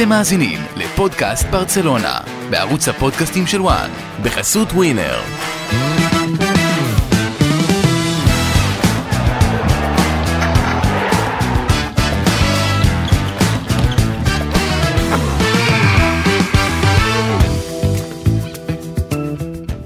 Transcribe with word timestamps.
אתם 0.00 0.08
מאזינים 0.08 0.58
לפודקאסט 0.76 1.46
ברצלונה, 1.50 2.18
בערוץ 2.50 2.88
הפודקאסטים 2.88 3.46
של 3.46 3.60
וואן, 3.60 3.90
בחסות 4.22 4.68
ווינר. 4.72 5.16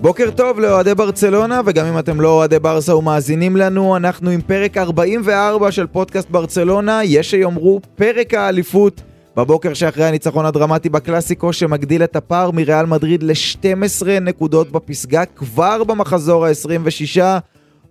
בוקר 0.00 0.30
טוב 0.30 0.60
לאוהדי 0.60 0.94
ברצלונה, 0.94 1.60
וגם 1.66 1.86
אם 1.86 1.98
אתם 1.98 2.20
לא 2.20 2.28
אוהדי 2.28 2.58
ברסה 2.58 2.96
ומאזינים 2.96 3.56
לנו, 3.56 3.96
אנחנו 3.96 4.30
עם 4.30 4.40
פרק 4.40 4.76
44 4.76 5.72
של 5.72 5.86
פודקאסט 5.86 6.30
ברצלונה, 6.30 7.00
יש 7.04 7.30
שיאמרו 7.30 7.80
פרק 7.96 8.34
האליפות. 8.34 9.11
בבוקר 9.36 9.74
שאחרי 9.74 10.04
הניצחון 10.04 10.46
הדרמטי 10.46 10.88
בקלאסיקו 10.88 11.52
שמגדיל 11.52 12.04
את 12.04 12.16
הפער 12.16 12.50
מריאל 12.50 12.86
מדריד 12.86 13.22
ל-12 13.22 14.06
נקודות 14.20 14.70
בפסגה 14.70 15.24
כבר 15.24 15.84
במחזור 15.84 16.46
ה-26. 16.46 17.22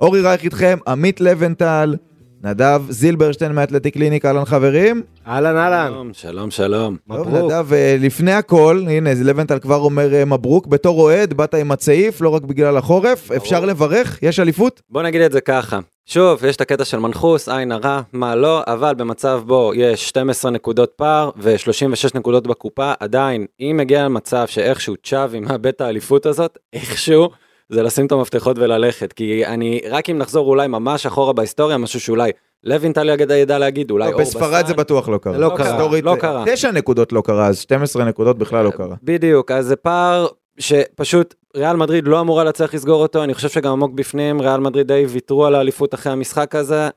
אורי 0.01 0.21
רייך 0.21 0.43
איתכם, 0.43 0.77
עמית 0.87 1.21
לבנטל, 1.21 1.95
נדב 2.43 2.81
זילברשטיין 2.89 3.51
מאתלטיק 3.51 3.93
קליניק, 3.93 4.25
אהלן 4.25 4.45
חברים. 4.45 5.01
אהלן 5.27 5.57
אהלן. 5.57 5.91
שלום, 5.91 6.13
שלום, 6.13 6.51
שלום. 6.51 6.97
טוב, 7.07 7.27
מברוק. 7.27 7.51
נדב, 7.51 7.73
אה, 7.73 7.95
לפני 7.99 8.33
הכל, 8.33 8.83
הנה, 8.89 9.09
לבנטל 9.23 9.59
כבר 9.59 9.77
אומר 9.77 10.13
אה, 10.13 10.25
מברוק, 10.25 10.67
בתור 10.67 11.01
אוהד, 11.01 11.33
באת 11.33 11.53
עם 11.53 11.71
הצעיף, 11.71 12.21
לא 12.21 12.29
רק 12.29 12.41
בגלל 12.41 12.77
החורף, 12.77 13.31
אפשר 13.31 13.65
לברך? 13.65 14.19
יש 14.21 14.39
אליפות? 14.39 14.81
בוא 14.89 15.03
נגיד 15.03 15.21
את 15.21 15.31
זה 15.31 15.41
ככה. 15.41 15.79
שוב, 16.13 16.45
יש 16.45 16.55
את 16.55 16.61
הקטע 16.61 16.85
של 16.85 16.99
מנחוס, 16.99 17.49
עין 17.49 17.71
הרע, 17.71 18.01
מה 18.13 18.35
לא, 18.35 18.61
אבל 18.67 18.93
במצב 18.95 19.41
בו 19.45 19.71
יש 19.75 20.09
12 20.09 20.51
נקודות 20.51 20.91
פער 20.95 21.29
ו-36 21.37 22.09
נקודות 22.15 22.47
בקופה, 22.47 22.93
עדיין, 22.99 23.45
אם 23.59 23.75
מגיע 23.77 24.05
למצב 24.05 24.47
שאיכשהו 24.47 24.95
צ'אבי 25.03 25.39
מאבד 25.39 25.67
את 25.67 25.81
האליפות 25.81 26.25
הזאת, 26.25 26.57
איכשהו, 26.73 27.29
זה 27.69 27.83
לשים 27.83 28.05
את 28.05 28.11
המפתחות 28.11 28.59
וללכת. 28.59 29.13
כי 29.13 29.45
אני, 29.45 29.81
רק 29.89 30.09
אם 30.09 30.17
נחזור 30.17 30.47
אולי 30.47 30.67
ממש 30.67 31.05
אחורה 31.05 31.33
בהיסטוריה, 31.33 31.77
משהו 31.77 31.99
שאולי 31.99 32.31
לוינטל 32.63 33.09
ידע 33.31 33.59
להגיד, 33.59 33.91
אולי 33.91 34.09
לא, 34.09 34.13
אור 34.13 34.21
בספרד 34.21 34.65
זה 34.67 34.73
בסן. 34.73 34.83
בטוח 34.83 35.09
לא 35.09 35.17
קרה. 35.17 35.37
לא 35.37 35.53
קרה, 35.57 35.71
היסטורית, 35.71 36.03
לא 36.03 36.11
אה, 36.11 36.17
קרה. 36.17 36.43
תשע 36.47 36.71
נקודות 36.71 37.13
לא 37.13 37.21
קרה, 37.21 37.47
אז 37.47 37.59
12 37.59 38.05
נקודות 38.05 38.37
בכלל 38.37 38.65
לא 38.65 38.71
קרה. 38.71 38.95
בדיוק, 39.03 39.51
אז 39.51 39.65
זה 39.65 39.75
פער 39.75 40.27
שפשוט 40.59 41.35
ריאל 41.57 41.75
מדריד 41.75 42.07
לא 42.07 42.19
אמורה 42.21 42.43
להצליח 42.43 42.73
לסגור 42.73 43.01
אותו, 43.01 43.23
אני 43.23 43.33
חושב 43.33 43.49
שגם 43.49 43.71
עמוק 43.71 43.91
בפנים 43.91 44.41
ריאל 44.41 44.59
מדריד 44.59 44.87
די 44.87 45.05
ויתרו 45.09 45.45
על 45.45 45.55
האליפות 45.55 45.93
אחרי 45.93 46.13
המשחק 46.13 46.55
הזה. 46.55 46.89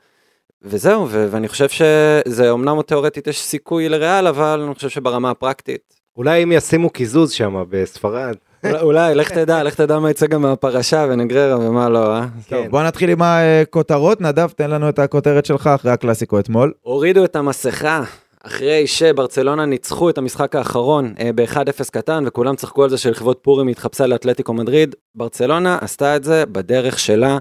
וזהו, 0.62 1.06
ו- 1.10 1.26
ואני 1.30 1.48
חושב 1.48 1.68
שזה 1.68 2.50
אמנם 2.52 2.82
תאורטית 2.82 3.26
יש 3.26 3.40
סיכוי 3.40 3.88
לריאל, 3.88 4.26
אבל 4.26 4.60
אני 4.66 4.74
חושב 4.74 4.88
שברמה 4.88 5.30
הפרקטית. 5.30 5.94
אולי 6.16 6.42
אם 6.42 6.52
ישימו 6.52 6.90
קיזוז 6.90 7.30
שם 7.30 7.64
בספרד. 7.70 8.34
אולי- 8.64 8.80
אולי, 8.80 9.14
לך 9.14 9.30
תדע, 9.30 9.62
לך 9.62 9.74
תדע 9.74 9.98
מה 9.98 10.10
יצא 10.10 10.26
גם 10.26 10.42
מהפרשה 10.42 11.06
ונגררה 11.10 11.58
ומה 11.58 11.88
לא, 11.88 12.14
אה? 12.16 12.24
כן. 12.48 12.56
טוב, 12.56 12.66
בוא 12.70 12.82
נתחיל 12.82 13.10
עם 13.10 13.18
הכותרות, 13.22 14.20
נדב, 14.20 14.48
תן 14.48 14.70
לנו 14.70 14.88
את 14.88 14.98
הכותרת 14.98 15.46
שלך 15.46 15.66
אחרי 15.66 15.90
הקלאסיקו 15.90 16.38
אתמול. 16.38 16.72
הורידו 16.82 17.24
את 17.24 17.36
המסכה 17.36 18.02
אחרי 18.46 18.86
שברצלונה 18.86 19.66
ניצחו 19.66 20.10
את 20.10 20.18
המשחק 20.18 20.56
האחרון 20.56 21.14
אה, 21.20 21.30
ב-1-0 21.34 21.90
קטן, 21.92 22.24
וכולם 22.26 22.56
צחקו 22.56 22.84
על 22.84 22.90
זה 22.90 22.98
שלכבוד 22.98 23.36
פורים 23.36 23.68
התחפשה 23.68 24.06
לאתלטיקו 24.06 24.52
מדריד. 24.52 24.94
ברצלונה 25.14 25.78
עשתה 25.80 26.16
את 26.16 26.24
זה 26.24 26.46
בדרך 26.46 26.98
שלה. 26.98 27.38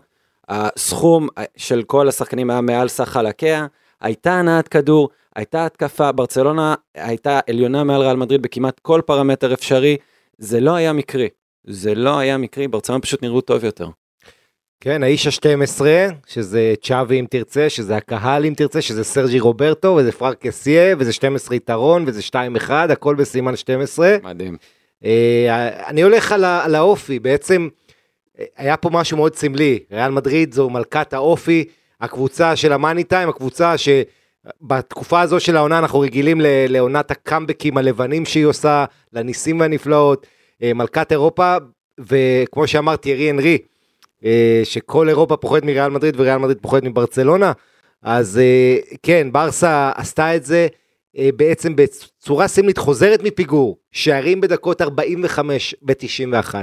הסכום 0.50 1.28
אה, 1.38 1.44
של 1.58 1.84
כל 1.84 2.08
השחקנים 2.08 2.50
היה 2.50 2.62
מעל 2.62 2.88
סך 2.88 3.10
חלקיה, 3.10 3.68
הייתה 4.02 4.34
הנעת 4.34 4.68
כדור, 4.68 5.10
הייתה 5.36 5.66
התקפה, 5.66 6.12
ברצלונה 6.12 6.76
הייתה 6.96 7.40
עליונה 7.50 7.84
מעל 7.84 8.02
ריאל 8.02 8.16
מדריד 8.16 8.42
בכמעט 8.42 8.80
כל 8.80 9.02
פרמטר 9.06 9.54
אפשרי. 9.54 9.98
זה 10.38 10.60
לא 10.60 10.76
היה 10.76 10.94
מקרי. 10.94 11.30
זה 11.68 11.96
לא 11.96 12.18
היה 12.18 12.38
מקרי, 12.38 12.68
ברצלונה 12.68 13.02
פשוט 13.02 13.24
נראו 13.24 13.42
טוב 13.42 13.64
יותר. 13.64 13.88
כן, 14.84 15.04
האיש 15.04 15.28
ה-12, 15.28 15.82
שזה 16.28 16.74
צ'אבי 16.82 17.20
אם 17.20 17.26
תרצה, 17.30 17.70
שזה 17.70 17.96
הקהל 17.96 18.46
אם 18.46 18.54
תרצה, 18.54 18.82
שזה 18.82 19.04
סרג'י 19.04 19.40
רוברטו, 19.40 19.96
וזה 20.00 20.12
פרנק 20.12 20.38
קסיה, 20.48 20.96
וזה 21.00 21.14
12 21.14 21.56
יתרון, 21.56 22.04
וזה 22.08 22.22
2-1, 22.68 22.72
הכל 22.72 23.16
בסימן 23.16 23.56
12. 23.56 24.16
מדהים. 24.24 24.58
אה, 25.06 25.88
אני 25.88 26.02
הולך 26.02 26.32
על, 26.32 26.46
על 26.46 26.76
האופי, 26.76 27.20
בעצם 27.20 27.68
אה, 28.40 28.46
היה 28.58 28.78
פה 28.78 28.90
משהו 28.90 29.18
מאוד 29.18 29.36
סמלי, 29.36 29.80
ריאל 29.92 30.12
מדריד 30.12 30.54
זו 30.54 30.70
מלכת 30.70 31.14
האופי, 31.14 31.66
הקבוצה 32.02 32.56
של 32.56 32.74
המאני 32.74 33.04
טיים, 33.04 33.30
הקבוצה 33.30 33.76
שבתקופה 33.78 35.22
הזו 35.22 35.40
של 35.40 35.58
העונה 35.58 35.80
אנחנו 35.80 36.00
רגילים 36.00 36.42
לעונת 36.70 37.12
הקאמבקים 37.12 37.78
הלבנים 37.78 38.26
שהיא 38.26 38.46
עושה, 38.46 38.86
לניסים 39.14 39.60
והנפלאות, 39.60 40.28
אה, 40.64 40.74
מלכת 40.74 41.12
אירופה, 41.12 41.56
וכמו 42.00 42.68
שאמרתי, 42.68 43.14
ארי 43.14 43.32
אנרי, 43.32 43.58
שכל 44.64 45.10
אירופה 45.10 45.38
פוחדת 45.38 45.64
מריאל 45.64 45.90
מדריד 45.90 46.20
וריאל 46.20 46.38
מדריד 46.38 46.58
פוחדת 46.62 46.84
מברצלונה, 46.84 47.52
אז 48.04 48.38
אה, 48.38 48.78
כן, 49.04 49.28
ברסה 49.32 49.92
עשתה 49.96 50.36
את 50.36 50.46
זה. 50.46 50.68
אה, 51.18 51.30
בעצם 51.36 51.76
בצורה 51.76 52.48
סמלית 52.48 52.78
חוזרת 52.78 53.24
מפיגור, 53.24 53.78
שערים 53.92 54.42
בדקות 54.42 54.82
45 54.82 55.76
ב-91. 55.82 56.56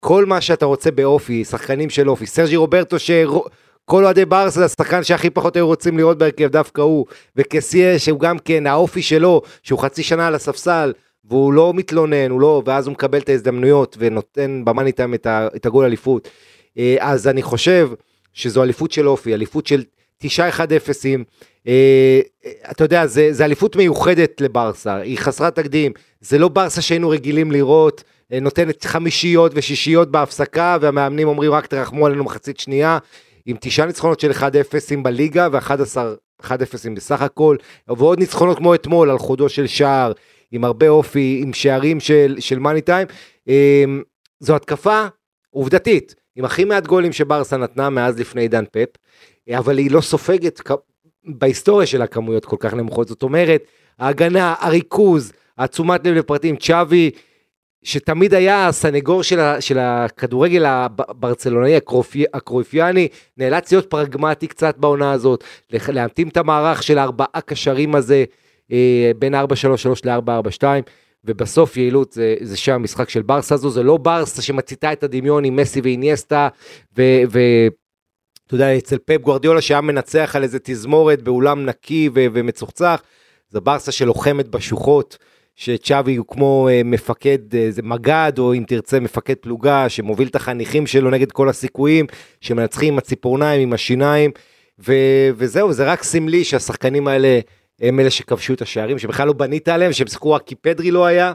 כל 0.00 0.26
מה 0.26 0.40
שאתה 0.40 0.66
רוצה 0.66 0.90
באופי, 0.90 1.44
שחקנים 1.44 1.90
של 1.90 2.10
אופי, 2.10 2.26
סרג'י 2.26 2.56
רוברטו 2.56 2.98
שכל 2.98 4.04
אוהדי 4.04 4.24
ברסה 4.24 4.60
זה 4.60 4.64
השחקן 4.64 5.04
שהכי 5.04 5.30
פחות 5.30 5.56
היו 5.56 5.66
רוצים 5.66 5.98
לראות 5.98 6.18
בהרכב 6.18 6.48
דווקא 6.48 6.80
הוא, 6.80 7.06
וקסיה 7.36 7.98
שהוא 7.98 8.20
גם 8.20 8.38
כן 8.38 8.66
האופי 8.66 9.02
שלו, 9.02 9.42
שהוא 9.62 9.78
חצי 9.78 10.02
שנה 10.02 10.26
על 10.26 10.34
הספסל, 10.34 10.92
והוא 11.24 11.52
לא 11.52 11.72
מתלונן, 11.74 12.30
הוא 12.30 12.40
לא, 12.40 12.62
ואז 12.66 12.86
הוא 12.86 12.92
מקבל 12.92 13.18
את 13.18 13.28
ההזדמנויות 13.28 13.96
ונותן 13.98 14.62
במאני 14.64 14.92
טיים 14.92 15.14
את 15.26 15.66
הגול 15.66 15.84
אליפות. 15.84 16.28
אה, 16.78 16.96
אז 17.00 17.28
אני 17.28 17.42
חושב 17.42 17.90
שזו 18.32 18.62
אליפות 18.62 18.92
של 18.92 19.08
אופי, 19.08 19.34
אליפות 19.34 19.66
של 19.66 19.82
תשעה 20.18 20.48
1 20.48 20.72
אפסים. 20.72 21.24
אה, 21.66 22.20
אתה 22.70 22.84
יודע, 22.84 23.06
זה, 23.06 23.32
זה 23.32 23.44
אליפות 23.44 23.76
מיוחדת 23.76 24.40
לברסה, 24.40 24.96
היא 24.96 25.18
חסרת 25.18 25.56
תקדים, 25.56 25.92
זה 26.20 26.38
לא 26.38 26.48
ברסה 26.48 26.82
שהיינו 26.82 27.08
רגילים 27.08 27.52
לראות, 27.52 28.04
אה, 28.32 28.40
נותנת 28.40 28.84
חמישיות 28.84 29.52
ושישיות 29.54 30.10
בהפסקה, 30.10 30.76
והמאמנים 30.80 31.28
אומרים 31.28 31.52
רק 31.52 31.66
תרחמו 31.66 32.06
עלינו 32.06 32.24
מחצית 32.24 32.60
שנייה, 32.60 32.98
עם 33.46 33.56
תשעה 33.60 33.86
ניצחונות 33.86 34.20
של 34.20 34.30
1-0 34.30 34.42
בליגה 35.02 35.48
ו-11 35.52 35.96
1-0 36.42 36.50
בסך 36.94 37.22
הכל, 37.22 37.56
ועוד 37.88 38.18
ניצחונות 38.18 38.58
כמו 38.58 38.74
אתמול 38.74 39.10
על 39.10 39.18
חודו 39.18 39.48
של 39.48 39.66
שער, 39.66 40.12
עם 40.52 40.64
הרבה 40.64 40.88
אופי, 40.88 41.40
עם 41.42 41.52
שערים 41.52 42.00
של, 42.00 42.58
מאני 42.58 42.80
טיים. 42.80 43.06
אה, 43.48 43.84
זו 44.40 44.56
התקפה 44.56 45.06
עובדתית, 45.50 46.14
עם 46.36 46.44
הכי 46.44 46.64
מעט 46.64 46.86
גולים 46.86 47.12
שברסה 47.12 47.56
נתנה 47.56 47.90
מאז 47.90 48.18
לפני 48.18 48.40
עידן 48.40 48.64
פפ, 48.72 48.88
אבל 49.50 49.78
היא 49.78 49.90
לא 49.90 50.00
סופגת 50.00 50.60
בהיסטוריה 51.24 51.86
של 51.86 52.02
הכמויות 52.02 52.44
כל 52.44 52.56
כך 52.60 52.74
נמוכות, 52.74 53.08
זאת 53.08 53.22
אומרת, 53.22 53.62
ההגנה, 53.98 54.54
הריכוז, 54.60 55.32
התשומת 55.58 56.06
לב 56.06 56.14
לפרטים, 56.14 56.56
צ'אבי, 56.56 57.10
שתמיד 57.84 58.34
היה 58.34 58.68
הסנגור 58.68 59.22
של, 59.22 59.40
ה, 59.40 59.60
של 59.60 59.78
הכדורגל 59.78 60.64
הברצלונאי 60.66 61.78
הקרויפיאני, 62.34 63.08
נאלץ 63.36 63.72
להיות 63.72 63.90
פרגמטי 63.90 64.46
קצת 64.46 64.78
בעונה 64.78 65.12
הזאת, 65.12 65.44
להתאים 65.88 66.28
את 66.28 66.36
המערך 66.36 66.82
של 66.82 66.98
הארבעה 66.98 67.40
קשרים 67.46 67.94
הזה, 67.94 68.24
אה, 68.72 69.10
בין 69.18 69.34
4-3-3 69.34 69.38
ל-4-4-2, 70.04 70.64
ובסוף 71.24 71.76
יעילות 71.76 72.12
זה, 72.12 72.36
זה 72.40 72.56
שם 72.56 72.72
המשחק 72.72 73.08
של 73.10 73.22
ברסה 73.22 73.54
הזו, 73.54 73.70
זה 73.70 73.82
לא 73.82 73.96
ברסה 73.96 74.42
שמציתה 74.42 74.92
את 74.92 75.02
הדמיון 75.02 75.44
עם 75.44 75.56
מסי 75.56 75.80
ואיניאסטה, 75.80 76.48
ו... 76.98 77.02
ו 77.32 77.38
אתה 78.46 78.54
יודע, 78.54 78.78
אצל 78.78 78.98
פפ 78.98 79.20
גוורדיולה 79.20 79.60
שהיה 79.60 79.80
מנצח 79.80 80.36
על 80.36 80.42
איזה 80.42 80.58
תזמורת 80.62 81.22
באולם 81.22 81.66
נקי 81.66 82.08
ו- 82.14 82.26
ומצוחצח, 82.32 83.02
זה 83.48 83.60
ברסה 83.60 83.92
שלוחמת 83.92 84.48
בשוחות, 84.48 85.18
שצ'אבי 85.56 86.16
הוא 86.16 86.26
כמו 86.28 86.68
אה, 86.70 86.80
מפקד, 86.84 87.54
איזה 87.54 87.82
מג"ד, 87.82 88.32
או 88.38 88.54
אם 88.54 88.64
תרצה 88.66 89.00
מפקד 89.00 89.34
פלוגה, 89.34 89.88
שמוביל 89.88 90.28
את 90.28 90.36
החניכים 90.36 90.86
שלו 90.86 91.10
נגד 91.10 91.32
כל 91.32 91.48
הסיכויים, 91.48 92.06
שמנצחים 92.40 92.92
עם 92.92 92.98
הציפורניים, 92.98 93.60
עם 93.60 93.72
השיניים, 93.72 94.30
ו- 94.86 95.30
וזהו, 95.36 95.72
זה 95.72 95.84
רק 95.84 96.02
סמלי 96.02 96.44
שהשחקנים 96.44 97.08
האלה 97.08 97.40
הם 97.82 98.00
אלה 98.00 98.10
שכבשו 98.10 98.52
את 98.52 98.62
השערים, 98.62 98.98
שבכלל 98.98 99.26
לא 99.26 99.32
בנית 99.32 99.68
עליהם, 99.68 99.92
שהם 99.92 100.06
שיחקו 100.06 100.32
רק 100.32 100.42
כי 100.46 100.54
פדרי 100.54 100.90
לא 100.90 101.06
היה, 101.06 101.32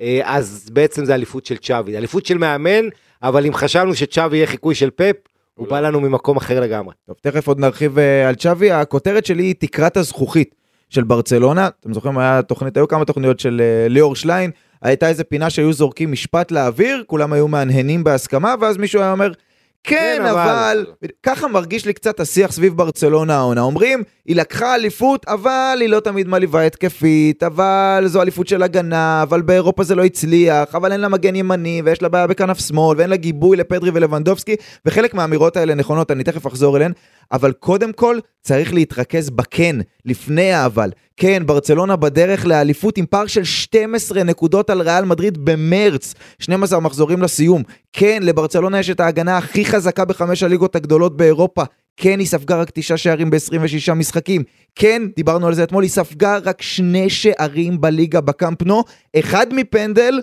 אה, 0.00 0.20
אז 0.24 0.68
בעצם 0.72 1.04
זה 1.04 1.14
אליפות 1.14 1.46
של 1.46 1.56
צ'אבי, 1.56 1.96
אליפות 1.96 2.26
של 2.26 2.38
מאמן, 2.38 2.88
אבל 3.22 3.46
אם 3.46 3.54
חשבנו 3.54 3.94
שצ'אבי 3.94 4.36
יהיה 4.36 4.46
חיקוי 4.46 4.74
של 4.74 4.90
פפ, 4.90 5.16
הוא 5.54 5.68
בא 5.68 5.80
לנו 5.80 6.00
ממקום 6.00 6.36
אחר 6.36 6.60
לגמרי. 6.60 6.94
טוב, 7.06 7.16
תכף 7.22 7.48
עוד 7.48 7.58
נרחיב 7.60 7.98
אה, 7.98 8.28
על 8.28 8.34
צ'אבי, 8.34 8.70
הכותרת 8.70 9.26
שלי 9.26 9.42
היא 9.42 9.54
תקרת 9.58 9.96
הזכוכית 9.96 10.54
של 10.90 11.04
ברצלונה, 11.04 11.68
אתם 11.80 11.94
זוכרים, 11.94 12.18
היה 12.18 12.42
תוכנית, 12.42 12.76
היו 12.76 12.88
כמה 12.88 13.04
תוכניות 13.04 13.40
של 13.40 13.62
אה, 13.64 13.88
ליאור 13.88 14.16
שליין, 14.16 14.50
הייתה 14.82 15.08
איזה 15.08 15.24
פינה 15.24 15.50
שהיו 15.50 15.72
זורקים 15.72 16.12
משפט 16.12 16.50
לאוויר, 16.50 17.02
כולם 17.06 17.32
היו 17.32 17.48
מהנהנים 17.48 18.04
בהסכמה, 18.04 18.54
ואז 18.60 18.76
מישהו 18.76 19.00
היה 19.00 19.12
אומר, 19.12 19.32
כן, 19.84 20.16
כן, 20.18 20.26
אבל... 20.26 20.40
אבל- 20.40 21.10
ככה 21.22 21.48
מרגיש 21.48 21.86
לי 21.86 21.92
קצת 21.92 22.20
השיח 22.20 22.52
סביב 22.52 22.76
ברצלונה 22.76 23.36
העונה. 23.36 23.60
אומרים, 23.60 24.02
היא 24.28 24.36
לקחה 24.36 24.74
אליפות, 24.74 25.24
אבל 25.28 25.78
היא 25.80 25.88
לא 25.88 26.00
תמיד 26.00 26.28
מלאיבה 26.28 26.62
התקפית, 26.62 27.42
אבל 27.42 28.04
זו 28.06 28.22
אליפות 28.22 28.48
של 28.48 28.62
הגנה, 28.62 29.22
אבל 29.22 29.42
באירופה 29.42 29.84
זה 29.84 29.94
לא 29.94 30.04
הצליח, 30.04 30.74
אבל 30.74 30.92
אין 30.92 31.00
לה 31.00 31.08
מגן 31.08 31.36
ימני, 31.36 31.82
ויש 31.84 32.02
לה 32.02 32.08
בעיה 32.08 32.26
בכנף 32.26 32.58
שמאל, 32.58 32.98
ואין 32.98 33.10
לה 33.10 33.16
גיבוי 33.16 33.56
לפדרי 33.56 33.90
ולבנדובסקי, 33.94 34.56
וחלק 34.86 35.14
מהאמירות 35.14 35.56
האלה 35.56 35.74
נכונות, 35.74 36.10
אני 36.10 36.24
תכף 36.24 36.46
אחזור 36.46 36.76
אליהן, 36.76 36.92
אבל 37.32 37.52
קודם 37.52 37.92
כל 37.92 38.18
צריך 38.42 38.74
להתרכז 38.74 39.30
בכן, 39.30 39.76
לפני 40.04 40.52
האבל. 40.52 40.90
כן, 41.16 41.42
ברצלונה 41.46 41.96
בדרך 41.96 42.46
לאליפות 42.46 42.98
עם 42.98 43.06
פער 43.06 43.26
של 43.26 43.44
12 43.44 44.24
נקודות 44.24 44.70
על 44.70 44.82
ריאל 44.82 45.04
מדריד 45.04 45.38
במרץ, 45.44 46.14
12 46.38 46.80
מחזורים 46.80 47.22
לסיום. 47.22 47.62
כן, 47.92 48.18
לברצלונה 48.22 48.78
יש 48.78 48.90
את 48.90 49.00
ההגנה 49.00 49.38
הכי 49.38 49.64
חזקה 49.64 50.04
בחמש 50.04 50.42
הליגות 50.42 50.76
הגדולות 50.76 51.16
באירופה. 51.16 51.62
כן, 52.00 52.18
היא 52.18 52.26
ספגה 52.26 52.56
רק 52.56 52.70
תשעה 52.74 52.96
שערים 52.96 53.30
ב-26 53.30 53.94
משחקים. 53.94 54.42
כן, 54.74 55.02
דיברנו 55.16 55.46
על 55.46 55.54
זה 55.54 55.62
אתמול, 55.62 55.82
היא 55.82 55.90
ספגה 55.90 56.38
רק 56.44 56.62
שני 56.62 57.10
שערים 57.10 57.80
בליגה 57.80 58.20
בקאמפ 58.20 58.62
נו, 58.62 58.84
אחד 59.18 59.46
מפנדל 59.54 60.20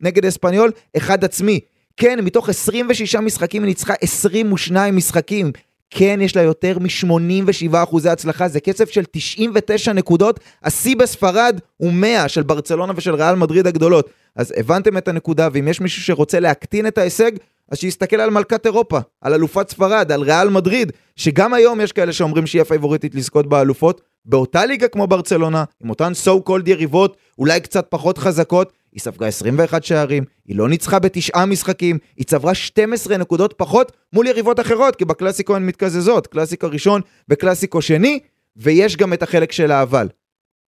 נגד 0.00 0.24
אספניול, 0.24 0.70
אחד 0.96 1.24
עצמי. 1.24 1.60
כן, 1.96 2.18
מתוך 2.24 2.48
26 2.48 3.14
משחקים 3.14 3.62
היא 3.62 3.68
ניצחה 3.68 3.94
22 4.00 4.96
משחקים. 4.96 5.52
כן, 5.90 6.18
יש 6.22 6.36
לה 6.36 6.42
יותר 6.42 6.78
מ-87 6.78 7.76
אחוזי 7.82 8.08
הצלחה, 8.08 8.48
זה 8.48 8.60
קצב 8.60 8.86
של 8.86 9.04
99 9.10 9.92
נקודות, 9.92 10.40
השיא 10.64 10.96
בספרד 10.96 11.60
הוא 11.76 11.92
100 11.92 12.28
של 12.28 12.42
ברצלונה 12.42 12.92
ושל 12.96 13.14
ריאל 13.14 13.34
מדריד 13.34 13.66
הגדולות. 13.66 14.10
אז 14.36 14.54
הבנתם 14.56 14.98
את 14.98 15.08
הנקודה, 15.08 15.48
ואם 15.52 15.68
יש 15.68 15.80
מישהו 15.80 16.02
שרוצה 16.02 16.40
להקטין 16.40 16.86
את 16.86 16.98
ההישג, 16.98 17.30
אז 17.68 17.78
שיסתכל 17.78 18.16
על 18.16 18.30
מלכת 18.30 18.66
אירופה, 18.66 18.98
על 19.20 19.34
אלופת 19.34 19.70
ספרד, 19.70 20.12
על 20.12 20.22
ריאל 20.22 20.48
מדריד, 20.48 20.92
שגם 21.16 21.54
היום 21.54 21.80
יש 21.80 21.92
כאלה 21.92 22.12
שאומרים 22.12 22.46
שהיא 22.46 22.62
הפייבוריטית 22.62 23.14
לזכות 23.14 23.46
באלופות, 23.46 24.00
באותה 24.24 24.66
ליגה 24.66 24.88
כמו 24.88 25.06
ברצלונה, 25.06 25.64
עם 25.84 25.90
אותן 25.90 26.12
so 26.24 26.48
called 26.48 26.62
יריבות, 26.66 27.16
אולי 27.38 27.60
קצת 27.60 27.86
פחות 27.88 28.18
חזקות, 28.18 28.72
היא 28.92 29.00
ספגה 29.00 29.26
21 29.26 29.84
שערים, 29.84 30.24
היא 30.46 30.56
לא 30.56 30.68
ניצחה 30.68 30.98
בתשעה 30.98 31.46
משחקים, 31.46 31.98
היא 32.16 32.26
צברה 32.26 32.54
12 32.54 33.16
נקודות 33.16 33.54
פחות 33.56 33.92
מול 34.12 34.26
יריבות 34.26 34.60
אחרות, 34.60 34.96
כי 34.96 35.04
בקלאסיקו 35.04 35.56
הן 35.56 35.66
מתקזזות, 35.66 36.26
קלאסיקו 36.26 36.70
ראשון 36.70 37.00
וקלאסיקו 37.28 37.82
שני, 37.82 38.20
ויש 38.56 38.96
גם 38.96 39.12
את 39.12 39.22
החלק 39.22 39.52
של 39.52 39.70
האבל. 39.70 40.08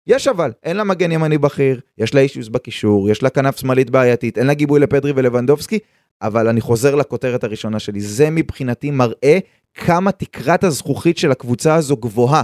יש 0.07 0.27
אבל, 0.27 0.51
אין 0.63 0.77
לה 0.77 0.83
מגן 0.83 1.11
ימני 1.11 1.37
בכיר, 1.37 1.79
יש 1.97 2.13
לה 2.13 2.21
אישיוס 2.21 2.47
בקישור, 2.47 3.09
יש 3.09 3.23
לה 3.23 3.29
כנף 3.29 3.59
שמאלית 3.59 3.89
בעייתית, 3.89 4.37
אין 4.37 4.47
לה 4.47 4.53
גיבוי 4.53 4.79
לפדרי 4.79 5.11
ולבנדובסקי, 5.15 5.79
אבל 6.21 6.47
אני 6.47 6.61
חוזר 6.61 6.95
לכותרת 6.95 7.43
הראשונה 7.43 7.79
שלי, 7.79 8.01
זה 8.01 8.29
מבחינתי 8.29 8.91
מראה 8.91 9.39
כמה 9.73 10.11
תקרת 10.11 10.63
הזכוכית 10.63 11.17
של 11.17 11.31
הקבוצה 11.31 11.75
הזו 11.75 11.97
גבוהה. 11.97 12.41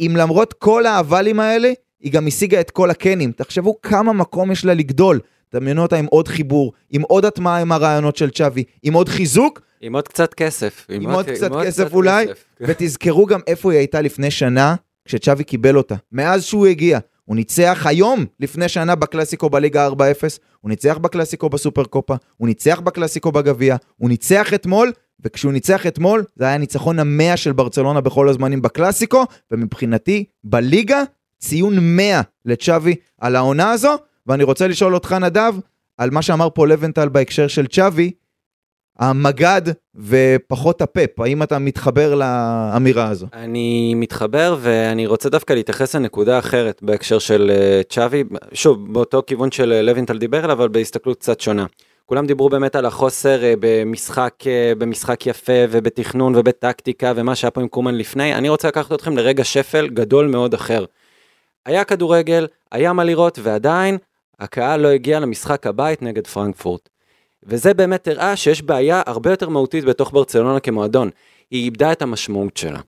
אם 0.00 0.14
למרות 0.16 0.52
כל 0.52 0.86
האבלים 0.86 1.40
האלה, 1.40 1.72
היא 2.00 2.12
גם 2.12 2.26
השיגה 2.26 2.60
את 2.60 2.70
כל 2.70 2.90
הקנים. 2.90 3.32
תחשבו 3.32 3.80
כמה 3.82 4.12
מקום 4.12 4.52
יש 4.52 4.64
לה 4.64 4.74
לגדול. 4.74 5.20
דמיינו 5.54 5.82
אותה 5.82 5.96
עם 5.96 6.06
עוד 6.06 6.28
חיבור, 6.28 6.72
עם 6.90 7.02
עוד 7.02 7.24
הטמעה 7.24 7.60
עם 7.60 7.72
הרעיונות 7.72 8.16
של 8.16 8.30
צ'אבי, 8.30 8.64
עם 8.82 8.94
עוד 8.94 9.08
חיזוק, 9.08 9.60
עם 9.80 9.94
עוד 9.94 10.08
קצת 10.08 10.34
כסף. 10.34 10.86
עם 10.88 11.10
עוד 11.10 11.30
קצת 11.30 11.52
כסף 11.62 11.94
אולי, 11.94 12.26
ותזכרו 12.60 13.26
גם 13.26 13.40
איפה 13.46 13.72
היא 13.72 13.78
הייתה 13.78 14.00
לפני 14.00 14.30
שנה, 14.30 14.74
כשצ'אבי 15.04 15.44
קיבל 15.44 15.76
אותה. 15.76 15.94
מאז 16.12 16.44
שהוא 16.44 16.66
הגיע. 16.66 16.98
הוא 17.24 17.36
ניצח 17.36 17.86
היום, 17.88 18.24
לפני 18.40 18.68
שנה, 18.68 18.94
בקלאסיקו 18.94 19.50
בליגה 19.50 19.88
4-0, 19.88 19.92
הוא 20.60 20.68
ניצח 20.68 20.98
בקלאסיקו 20.98 21.48
בסופר 21.48 21.84
קופה, 21.84 22.14
הוא 22.36 22.48
ניצח 22.48 22.80
בקלאסיקו 22.80 23.32
בגביע, 23.32 23.76
הוא 23.96 24.08
ניצח 24.08 24.54
אתמול, 24.54 24.92
וכשהוא 25.24 25.52
ניצח 25.52 25.86
אתמול, 25.86 26.24
זה 26.36 26.44
היה 26.44 26.54
הניצחון 26.54 26.98
המאה 26.98 27.36
של 27.36 27.52
ברצלונה 27.52 28.00
בכל 28.00 28.28
הזמנים 28.28 28.62
בקלאסיקו, 28.62 29.24
ומבחינתי, 29.50 30.24
בליגה, 30.44 31.02
ציון 31.38 31.96
100 31.96 32.20
לצ'אבי 32.44 32.94
על 33.20 33.36
העונה 33.36 33.70
הזו, 33.70 33.96
ואני 34.26 34.44
רוצה 34.44 34.68
לשאול 34.68 34.94
אותך, 34.94 35.12
נדב, 35.12 35.54
על 35.98 36.10
מה 36.10 36.22
שאמר 36.22 36.48
פה 36.54 36.66
לבנטל 36.66 37.08
בהקשר 37.08 37.48
של 37.48 37.66
צ'אבי, 37.66 38.10
המגד 38.98 39.62
ופחות 39.94 40.82
הפפ, 40.82 41.20
האם 41.20 41.42
אתה 41.42 41.58
מתחבר 41.58 42.14
לאמירה 42.14 43.08
הזו? 43.08 43.26
אני 43.32 43.94
מתחבר 43.94 44.56
ואני 44.60 45.06
רוצה 45.06 45.28
דווקא 45.28 45.52
להתייחס 45.52 45.94
לנקודה 45.94 46.38
אחרת 46.38 46.82
בהקשר 46.82 47.18
של 47.18 47.50
אה, 47.50 47.80
צ'אבי, 47.88 48.24
שוב, 48.52 48.92
באותו 48.92 49.22
כיוון 49.26 49.50
של 49.50 49.72
אה, 49.72 49.82
לוינטל 49.82 50.18
דיבר 50.18 50.44
עליו, 50.44 50.56
אבל 50.56 50.68
בהסתכלות 50.68 51.18
קצת 51.18 51.40
שונה. 51.40 51.66
כולם 52.06 52.26
דיברו 52.26 52.48
באמת 52.48 52.76
על 52.76 52.86
החוסר 52.86 53.44
אה, 53.44 53.54
במשחק, 53.60 54.34
במשחק 54.78 55.26
יפה 55.26 55.52
ובתכנון 55.70 56.34
ובטקטיקה 56.36 57.12
ומה 57.16 57.34
שהיה 57.34 57.50
פה 57.50 57.60
עם 57.60 57.68
קומן 57.68 57.94
לפני, 57.94 58.34
אני 58.34 58.48
רוצה 58.48 58.68
לקחת 58.68 58.92
אתכם 58.92 59.16
לרגע 59.16 59.44
שפל 59.44 59.88
גדול 59.88 60.26
מאוד 60.26 60.54
אחר. 60.54 60.84
היה 61.66 61.84
כדורגל, 61.84 62.46
היה 62.72 62.92
מה 62.92 63.04
לראות 63.04 63.38
ועדיין 63.42 63.98
הקהל 64.40 64.80
לא 64.80 64.88
הגיע 64.88 65.20
למשחק 65.20 65.66
הבית 65.66 66.02
נגד 66.02 66.26
פרנקפורט. 66.26 66.93
וזה 67.46 67.74
באמת 67.74 68.08
הראה 68.08 68.36
שיש 68.36 68.62
בעיה 68.62 69.02
הרבה 69.06 69.30
יותר 69.30 69.48
מהותית 69.48 69.84
בתוך 69.84 70.12
ברצלונה 70.12 70.60
כמועדון. 70.60 71.10
היא 71.50 71.64
איבדה 71.64 71.92
את 71.92 72.02
המשמעות 72.02 72.56
שלה. 72.56 72.80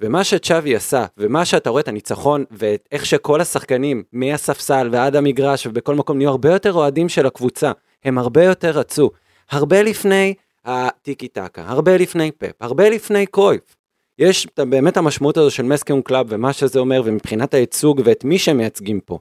ומה 0.00 0.24
שצ'אבי 0.24 0.76
עשה, 0.76 1.04
ומה 1.18 1.44
שאתה 1.44 1.70
רואה 1.70 1.80
את 1.80 1.88
הניצחון, 1.88 2.44
ואיך 2.50 3.06
שכל 3.06 3.40
השחקנים, 3.40 4.02
מהספסל 4.12 4.88
ועד 4.92 5.16
המגרש 5.16 5.66
ובכל 5.66 5.94
מקום, 5.94 6.18
נהיו 6.18 6.30
הרבה 6.30 6.52
יותר 6.52 6.72
אוהדים 6.72 7.08
של 7.08 7.26
הקבוצה. 7.26 7.72
הם 8.04 8.18
הרבה 8.18 8.44
יותר 8.44 8.70
רצו. 8.70 9.10
הרבה 9.50 9.82
לפני 9.82 10.34
הטיקי 10.64 11.28
טקה, 11.28 11.64
הרבה 11.66 11.96
לפני 11.96 12.30
פפ, 12.30 12.52
הרבה 12.60 12.90
לפני 12.90 13.26
קרויף. 13.26 13.76
יש 14.18 14.46
באמת 14.58 14.96
המשמעות 14.96 15.36
הזו 15.36 15.50
של 15.50 15.62
més 15.62 15.77
que 15.77 15.92
un 15.92 16.02
club 16.02 16.26
ומה 16.28 16.52
שזה 16.52 16.78
אומר, 16.78 17.02
ומבחינת 17.04 17.54
הייצוג 17.54 18.00
ואת 18.04 18.24
מי 18.24 18.38
שהם 18.38 18.56
מייצגים 18.56 19.00
פה. 19.00 19.18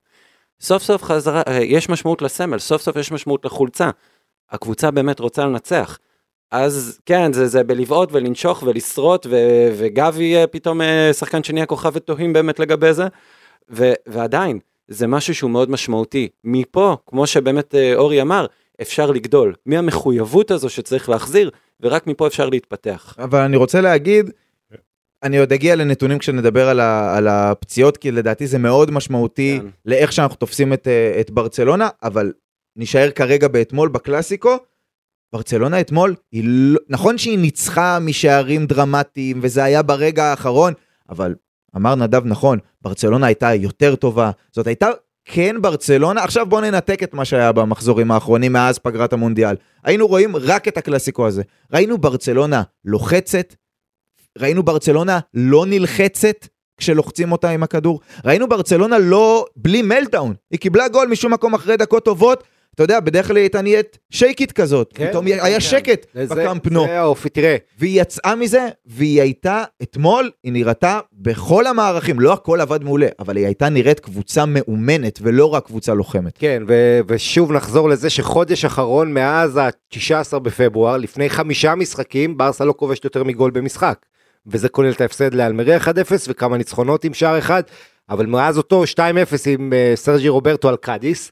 סוף 0.61 0.83
סוף 0.83 1.03
חזרה, 1.03 1.41
אה, 1.47 1.63
יש 1.63 1.89
משמעות 1.89 2.21
לסמל, 2.21 2.59
סוף 2.59 2.81
סוף 2.81 2.95
יש 2.95 3.11
משמעות 3.11 3.45
לחולצה. 3.45 3.89
הקבוצה 4.51 4.91
באמת 4.91 5.19
רוצה 5.19 5.45
לנצח. 5.45 5.99
אז 6.51 6.99
כן, 7.05 7.33
זה, 7.33 7.47
זה 7.47 7.63
בלבעוט 7.63 8.09
ולנשוך 8.11 8.63
ולשרוט, 8.63 9.25
ו- 9.29 9.69
וגבי 9.77 10.35
אה, 10.35 10.47
פתאום 10.47 10.81
אה, 10.81 11.13
שחקן 11.13 11.43
שנהיה 11.43 11.65
כוכב 11.65 11.91
ותוהים 11.93 12.33
באמת 12.33 12.59
לגבי 12.59 12.93
זה, 12.93 13.07
ו- 13.71 13.93
ועדיין, 14.07 14.59
זה 14.87 15.07
משהו 15.07 15.35
שהוא 15.35 15.51
מאוד 15.51 15.69
משמעותי. 15.69 16.27
מפה, 16.43 16.97
כמו 17.05 17.27
שבאמת 17.27 17.75
אה, 17.75 17.95
אורי 17.95 18.21
אמר, 18.21 18.45
אפשר 18.81 19.11
לגדול. 19.11 19.53
מהמחויבות 19.65 20.51
הזו 20.51 20.69
שצריך 20.69 21.09
להחזיר, 21.09 21.51
ורק 21.81 22.07
מפה 22.07 22.27
אפשר 22.27 22.49
להתפתח. 22.49 23.15
אבל 23.19 23.39
אני 23.39 23.57
רוצה 23.57 23.81
להגיד, 23.81 24.31
אני 25.23 25.37
עוד 25.37 25.53
אגיע 25.53 25.75
לנתונים 25.75 26.19
כשנדבר 26.19 26.69
על, 26.69 26.79
ה, 26.79 27.17
על 27.17 27.27
הפציעות, 27.27 27.97
כי 27.97 28.11
לדעתי 28.11 28.47
זה 28.47 28.57
מאוד 28.57 28.91
משמעותי 28.91 29.59
כן. 29.61 29.67
לאיך 29.85 30.11
שאנחנו 30.11 30.35
תופסים 30.35 30.73
את, 30.73 30.87
את 31.19 31.31
ברצלונה, 31.31 31.89
אבל 32.03 32.31
נשאר 32.79 33.11
כרגע 33.11 33.47
באתמול 33.47 33.89
בקלאסיקו. 33.89 34.57
ברצלונה 35.33 35.81
אתמול, 35.81 36.15
היא 36.31 36.43
לא, 36.45 36.79
נכון 36.89 37.17
שהיא 37.17 37.39
ניצחה 37.39 37.99
משערים 37.99 38.65
דרמטיים, 38.65 39.39
וזה 39.41 39.63
היה 39.63 39.81
ברגע 39.81 40.23
האחרון, 40.23 40.73
אבל 41.09 41.35
אמר 41.75 41.95
נדב 41.95 42.25
נכון, 42.25 42.59
ברצלונה 42.81 43.27
הייתה 43.27 43.53
יותר 43.53 43.95
טובה, 43.95 44.31
זאת 44.51 44.67
הייתה 44.67 44.89
כן 45.25 45.55
ברצלונה, 45.61 46.23
עכשיו 46.23 46.45
בואו 46.45 46.61
ננתק 46.61 47.03
את 47.03 47.13
מה 47.13 47.25
שהיה 47.25 47.51
במחזורים 47.51 48.11
האחרונים 48.11 48.53
מאז 48.53 48.79
פגרת 48.79 49.13
המונדיאל. 49.13 49.55
היינו 49.83 50.07
רואים 50.07 50.35
רק 50.35 50.67
את 50.67 50.77
הקלאסיקו 50.77 51.27
הזה. 51.27 51.41
ראינו 51.73 51.97
ברצלונה 51.97 52.63
לוחצת, 52.85 53.55
ראינו 54.37 54.63
ברצלונה 54.63 55.19
לא 55.33 55.65
נלחצת 55.65 56.47
כשלוחצים 56.77 57.31
אותה 57.31 57.49
עם 57.49 57.63
הכדור. 57.63 57.99
ראינו 58.25 58.49
ברצלונה 58.49 58.99
לא, 58.99 59.45
בלי 59.55 59.81
מלטאון. 59.81 60.33
היא 60.51 60.59
קיבלה 60.59 60.87
גול 60.87 61.07
משום 61.07 61.33
מקום 61.33 61.53
אחרי 61.53 61.77
דקות 61.77 62.05
טובות. 62.05 62.43
אתה 62.75 62.83
יודע, 62.83 62.99
בדרך 62.99 63.27
כלל 63.27 63.35
היא 63.35 63.43
הייתה 63.43 63.61
נהיית 63.61 63.97
שייקית 64.11 64.51
כזאת. 64.51 64.91
כן, 64.93 65.09
פתאום 65.09 65.25
כן, 65.25 65.37
היה 65.41 65.53
כן. 65.55 65.59
שקט 65.59 66.05
זה- 66.13 66.35
בקאמפ 66.35 66.67
נו. 66.67 66.85
זה 66.85 66.99
האופי, 66.99 67.29
תראה, 67.29 67.55
והיא 67.79 68.01
יצאה 68.01 68.35
מזה, 68.35 68.67
והיא 68.85 69.21
הייתה, 69.21 69.63
אתמול 69.81 70.31
היא 70.43 70.53
נראתה 70.53 70.99
בכל 71.13 71.67
המערכים, 71.67 72.19
לא 72.19 72.33
הכל 72.33 72.61
עבד 72.61 72.83
מעולה, 72.83 73.07
אבל 73.19 73.37
היא 73.37 73.45
הייתה 73.45 73.69
נראית 73.69 73.99
קבוצה 73.99 74.43
מאומנת 74.47 75.19
ולא 75.21 75.53
רק 75.53 75.65
קבוצה 75.65 75.93
לוחמת. 75.93 76.33
כן, 76.39 76.63
ו- 76.67 76.99
ושוב 77.07 77.51
נחזור 77.51 77.89
לזה 77.89 78.09
שחודש 78.09 78.65
אחרון 78.65 79.13
מאז 79.13 79.57
ה-19 79.57 80.39
בפברואר, 80.39 80.97
לפני 80.97 81.29
חמישה 81.29 81.75
משחקים, 81.75 82.37
ברסה 82.37 82.65
לא 82.65 82.73
כובשת 82.77 83.03
יותר 83.03 83.23
מגול 83.23 83.51
במשחק. 83.51 83.99
וזה 84.47 84.69
כולל 84.69 84.91
את 84.91 85.01
ההפסד 85.01 85.33
לאלמריה 85.33 85.77
1-0 85.77 85.87
וכמה 86.27 86.57
ניצחונות 86.57 87.03
עם 87.03 87.13
שער 87.13 87.37
אחד, 87.37 87.63
אבל 88.09 88.25
מאז 88.25 88.57
אותו 88.57 88.83
2-0 88.83 88.99
עם 89.47 89.73
uh, 89.73 89.95
סרג'י 89.97 90.29
רוברטו 90.29 90.69
על 90.69 90.75
קאדיס, 90.75 91.31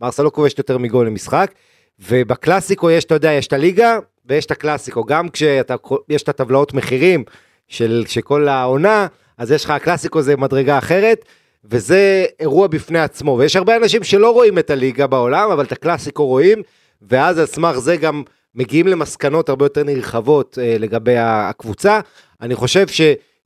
ברסה 0.00 0.22
לא 0.22 0.30
כובשת 0.30 0.58
יותר 0.58 0.78
מגול 0.78 1.06
למשחק, 1.06 1.52
ובקלאסיקו 2.00 2.90
יש, 2.90 3.04
אתה 3.04 3.14
יודע, 3.14 3.32
יש 3.32 3.46
את 3.46 3.52
הליגה 3.52 3.98
ויש 4.26 4.46
את 4.46 4.50
הקלאסיקו, 4.50 5.04
גם 5.04 5.28
כשיש 5.28 6.22
את 6.22 6.28
הטבלאות 6.28 6.74
מחירים 6.74 7.24
של, 7.68 8.04
של 8.08 8.20
כל 8.20 8.48
העונה, 8.48 9.06
אז 9.38 9.52
יש 9.52 9.64
לך 9.64 9.70
הקלאסיקו 9.70 10.22
זה 10.22 10.36
מדרגה 10.36 10.78
אחרת, 10.78 11.24
וזה 11.64 12.26
אירוע 12.40 12.66
בפני 12.66 12.98
עצמו, 12.98 13.36
ויש 13.38 13.56
הרבה 13.56 13.76
אנשים 13.76 14.04
שלא 14.04 14.30
רואים 14.30 14.58
את 14.58 14.70
הליגה 14.70 15.06
בעולם, 15.06 15.50
אבל 15.50 15.64
את 15.64 15.72
הקלאסיקו 15.72 16.26
רואים, 16.26 16.62
ואז 17.02 17.38
על 17.38 17.46
סמך 17.46 17.78
זה 17.78 17.96
גם 17.96 18.22
מגיעים 18.54 18.86
למסקנות 18.86 19.48
הרבה 19.48 19.64
יותר 19.64 19.84
נרחבות 19.84 20.58
אה, 20.62 20.76
לגבי 20.78 21.14
הקבוצה. 21.16 22.00
אני 22.40 22.54
חושב 22.54 22.88
ש... 22.88 23.00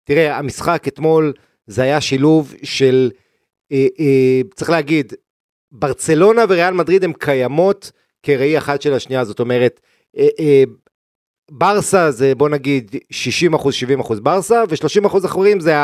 תראה, 0.04 0.38
המשחק 0.38 0.88
אתמול 0.88 1.32
זה 1.66 1.82
היה 1.82 2.00
שילוב 2.00 2.54
של, 2.62 3.10
אה, 3.72 3.86
אה, 4.00 4.40
צריך 4.54 4.70
להגיד, 4.70 5.12
ברצלונה 5.72 6.44
וריאל 6.48 6.74
מדריד 6.74 7.04
הן 7.04 7.12
קיימות 7.12 7.92
כראי 8.22 8.58
אחת 8.58 8.82
של 8.82 8.94
השנייה, 8.94 9.24
זאת 9.24 9.40
אומרת, 9.40 9.80
אה, 10.18 10.28
אה, 10.40 10.62
ברסה 11.50 12.10
זה 12.10 12.34
בוא 12.34 12.48
נגיד 12.48 12.96
60 13.10 13.54
אחוז, 13.54 13.74
70 13.74 14.00
אחוז 14.00 14.20
ברסה, 14.20 14.62
ו-30 14.68 15.06
אחוז 15.06 15.24
אחרים 15.26 15.60
זה 15.60 15.74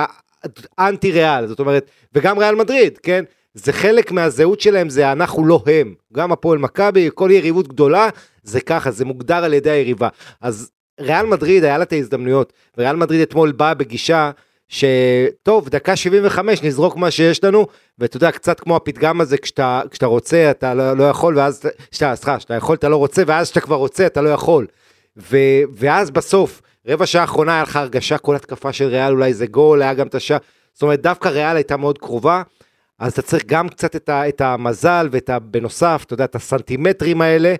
האנטי 0.78 1.12
ריאל, 1.12 1.46
זאת 1.46 1.60
אומרת, 1.60 1.90
וגם 2.14 2.38
ריאל 2.38 2.54
מדריד, 2.54 2.98
כן? 2.98 3.24
זה 3.54 3.72
חלק 3.72 4.12
מהזהות 4.12 4.60
שלהם, 4.60 4.88
זה 4.88 5.12
אנחנו 5.12 5.46
לא 5.46 5.62
הם. 5.66 5.94
גם 6.12 6.32
הפועל 6.32 6.58
מכבי, 6.58 7.08
כל 7.14 7.30
יריבות 7.32 7.68
גדולה, 7.68 8.08
זה 8.42 8.60
ככה, 8.60 8.90
זה 8.90 9.04
מוגדר 9.04 9.44
על 9.44 9.54
ידי 9.54 9.70
היריבה. 9.70 10.08
אז 10.40 10.70
ריאל 11.00 11.26
מדריד, 11.26 11.64
היה 11.64 11.78
לה 11.78 11.84
את 11.84 11.92
ההזדמנויות, 11.92 12.52
וריאל 12.78 12.96
מדריד 12.96 13.20
אתמול 13.20 13.52
באה 13.52 13.74
בגישה 13.74 14.30
שטוב, 14.68 15.68
דקה 15.68 15.96
75 15.96 16.62
נזרוק 16.62 16.96
מה 16.96 17.10
שיש 17.10 17.44
לנו, 17.44 17.66
ואתה 17.98 18.16
יודע, 18.16 18.30
קצת 18.30 18.60
כמו 18.60 18.76
הפתגם 18.76 19.20
הזה, 19.20 19.38
כשאתה, 19.38 19.80
כשאתה 19.90 20.06
רוצה 20.06 20.50
אתה 20.50 20.74
לא, 20.74 20.96
לא 20.96 21.04
יכול, 21.04 21.38
ואז, 21.38 21.62
סליחה, 21.92 22.38
כשאתה 22.38 22.54
יכול 22.54 22.76
אתה 22.76 22.88
לא 22.88 22.96
רוצה, 22.96 23.22
ואז 23.26 23.46
כשאתה 23.46 23.60
כבר 23.60 23.76
רוצה 23.76 24.06
אתה 24.06 24.20
לא 24.20 24.28
יכול. 24.28 24.66
ו, 25.16 25.36
ואז 25.76 26.10
בסוף, 26.10 26.62
רבע 26.86 27.06
שעה 27.06 27.22
האחרונה 27.22 27.54
היה 27.54 27.62
לך 27.62 27.76
הרגשה, 27.76 28.18
כל 28.18 28.36
התקפה 28.36 28.72
של 28.72 28.84
ריאל 28.84 29.12
אולי 29.12 29.34
זה 29.34 29.46
גול, 29.46 29.82
היה 29.82 29.94
גם 29.94 30.06
את 30.06 30.14
השעה, 30.14 30.38
זאת 30.72 30.82
אומרת, 30.82 31.02
דווקא 31.02 31.28
ריאל 31.28 31.56
הייתה 31.56 31.76
מאוד 31.76 31.98
קרובה, 31.98 32.42
אז 32.98 33.12
אתה 33.12 33.22
צריך 33.22 33.44
גם 33.46 33.68
קצת 33.68 33.96
את, 33.96 34.08
ה, 34.08 34.28
את 34.28 34.40
המזל 34.40 35.08
ואת 35.12 35.30
ה... 35.30 35.38
אתה 36.02 36.14
יודע, 36.14 36.24
את 36.24 36.34
הסנטימטרים 36.34 37.20
האלה, 37.20 37.54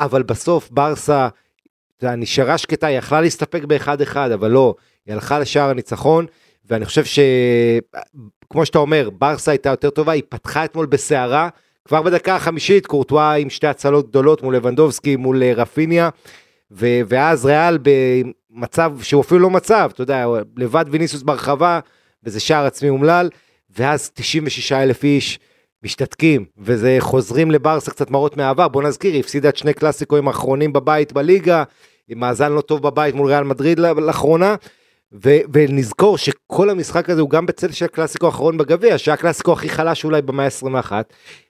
אבל 0.00 0.22
בסוף 0.22 0.70
ברסה, 0.70 1.28
יודע, 2.04 2.16
נשארה 2.16 2.58
שקטה, 2.58 2.86
היא 2.86 2.98
יכלה 2.98 3.20
להסתפק 3.20 3.64
באחד 3.64 4.00
אחד, 4.00 4.30
אבל 4.30 4.50
לא, 4.50 4.74
היא 5.06 5.14
הלכה 5.14 5.38
לשער 5.38 5.70
הניצחון, 5.70 6.26
ואני 6.66 6.84
חושב 6.84 7.04
שכמו 7.04 8.66
שאתה 8.66 8.78
אומר, 8.78 9.10
ברסה 9.10 9.50
הייתה 9.50 9.68
יותר 9.68 9.90
טובה, 9.90 10.12
היא 10.12 10.22
פתחה 10.28 10.64
אתמול 10.64 10.86
בסערה, 10.86 11.48
כבר 11.84 12.02
בדקה 12.02 12.36
החמישית, 12.36 12.86
קורטואה 12.86 13.34
עם 13.34 13.50
שתי 13.50 13.66
הצלות 13.66 14.08
גדולות 14.08 14.42
מול 14.42 14.56
לבנדובסקי, 14.56 15.16
מול 15.16 15.42
אה, 15.42 15.52
רפיניה, 15.52 16.08
ו- 16.70 17.00
ואז 17.08 17.46
ריאל 17.46 17.78
במצב 17.82 18.92
שהוא 19.02 19.22
אפילו 19.22 19.40
לא 19.40 19.50
מצב, 19.50 19.90
אתה 19.94 20.02
יודע, 20.02 20.26
לבד 20.56 20.84
ויניסוס 20.90 21.22
ברחבה, 21.22 21.80
וזה 22.24 22.40
שער 22.40 22.66
עצמי 22.66 22.88
אומלל, 22.88 23.28
ואז 23.76 24.10
96 24.14 24.72
אלף 24.72 25.04
איש 25.04 25.38
משתתקים, 25.82 26.44
וזה 26.58 26.96
חוזרים 27.00 27.50
לברסה 27.50 27.90
קצת 27.90 28.10
מראות 28.10 28.36
מהעבר, 28.36 28.68
בוא 28.68 28.82
נזכיר, 28.82 29.12
היא 29.12 29.20
הפסידה 29.20 29.48
את 29.48 29.56
שני 29.56 29.74
קלאסיקוים 29.74 30.28
האחרונים 30.28 30.72
בבית 30.72 31.12
בליגה, 31.12 31.64
עם 32.08 32.20
מאזן 32.20 32.52
לא 32.52 32.60
טוב 32.60 32.82
בבית 32.82 33.14
מול 33.14 33.28
ריאל 33.28 33.44
מדריד 33.44 33.78
לאחרונה, 33.78 34.54
ו- 35.24 35.40
ונזכור 35.52 36.18
שכל 36.18 36.70
המשחק 36.70 37.10
הזה 37.10 37.20
הוא 37.20 37.30
גם 37.30 37.46
בצל 37.46 37.70
של 37.70 37.84
הקלאסיקו 37.84 38.26
האחרון 38.26 38.56
בגביע, 38.56 38.98
שהיה 38.98 39.14
הקלאסיקו 39.14 39.52
הכי 39.52 39.68
חלש 39.68 40.04
אולי 40.04 40.22
במאה 40.22 40.44
ה-21, 40.44 40.92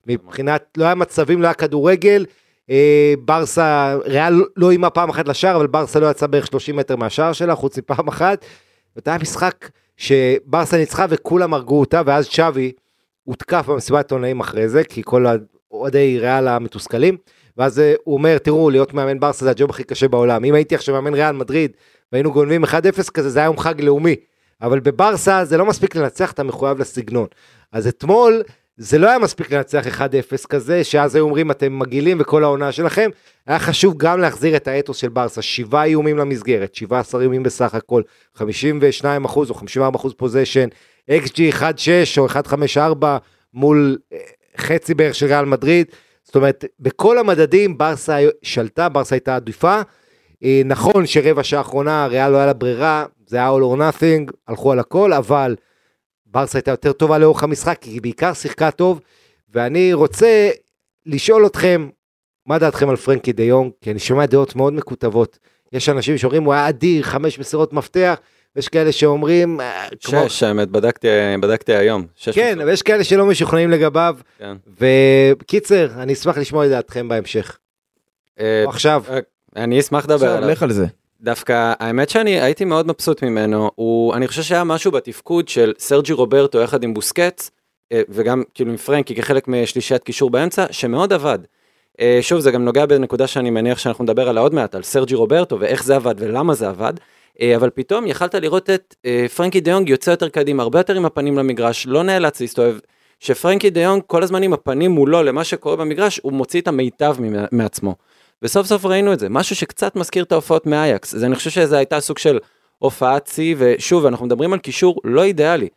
מבחינת, 0.06 0.64
לא 0.76 0.84
היה 0.84 0.94
מצבים, 0.94 1.42
לא 1.42 1.46
היה 1.46 1.54
כדורגל, 1.54 2.26
אה, 2.70 3.14
ברסה, 3.18 3.96
ריאל 4.04 4.44
לא 4.56 4.70
אימה 4.70 4.90
פעם 4.90 5.10
אחת 5.10 5.28
לשער, 5.28 5.56
אבל 5.56 5.66
ברסה 5.66 6.00
לא 6.00 6.10
יצא 6.10 6.26
בערך 6.26 6.46
30 6.46 6.76
מטר 6.76 6.96
מהשער 6.96 7.32
שלה, 7.32 7.54
חוץ 7.54 7.78
מפעם 7.78 8.08
אחת. 8.08 8.44
זה 8.94 9.02
היה 9.06 9.18
משחק 9.18 9.70
שברסה 9.96 10.76
ניצחה 10.76 11.06
וכולם 11.08 11.54
הרגו 11.54 11.80
אותה, 11.80 12.02
ואז 12.06 12.28
צ'אבי 12.28 12.72
הותקף 13.24 13.66
במסיבת 13.68 13.98
עיתונאים 14.04 14.40
אחרי 14.40 14.68
זה, 14.68 14.84
כי 14.84 15.02
כל 15.04 15.26
אוהדי 15.70 16.18
ריאל 16.20 16.48
המתוסכלים, 16.48 17.16
ואז 17.56 17.82
הוא 18.04 18.14
אומר, 18.14 18.38
תראו, 18.38 18.70
להיות 18.70 18.94
מאמן 18.94 19.20
ברסה 19.20 19.44
זה 19.44 19.50
הג'וב 19.50 19.70
הכי 19.70 19.84
קשה 19.84 20.08
בעולם. 20.08 20.44
אם 20.44 20.54
הייתי 20.54 20.74
עכשיו 20.74 20.94
מאמן 20.94 21.14
ריאל 21.14 21.32
מדריד, 21.32 21.72
והיינו 22.12 22.32
גונבים 22.32 22.64
1-0 22.64 22.68
כזה, 23.14 23.30
זה 23.30 23.38
היה 23.38 23.46
יום 23.46 23.58
חג 23.58 23.80
לאומי. 23.80 24.16
אבל 24.62 24.80
בברסה 24.80 25.44
זה 25.44 25.56
לא 25.56 25.66
מספיק 25.66 25.96
לנצח, 25.96 26.32
אתה 26.32 26.42
מחויב 26.42 26.78
לסגנון. 26.78 27.26
אז 27.72 27.86
אתמול, 27.86 28.42
זה 28.76 28.98
לא 28.98 29.08
היה 29.08 29.18
מספיק 29.18 29.52
לנצח 29.52 29.86
1-0 29.86 30.46
כזה, 30.48 30.84
שאז 30.84 31.14
היו 31.14 31.24
אומרים 31.24 31.50
אתם 31.50 31.78
מגעילים 31.78 32.16
וכל 32.20 32.44
העונה 32.44 32.72
שלכם, 32.72 33.10
היה 33.46 33.58
חשוב 33.58 33.94
גם 33.96 34.20
להחזיר 34.20 34.56
את 34.56 34.68
האתוס 34.68 34.96
של 34.96 35.08
ברסה, 35.08 35.42
שבעה 35.42 35.84
איומים 35.84 36.18
למסגרת, 36.18 36.74
17 36.74 37.22
איומים 37.22 37.42
בסך 37.42 37.74
הכל, 37.74 38.02
52 38.34 39.24
אחוז 39.24 39.50
או 39.50 39.54
54 39.54 39.96
אחוז 39.96 40.12
פוזיישן, 40.16 40.68
XG 41.10 41.54
1.6 41.60 41.60
או 42.18 42.26
1.54 42.26 43.06
מול 43.54 43.98
אה, 44.12 44.18
חצי 44.56 44.94
בערך 44.94 45.14
של 45.14 45.26
ריאל 45.26 45.44
מדריד, 45.44 45.86
זאת 46.34 46.36
אומרת, 46.36 46.64
בכל 46.80 47.18
המדדים 47.18 47.78
ברסה 47.78 48.18
שלטה, 48.42 48.88
ברסה 48.88 49.14
הייתה 49.14 49.36
עדיפה, 49.36 49.80
אה, 50.44 50.62
נכון 50.64 51.06
שרבע 51.06 51.42
שעה 51.42 51.58
האחרונה 51.58 52.06
ריאל 52.06 52.30
לא 52.30 52.36
היה 52.36 52.46
לה 52.46 52.52
ברירה, 52.52 53.06
זה 53.26 53.36
היה 53.36 53.50
all 53.50 53.60
or 53.60 53.78
nothing, 53.78 54.32
הלכו 54.48 54.72
על 54.72 54.78
הכל, 54.78 55.12
אבל 55.12 55.56
ברסה 56.26 56.58
הייתה 56.58 56.70
יותר 56.70 56.92
טובה 56.92 57.18
לאורך 57.18 57.42
המשחק, 57.42 57.78
כי 57.80 57.90
היא 57.90 58.02
בעיקר 58.02 58.32
שיחקה 58.32 58.70
טוב, 58.70 59.00
ואני 59.52 59.92
רוצה 59.92 60.50
לשאול 61.06 61.46
אתכם, 61.46 61.88
מה 62.46 62.58
דעתכם 62.58 62.88
על 62.88 62.96
פרנקי 62.96 63.32
דה 63.32 63.42
יונג? 63.42 63.72
כי 63.80 63.90
אני 63.90 63.98
שומע 63.98 64.26
דעות 64.26 64.56
מאוד 64.56 64.72
מקוטבות. 64.72 65.38
יש 65.72 65.88
אנשים 65.88 66.18
שאומרים, 66.18 66.44
הוא 66.44 66.52
היה 66.52 66.68
אדיר, 66.68 67.02
חמש 67.02 67.38
מסירות 67.38 67.72
מפתח, 67.72 68.18
ויש 68.56 68.68
כאלה 68.68 68.92
שאומרים... 68.92 69.60
אה, 69.60 69.86
שש, 70.00 70.42
האמת, 70.42 70.68
בדקתי, 70.68 71.08
בדקתי 71.40 71.74
היום. 71.74 72.06
שש 72.16 72.34
כן, 72.34 72.58
ויש 72.66 72.82
כאלה 72.82 73.04
שלא 73.04 73.26
משוכנעים 73.26 73.70
לגביו. 73.70 74.16
כן. 74.38 74.56
וקיצר, 74.80 75.88
אני 75.96 76.12
אשמח 76.12 76.38
לשמוע 76.38 76.64
את 76.66 76.70
דעתכם 76.70 77.08
בהמשך. 77.08 77.58
אה, 78.40 78.64
עכשיו. 78.68 79.04
אה, 79.10 79.18
אני 79.56 79.80
אשמח 79.80 80.04
לדבר 80.04 80.30
עליו. 80.30 80.50
לך 80.50 80.62
על 80.62 80.72
זה. 80.72 80.86
דווקא 81.20 81.72
האמת 81.80 82.10
שאני 82.10 82.40
הייתי 82.40 82.64
מאוד 82.64 82.86
מבסוט 82.86 83.22
ממנו, 83.22 83.70
הוא, 83.74 84.14
אני 84.14 84.28
חושב 84.28 84.42
שהיה 84.42 84.64
משהו 84.64 84.92
בתפקוד 84.92 85.48
של 85.48 85.72
סרג'י 85.78 86.12
רוברטו 86.12 86.60
יחד 86.60 86.84
עם 86.84 86.94
בוסקץ, 86.94 87.50
אה, 87.92 88.02
וגם 88.08 88.42
כאילו 88.54 88.70
עם 88.70 88.76
פרנקי 88.76 89.14
כחלק 89.14 89.48
משלישיית 89.48 90.02
קישור 90.02 90.30
באמצע, 90.30 90.66
שמאוד 90.70 91.12
עבד. 91.12 91.38
אה, 92.00 92.18
שוב, 92.22 92.40
זה 92.40 92.50
גם 92.50 92.64
נוגע 92.64 92.86
בנקודה 92.86 93.26
שאני 93.26 93.50
מניח 93.50 93.78
שאנחנו 93.78 94.04
נדבר 94.04 94.28
עליה 94.28 94.42
עוד 94.42 94.54
מעט, 94.54 94.74
על 94.74 94.82
סרג'י 94.82 95.14
רוברטו 95.14 95.60
ואיך 95.60 95.84
זה 95.84 95.96
עבד 95.96 96.14
ולמה 96.18 96.54
זה 96.54 96.68
עבד, 96.68 96.92
אבל 97.56 97.70
פתאום 97.70 98.06
יכלת 98.06 98.34
לראות 98.34 98.70
את 98.70 98.94
פרנקי 99.36 99.60
דיונג 99.60 99.88
יוצא 99.88 100.10
יותר 100.10 100.28
קדימה, 100.28 100.62
הרבה 100.62 100.78
יותר 100.78 100.96
עם 100.96 101.04
הפנים 101.04 101.38
למגרש, 101.38 101.86
לא 101.86 102.02
נאלץ 102.02 102.40
להסתובב. 102.40 102.78
שפרנקי 103.20 103.70
דיונג 103.70 104.02
כל 104.06 104.22
הזמן 104.22 104.42
עם 104.42 104.52
הפנים 104.52 104.90
מולו 104.90 105.22
למה 105.22 105.44
שקורה 105.44 105.76
במגרש, 105.76 106.20
הוא 106.22 106.32
מוציא 106.32 106.60
את 106.60 106.68
המיטב 106.68 107.16
מעצמו. 107.52 107.94
וסוף 108.42 108.66
סוף 108.66 108.84
ראינו 108.84 109.12
את 109.12 109.18
זה, 109.18 109.28
משהו 109.28 109.56
שקצת 109.56 109.96
מזכיר 109.96 110.24
את 110.24 110.32
ההופעות 110.32 110.66
מאייקס, 110.66 111.14
אז 111.14 111.24
אני 111.24 111.34
חושב 111.34 111.50
שזה 111.50 111.76
הייתה 111.76 112.00
סוג 112.00 112.18
של 112.18 112.38
הופעת 112.78 113.30
שיא, 113.34 113.54
ושוב, 113.58 114.06
אנחנו 114.06 114.26
מדברים 114.26 114.52
על 114.52 114.58
קישור 114.58 115.00
לא 115.04 115.24
אידיאלי. 115.24 115.68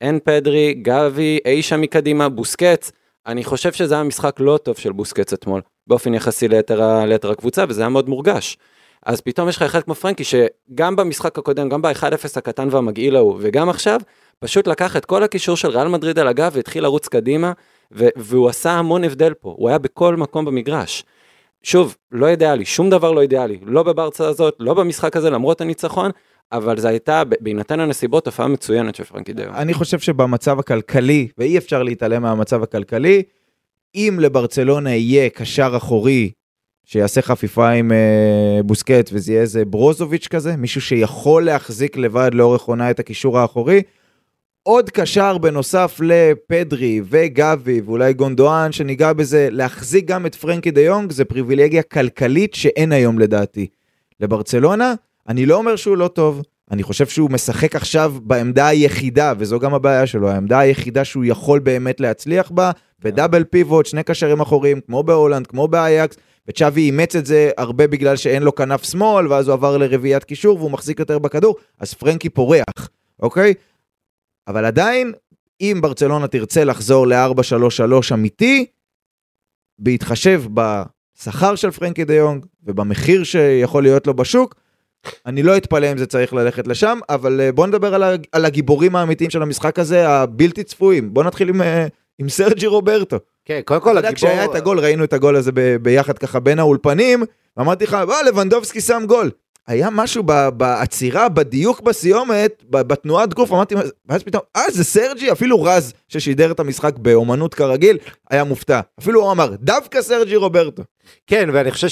אין 0.00 0.18
פדרי, 0.24 0.74
גבי, 0.74 1.38
אי 1.44 1.62
שם 1.62 1.80
מקדימה, 1.80 2.28
בוסקץ, 2.28 2.92
אני 3.26 3.44
חושב 3.44 3.72
שזה 3.72 3.94
היה 3.94 4.02
משחק 4.02 4.36
לא 4.40 4.58
טוב 4.62 4.76
של 4.76 4.92
בוסקץ 4.92 5.32
אתמול, 5.32 5.60
באופן 5.86 6.14
יחסי 6.14 6.48
ליתר, 6.48 7.04
ליתר 7.04 7.30
הקבוצה, 7.30 7.64
וזה 7.68 7.82
היה 7.82 7.88
מאוד 7.88 8.08
מורגש. 8.08 8.58
אז 9.06 9.20
פתאום 9.20 9.48
יש 9.48 9.56
לך 9.56 9.62
אחד 9.62 9.82
כמו 9.82 9.94
פרנקי, 9.94 10.24
שגם 10.24 10.96
במשחק 10.96 11.38
הקודם, 11.38 11.68
גם 11.68 11.82
ב-1-0 11.82 12.28
הקטן 12.36 12.68
והמגעיל 12.70 13.16
ההוא, 13.16 13.36
וגם 13.40 13.68
עכשיו, 13.68 14.00
פשוט 14.38 14.66
לקח 14.66 14.96
את 14.96 15.04
כל 15.04 15.22
הקישור 15.22 15.56
של 15.56 15.68
ריאל 15.68 15.88
מדריד 15.88 16.18
על 16.18 16.28
הגב 16.28 16.52
והתחיל 16.54 16.82
לרוץ 16.82 17.08
קדימה, 17.08 17.52
והוא 17.90 18.48
עשה 18.48 18.70
המון 18.70 19.04
הבדל 19.04 19.34
פה, 19.34 19.54
הוא 19.58 19.68
היה 19.68 19.78
בכל 19.78 20.16
מקום 20.16 20.44
במגרש. 20.44 21.04
שוב, 21.62 21.96
לא 22.12 22.28
אידיאלי, 22.28 22.64
שום 22.64 22.90
דבר 22.90 23.12
לא 23.12 23.20
אידיאלי, 23.20 23.58
לא 23.62 23.82
בברצה 23.82 24.28
הזאת, 24.28 24.56
לא 24.60 24.74
במשחק 24.74 25.16
הזה, 25.16 25.30
למרות 25.30 25.60
הניצחון, 25.60 26.10
אבל 26.52 26.78
זו 26.78 26.88
הייתה, 26.88 27.22
בהינתן 27.40 27.80
הנסיבות, 27.80 28.24
תופעה 28.24 28.48
מצוינת 28.48 28.94
של 28.94 29.04
פרנקי 29.04 29.32
דיון. 29.32 29.54
אני 29.54 29.74
חושב 29.74 29.98
שבמצב 29.98 30.58
הכלכלי, 30.58 31.28
ואי 31.38 31.58
אפשר 31.58 31.82
להתעלם 31.82 32.22
מהמצב 32.22 32.62
הכלכלי, 32.62 33.22
אם 33.94 34.18
לברצלונה 34.20 34.94
יהיה 34.94 35.30
קשר 35.30 35.72
אחורי 35.76 36.30
שיעשה 36.84 37.22
חפיפה 37.22 37.68
עם 37.68 37.92
אה, 37.92 38.62
בוסקט 38.64 39.10
וזה 39.12 39.32
יהיה 39.32 39.42
איזה 39.42 39.64
ברוזוביץ' 39.64 40.28
כזה, 40.28 40.56
מישהו 40.56 40.80
שיכול 40.80 41.44
להחזיק 41.44 41.96
לבד 41.96 42.30
לאורך 42.34 42.62
עונה 42.62 42.90
את 42.90 43.00
הקישור 43.00 43.38
האחורי, 43.38 43.82
עוד 44.62 44.90
קשר 44.90 45.38
בנוסף 45.38 46.00
לפדרי 46.02 47.00
וגבי 47.04 47.80
ואולי 47.80 48.12
גונדואן 48.12 48.72
שניגע 48.72 49.12
בזה, 49.12 49.48
להחזיק 49.50 50.04
גם 50.04 50.26
את 50.26 50.34
פרנקי 50.34 50.70
דה 50.70 50.80
יונג 50.80 51.12
זה 51.12 51.24
פריבילגיה 51.24 51.82
כלכלית 51.82 52.54
שאין 52.54 52.92
היום 52.92 53.18
לדעתי. 53.18 53.66
לברצלונה, 54.20 54.94
אני 55.28 55.46
לא 55.46 55.56
אומר 55.56 55.76
שהוא 55.76 55.96
לא 55.96 56.08
טוב, 56.08 56.42
אני 56.70 56.82
חושב 56.82 57.06
שהוא 57.06 57.30
משחק 57.30 57.76
עכשיו 57.76 58.14
בעמדה 58.22 58.66
היחידה, 58.66 59.32
וזו 59.38 59.58
גם 59.60 59.74
הבעיה 59.74 60.06
שלו, 60.06 60.30
העמדה 60.30 60.58
היחידה 60.58 61.04
שהוא 61.04 61.24
יכול 61.24 61.58
באמת 61.58 62.00
להצליח 62.00 62.50
בה, 62.50 62.70
ב 63.04 63.10
double 63.10 63.44
pivot, 63.44 63.86
שני 63.86 64.02
קשרים 64.02 64.40
אחוריים, 64.40 64.80
כמו 64.86 65.02
בהולנד, 65.02 65.46
כמו 65.46 65.68
באייאקס, 65.68 66.16
וצ'אבי 66.48 66.80
אימץ 66.80 67.16
את 67.16 67.26
זה 67.26 67.50
הרבה 67.56 67.86
בגלל 67.86 68.16
שאין 68.16 68.42
לו 68.42 68.54
כנף 68.54 68.84
שמאל, 68.84 69.26
ואז 69.32 69.48
הוא 69.48 69.52
עבר 69.52 69.76
לרביעיית 69.76 70.24
קישור 70.24 70.58
והוא 70.58 70.70
מחזיק 70.70 70.98
יותר 70.98 71.18
בכדור, 71.18 71.56
אז 71.78 71.94
פרנקי 71.94 72.28
פורח, 72.28 72.88
אוקיי? 73.22 73.54
אבל 74.48 74.64
עדיין, 74.64 75.12
אם 75.60 75.78
ברצלונה 75.82 76.28
תרצה 76.28 76.64
לחזור 76.64 77.06
ל-4-3-3 77.06 78.14
אמיתי, 78.14 78.66
בהתחשב 79.78 80.42
בשכר 80.54 81.54
של 81.54 81.70
פרנקי 81.70 82.04
דה 82.04 82.14
יונג, 82.14 82.46
ובמחיר 82.64 83.24
שיכול 83.24 83.82
להיות 83.82 84.06
לו 84.06 84.14
בשוק, 84.14 84.54
אני 85.26 85.42
לא 85.42 85.56
אתפלא 85.56 85.92
אם 85.92 85.98
זה 85.98 86.06
צריך 86.06 86.32
ללכת 86.32 86.66
לשם, 86.66 86.98
אבל 87.08 87.40
אה, 87.40 87.52
בוא 87.52 87.66
נדבר 87.66 87.94
על, 88.32 88.44
הגיבורים 88.44 88.96
האמיתיים 88.96 89.30
של 89.30 89.42
המשחק 89.42 89.78
הזה, 89.78 90.08
הבלתי 90.08 90.64
צפויים. 90.64 91.14
בוא 91.14 91.24
נתחיל 91.24 91.48
עם, 91.48 91.62
אה, 91.62 91.86
עם 92.22 92.28
סרג'י 92.28 92.66
רוברטו. 92.66 93.16
כן, 93.44 93.60
קודם 93.64 93.80
כל 93.80 93.98
הגיבור... 93.98 94.14
כשהיה 94.14 94.44
את 94.44 94.54
הגול, 94.54 94.80
ראינו 94.80 95.04
את 95.04 95.12
הגול 95.12 95.36
הזה 95.36 95.52
ביחד 95.82 96.18
ככה 96.18 96.40
בין 96.40 96.58
האולפנים, 96.58 97.24
ואמרתי 97.56 97.84
לך, 97.84 97.96
וואה, 98.06 98.22
לבנדובסקי 98.22 98.80
שם 98.80 99.02
גול. 99.06 99.30
היה 99.66 99.88
משהו 99.90 100.22
בעצירה, 100.56 101.28
בדיוק 101.28 101.80
בסיומת, 101.80 102.62
בתנועת 102.70 103.34
גוף, 103.34 103.52
אמרתי, 103.52 103.74
ואז 104.08 104.22
פתאום, 104.22 104.42
אה, 104.56 104.62
זה 104.70 104.84
סרג'י? 104.84 105.32
אפילו 105.32 105.62
רז, 105.62 105.92
ששידר 106.08 106.50
את 106.50 106.60
המשחק 106.60 106.98
באומנות 106.98 107.54
כרגיל, 107.54 107.98
היה 108.30 108.44
מופתע. 108.44 108.80
אפילו 109.00 109.22
הוא 109.22 109.32
אמר, 109.32 109.54
דווקא 109.60 110.02
סרג'י 110.02 110.36
רוברטו. 110.36 110.82
כן, 111.26 111.48
ואני 111.52 111.70
חושב 111.70 111.88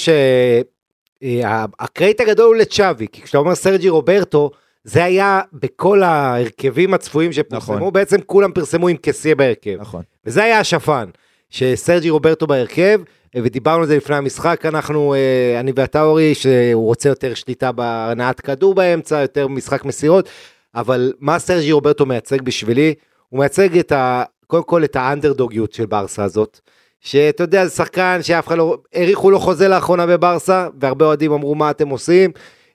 שהקרדיט 1.23 2.21
הגדול 2.21 2.47
הוא 2.47 2.57
לצ'אבי, 2.57 3.07
כי 3.13 3.23
כשאתה 3.23 3.39
אומר 3.39 3.55
סרג'י 3.55 3.89
רוברטו, 3.89 4.51
זה 4.85 5.05
היה 5.05 5.41
בכל 5.53 6.03
ההרכבים 6.03 6.95
הצפויים 6.95 7.33
שפורסמו, 7.33 7.77
נכון. 7.77 7.93
בעצם 7.93 8.17
כולם 8.27 8.53
פרסמו 8.53 8.89
עם 8.89 8.97
כסיה 8.97 9.35
בהרכב. 9.35 9.77
נכון. 9.81 10.03
וזה 10.27 10.45
היה 10.45 10.59
השפן, 10.59 11.09
שסרג'י 11.51 12.11
רוברטו 12.11 12.47
בהרכב, 12.47 13.01
ודיברנו 13.37 13.81
על 13.81 13.87
זה 13.87 13.97
לפני 13.97 14.17
המשחק, 14.17 14.67
אנחנו, 14.67 15.15
אה, 15.15 15.61
אני 15.61 15.73
ואתה 15.77 16.03
אורי, 16.03 16.35
שהוא 16.35 16.87
רוצה 16.87 17.09
יותר 17.09 17.35
שליטה 17.35 17.73
בהנעת 17.73 18.41
כדור 18.41 18.75
באמצע, 18.75 19.21
יותר 19.21 19.49
משחק 19.49 19.85
מסירות, 19.85 20.29
אבל 20.75 21.13
מה 21.21 21.39
סרג'י 21.39 21.73
רוברטו 21.73 22.07
מייצג 22.07 22.43
בשבילי? 22.43 22.95
הוא 23.29 23.39
מייצג 23.41 23.79
את 23.79 23.93
ה... 23.93 24.23
קודם 24.47 24.63
כל 24.63 24.85
את 24.85 24.97
האנדרדוגיות 24.97 25.73
של 25.73 25.87
ברסה 25.87 26.25
הזאת. 26.25 26.61
שאתה 27.01 27.45
יודע, 27.45 27.67
זה 27.67 27.71
שחקן 27.71 28.19
שאף 28.23 28.47
אחד 28.47 28.59
לא... 28.59 28.79
האריכו 28.95 29.31
לו 29.31 29.41
חוזה 29.41 29.69
לאחרונה 29.69 30.07
בברסה, 30.07 30.69
והרבה 30.81 31.07
אוהדים 31.07 31.33
אמרו 31.33 31.55
מה 31.55 31.71
אתם 31.71 31.89
עושים. 31.89 32.31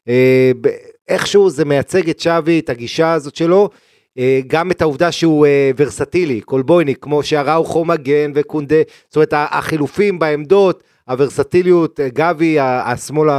אה, 0.08 0.52
ב- 0.62 0.70
איכשהו 1.08 1.50
זה 1.50 1.66
מייצג 1.66 2.10
את 2.10 2.20
שווי, 2.20 2.60
את 2.60 2.70
הגישה 2.70 3.14
הזאת 3.14 3.36
שלו. 3.36 3.70
אה, 4.18 4.40
גם 4.48 4.72
את 4.72 4.82
העובדה 4.82 5.12
שהוא 5.12 5.46
אה, 5.46 5.72
ורסטילי, 5.78 6.42
קולבויניק, 6.42 6.98
כמו 7.02 7.24
שהראוכו 7.24 7.86
מגן 7.86 8.32
וקונדה, 8.36 8.76
זאת 9.08 9.16
אומרת 9.16 9.34
החילופים 9.34 10.20
בעמדות, 10.20 10.84
הוורסטיליות, 11.08 12.00
אה, 12.00 12.10
גבי, 12.14 12.58
השמאל, 12.60 13.30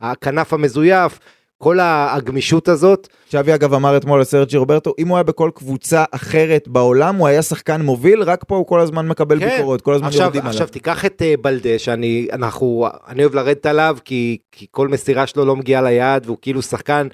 הכנף 0.00 0.52
המזויף, 0.52 1.18
כל 1.58 1.78
הגמישות 1.80 2.68
הזאת. 2.68 3.08
שווי 3.30 3.54
אגב 3.54 3.74
אמר 3.74 3.96
אתמול 3.96 4.20
לסרג'י 4.20 4.56
רוברטו, 4.56 4.94
אם 4.98 5.08
הוא 5.08 5.16
היה 5.16 5.22
בכל 5.22 5.50
קבוצה 5.54 6.04
אחרת 6.10 6.68
בעולם, 6.68 7.16
הוא 7.16 7.26
היה 7.28 7.42
שחקן 7.42 7.82
מוביל, 7.82 8.22
רק 8.22 8.44
פה 8.46 8.56
הוא 8.56 8.66
כל 8.66 8.80
הזמן 8.80 9.08
מקבל 9.08 9.40
כן. 9.40 9.48
ביקורות, 9.48 9.80
כל 9.80 9.94
הזמן 9.94 10.06
עכשיו, 10.06 10.22
יורדים 10.22 10.40
עליו. 10.40 10.52
עכשיו 10.52 10.68
תיקח 10.68 11.04
את 11.04 11.22
אה, 11.22 11.34
בלדה, 11.40 11.78
שאני 11.78 12.28
אנחנו, 12.32 12.86
אני 13.08 13.22
אוהב 13.22 13.34
לרדת 13.34 13.66
עליו, 13.66 13.96
כי, 14.04 14.38
כי 14.52 14.66
כל 14.70 14.88
מסירה 14.88 15.26
שלו 15.26 15.44
לא 15.44 15.56
מגיעה 15.56 15.82
ליעד, 15.82 16.26
והוא 16.26 16.38
כאילו 16.42 16.62
שחקן 16.62 17.08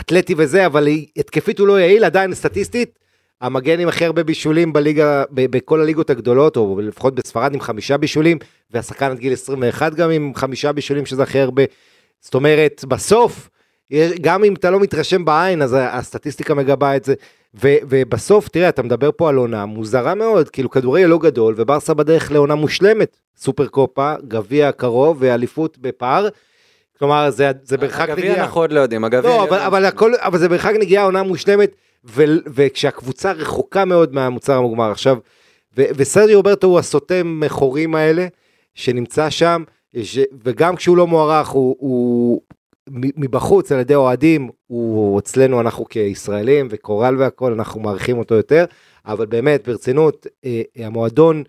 אתלטי 0.00 0.34
וזה, 0.36 0.66
אבל 0.66 0.88
התקפית 1.16 1.58
הוא 1.58 1.68
לא 1.68 1.80
יעיל, 1.80 2.04
עדיין 2.04 2.34
סטטיסטית. 2.34 2.98
המגן 3.40 3.80
עם 3.80 3.88
הכי 3.88 4.04
הרבה 4.04 4.22
בישולים 4.24 4.72
בליגה, 4.72 5.24
ב- 5.30 5.56
בכל 5.56 5.80
הליגות 5.80 6.10
הגדולות, 6.10 6.56
או 6.56 6.80
לפחות 6.82 7.14
בספרד 7.14 7.54
עם 7.54 7.60
חמישה 7.60 7.96
בישולים, 7.96 8.38
והשחקן 8.70 9.10
עד 9.10 9.18
גיל 9.18 9.32
21 9.32 9.94
גם 9.94 10.10
עם 10.10 10.32
חמישה 10.34 10.72
בישולים, 10.72 11.06
שזה 11.06 11.22
הכי 11.22 11.38
הרבה. 11.40 11.62
זאת 12.20 12.34
אומרת, 12.34 12.84
בסוף, 12.88 13.50
גם 14.20 14.44
אם 14.44 14.54
אתה 14.54 14.70
לא 14.70 14.80
מתרשם 14.80 15.24
בעין, 15.24 15.62
אז 15.62 15.76
הסטטיסטיקה 15.78 16.54
מגבה 16.54 16.96
את 16.96 17.04
זה. 17.04 17.14
ו- 17.62 17.76
ובסוף, 17.88 18.48
תראה, 18.48 18.68
אתה 18.68 18.82
מדבר 18.82 19.10
פה 19.16 19.28
על 19.28 19.36
עונה 19.36 19.66
מוזרה 19.66 20.14
מאוד, 20.14 20.50
כאילו 20.50 20.70
כדורגל 20.70 21.06
לא 21.06 21.18
גדול, 21.18 21.54
וברסה 21.56 21.94
בדרך 21.94 22.32
לעונה 22.32 22.54
מושלמת. 22.54 23.16
סופר 23.36 23.66
קופה, 23.66 24.14
גביע 24.28 24.72
קרוב 24.72 25.16
ואליפות 25.20 25.78
בפער. 25.78 26.28
כלומר, 26.98 27.30
זה, 27.30 27.50
זה 27.62 27.78
מרחק 27.78 28.08
הגביע 28.08 28.30
נגיעה. 28.30 28.44
אנחנו 28.44 28.60
עוד 28.60 28.72
לא 28.72 28.80
יודעים, 28.80 29.04
הגביע... 29.04 29.30
לא, 29.30 29.44
אבל, 29.44 29.58
אבל, 29.58 29.84
הכל, 29.84 30.12
אבל 30.16 30.38
זה 30.38 30.48
מרחק 30.48 30.72
נגיעה 30.80 31.04
עונה 31.04 31.22
מושלמת, 31.22 31.76
ו, 32.04 32.24
וכשהקבוצה 32.46 33.32
רחוקה 33.32 33.84
מאוד 33.84 34.14
מהמוצר 34.14 34.56
המוגמר. 34.56 34.90
עכשיו, 34.90 35.16
ו, 35.76 35.82
וסרג'י 35.96 36.34
רוברטו 36.34 36.66
הוא 36.66 36.78
הסותם 36.78 37.40
חורים 37.48 37.94
האלה, 37.94 38.26
שנמצא 38.74 39.30
שם, 39.30 39.62
ש, 40.02 40.18
וגם 40.44 40.76
כשהוא 40.76 40.96
לא 40.96 41.06
מוערך, 41.06 41.48
הוא, 41.48 41.76
הוא 41.78 42.40
מבחוץ 42.90 43.72
על 43.72 43.80
ידי 43.80 43.94
אוהדים, 43.94 44.50
הוא 44.66 45.18
אצלנו, 45.18 45.60
אנחנו 45.60 45.84
כישראלים 45.84 46.68
וקורל 46.70 47.16
והכל, 47.18 47.52
אנחנו 47.52 47.80
מעריכים 47.80 48.18
אותו 48.18 48.34
יותר, 48.34 48.64
אבל 49.06 49.26
באמת, 49.26 49.68
ברצינות, 49.68 50.26
אה, 50.44 50.62
המועדון 50.76 51.42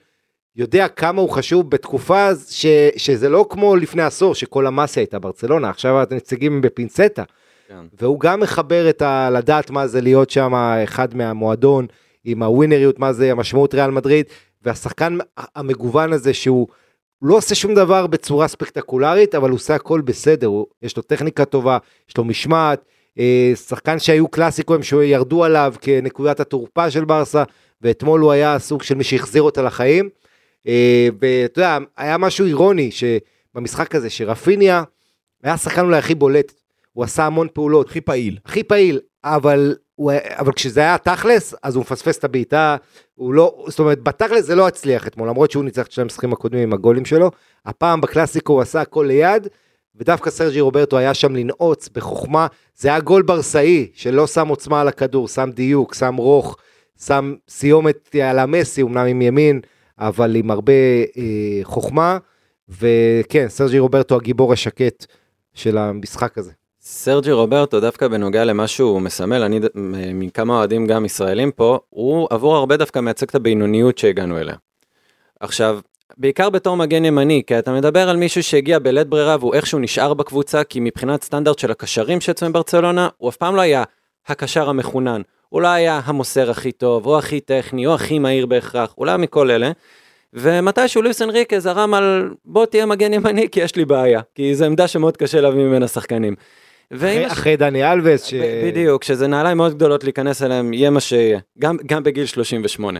יודע 0.55 0.87
כמה 0.87 1.21
הוא 1.21 1.29
חשוב 1.29 1.69
בתקופה 1.69 2.29
ש, 2.49 2.65
שזה 2.95 3.29
לא 3.29 3.45
כמו 3.49 3.75
לפני 3.75 4.03
עשור, 4.03 4.35
שכל 4.35 4.67
המסה 4.67 5.01
הייתה 5.01 5.19
ברצלונה, 5.19 5.69
עכשיו 5.69 6.05
הנציגים 6.11 6.53
הם 6.53 6.61
בפינצטה. 6.61 7.23
כן. 7.67 7.85
והוא 8.01 8.19
גם 8.19 8.39
מחבר 8.39 8.89
את 8.89 9.01
ה... 9.01 9.29
לדעת 9.29 9.69
מה 9.69 9.87
זה 9.87 10.01
להיות 10.01 10.29
שם 10.29 10.53
אחד 10.83 11.15
מהמועדון, 11.15 11.87
עם 12.25 12.43
הווינריות, 12.43 12.99
מה 12.99 13.13
זה 13.13 13.31
המשמעות 13.31 13.73
ריאל 13.73 13.91
מדריד, 13.91 14.25
והשחקן 14.61 15.17
המגוון 15.55 16.13
הזה 16.13 16.33
שהוא 16.33 16.67
לא 17.23 17.37
עושה 17.37 17.55
שום 17.55 17.75
דבר 17.75 18.07
בצורה 18.07 18.47
ספקטקולרית, 18.47 19.35
אבל 19.35 19.49
הוא 19.49 19.55
עושה 19.55 19.75
הכל 19.75 20.01
בסדר, 20.01 20.47
הוא, 20.47 20.65
יש 20.81 20.97
לו 20.97 21.03
טכניקה 21.03 21.45
טובה, 21.45 21.77
יש 22.09 22.17
לו 22.17 22.23
משמעת, 22.23 22.85
אה, 23.19 23.51
שחקן 23.55 23.99
שהיו 23.99 24.27
קלאסיקואים 24.27 24.83
שירדו 24.83 25.43
עליו 25.43 25.73
כנקודת 25.81 26.39
התורפה 26.39 26.91
של 26.91 27.05
ברסה, 27.05 27.43
ואתמול 27.81 28.21
הוא 28.21 28.31
היה 28.31 28.59
סוג 28.59 28.83
של 28.83 28.95
מי 28.95 29.03
שהחזיר 29.03 29.41
אותה 29.41 29.61
לחיים. 29.61 30.09
אה, 30.67 31.07
ואתה 31.21 31.59
יודע, 31.59 31.77
היה 31.97 32.17
משהו 32.17 32.45
אירוני 32.45 32.89
שבמשחק 32.91 33.95
הזה, 33.95 34.09
שרפיניה 34.09 34.83
היה 35.43 35.53
השחקן 35.53 35.85
אולי 35.85 35.97
הכי 35.97 36.15
בולט, 36.15 36.53
הוא 36.93 37.03
עשה 37.03 37.25
המון 37.25 37.47
פעולות, 37.53 37.89
הכי 37.89 38.01
פעיל. 38.01 38.37
הכי 38.45 38.63
פעיל, 38.63 38.99
אבל, 39.23 39.75
הוא, 39.95 40.11
אבל 40.29 40.51
כשזה 40.53 40.79
היה 40.79 40.97
תכלס, 40.97 41.55
אז 41.63 41.75
הוא 41.75 41.81
מפספס 41.81 42.17
את 42.17 42.23
הבעיטה, 42.23 42.75
הוא 43.15 43.33
לא, 43.33 43.65
זאת 43.67 43.79
אומרת, 43.79 44.03
בתכלס 44.03 44.45
זה 44.45 44.55
לא 44.55 44.67
הצליח 44.67 45.07
אתמול, 45.07 45.29
למרות 45.29 45.51
שהוא 45.51 45.63
ניצח 45.63 45.85
את 45.85 45.91
שני 45.91 46.01
המשחקים 46.01 46.33
הקודמים 46.33 46.63
עם 46.63 46.73
הגולים 46.73 47.05
שלו, 47.05 47.31
הפעם 47.65 48.01
בקלאסיקו 48.01 48.53
הוא 48.53 48.61
עשה 48.61 48.81
הכל 48.81 49.05
ליד, 49.07 49.47
ודווקא 49.95 50.29
סרג'י 50.29 50.61
רוברטו 50.61 50.97
היה 50.97 51.13
שם 51.13 51.35
לנעוץ 51.35 51.89
בחוכמה, 51.89 52.47
זה 52.75 52.89
היה 52.89 52.99
גול 52.99 53.21
ברסאי, 53.21 53.91
שלא 53.93 54.27
שם 54.27 54.47
עוצמה 54.47 54.81
על 54.81 54.87
הכדור, 54.87 55.27
שם 55.27 55.49
דיוק, 55.53 55.93
שם 55.93 56.15
רוך, 56.15 56.57
שם 57.05 57.35
סיומת 57.49 58.15
על 58.23 58.39
המסי, 58.39 58.81
אמנם 58.81 59.05
עם 59.07 59.21
ימין, 59.21 59.61
אבל 59.99 60.35
עם 60.35 60.51
הרבה 60.51 60.73
אה, 61.17 61.59
חוכמה, 61.63 62.17
וכן, 62.69 63.45
סרג'י 63.49 63.79
רוברטו 63.79 64.15
הגיבור 64.15 64.53
השקט 64.53 65.05
של 65.53 65.77
המשחק 65.77 66.37
הזה. 66.37 66.51
סרג'י 66.85 67.31
רוברטו, 67.31 67.79
דווקא 67.79 68.07
בנוגע 68.07 68.43
למה 68.45 68.67
שהוא 68.67 69.01
מסמל, 69.01 69.43
אני 69.43 69.59
מכמה 70.13 70.57
אוהדים 70.57 70.87
גם 70.87 71.05
ישראלים 71.05 71.51
פה, 71.51 71.79
הוא 71.89 72.27
עבור 72.29 72.55
הרבה 72.55 72.77
דווקא 72.77 72.99
מייצג 72.99 73.29
את 73.29 73.35
הבינוניות 73.35 73.97
שהגענו 73.97 74.37
אליה. 74.37 74.55
עכשיו, 75.39 75.79
בעיקר 76.17 76.49
בתור 76.49 76.77
מגן 76.77 77.05
ימני, 77.05 77.41
כי 77.47 77.59
אתה 77.59 77.73
מדבר 77.73 78.09
על 78.09 78.17
מישהו 78.17 78.43
שהגיע 78.43 78.79
בלית 78.79 79.07
ברירה 79.07 79.35
והוא 79.39 79.53
איכשהו 79.53 79.79
נשאר 79.79 80.13
בקבוצה, 80.13 80.63
כי 80.63 80.79
מבחינת 80.79 81.23
סטנדרט 81.23 81.59
של 81.59 81.71
הקשרים 81.71 82.21
שיצאו 82.21 82.53
ברצלונה, 82.53 83.09
הוא 83.17 83.29
אף 83.29 83.37
פעם 83.37 83.55
לא 83.55 83.61
היה 83.61 83.83
הקשר 84.27 84.69
המחונן. 84.69 85.21
הוא 85.49 85.61
לא 85.61 85.67
היה 85.67 86.01
המוסר 86.05 86.51
הכי 86.51 86.71
טוב, 86.71 87.05
או 87.05 87.17
הכי 87.17 87.39
טכני, 87.39 87.87
או 87.87 87.95
הכי 87.95 88.19
מהיר 88.19 88.45
בהכרח, 88.45 88.93
הוא 88.95 89.05
לא 89.05 89.17
מכל 89.17 89.51
אלה. 89.51 89.71
ומתישהו 90.33 91.01
לואיס 91.01 91.21
אנריקה 91.21 91.59
זרם 91.59 91.93
על 91.93 92.33
בוא 92.45 92.65
תהיה 92.65 92.85
מגן 92.85 93.13
ימני 93.13 93.49
כי 93.49 93.59
יש 93.59 93.75
לי 93.75 93.85
בעיה, 93.85 94.21
כי 94.35 94.55
זו 94.55 94.65
עמדה 94.65 94.87
שמאוד 94.87 95.17
קשה 95.17 95.41
להביא 95.41 95.63
ממנה 95.63 95.87
שחקנים. 95.87 96.35
אחרי, 96.95 97.25
הש- 97.25 97.31
אחרי 97.31 97.57
דני 97.57 97.91
אלווס, 97.91 98.23
ש... 98.23 98.33
בדיוק, 98.65 99.03
שזה 99.03 99.27
נעליים 99.27 99.57
מאוד 99.57 99.73
גדולות 99.75 100.03
להיכנס 100.03 100.41
אליהם, 100.43 100.73
יהיה 100.73 100.89
מה 100.89 100.99
שיהיה, 100.99 101.39
גם, 101.59 101.77
גם 101.85 102.03
בגיל 102.03 102.25
38. 102.25 102.99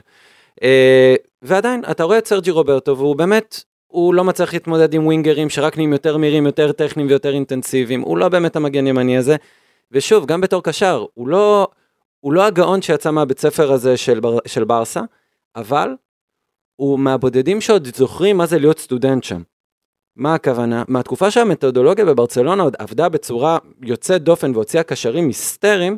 אה, 0.64 1.16
ועדיין, 1.42 1.82
אתה 1.92 2.04
רואה 2.04 2.18
את 2.18 2.28
סרג'י 2.28 2.52
רוברטו, 2.52 2.98
והוא 2.98 3.16
באמת, 3.16 3.64
הוא 3.88 4.14
לא 4.14 4.24
מצליח 4.24 4.54
להתמודד 4.54 4.94
עם 4.94 5.06
ווינגרים 5.06 5.50
שרק 5.50 5.78
נהיים 5.78 5.94
יותר 5.94 6.18
מהירים, 6.18 6.46
יותר 6.46 6.72
טכניים 6.72 7.08
ויותר 7.10 7.34
אינטנסיביים, 7.34 8.02
הוא 8.02 8.18
לא 8.18 8.30
באמת 8.30 8.56
המגן 8.56 8.88
ימני 8.88 9.18
הזה. 9.18 9.36
ושוב, 9.92 10.26
גם 10.26 10.42
בתור 10.42 10.64
קשר, 10.64 11.06
הוא 11.14 11.28
לא, 11.28 11.68
הוא 12.20 12.34
לא 12.34 12.46
הגאון 12.46 12.82
שיצא 12.82 13.12
מהבית 13.12 13.40
ספר 13.40 13.72
הזה 13.72 13.98
של, 13.98 14.20
בר, 14.20 14.38
של 14.48 14.64
ברסה, 14.64 15.02
אבל 15.56 15.90
הוא 16.76 17.00
מהבודדים 17.00 17.62
שעוד 17.62 17.96
זוכרים 17.96 18.38
מה 18.38 18.46
זה 18.46 18.60
להיות 18.60 18.80
סטודנט 18.80 19.24
שם. 19.24 19.42
מה 20.16 20.34
הכוונה? 20.34 20.84
מהתקופה 20.88 21.32
שהמתודולוגיה 21.32 22.06
בברצלונה 22.06 22.64
עוד 22.64 22.76
עבדה 22.80 23.10
בצורה 23.10 23.58
יוצאת 23.82 24.24
דופן 24.24 24.52
והוציאה 24.56 24.84
קשרים 24.84 25.28
היסטריים, 25.28 25.98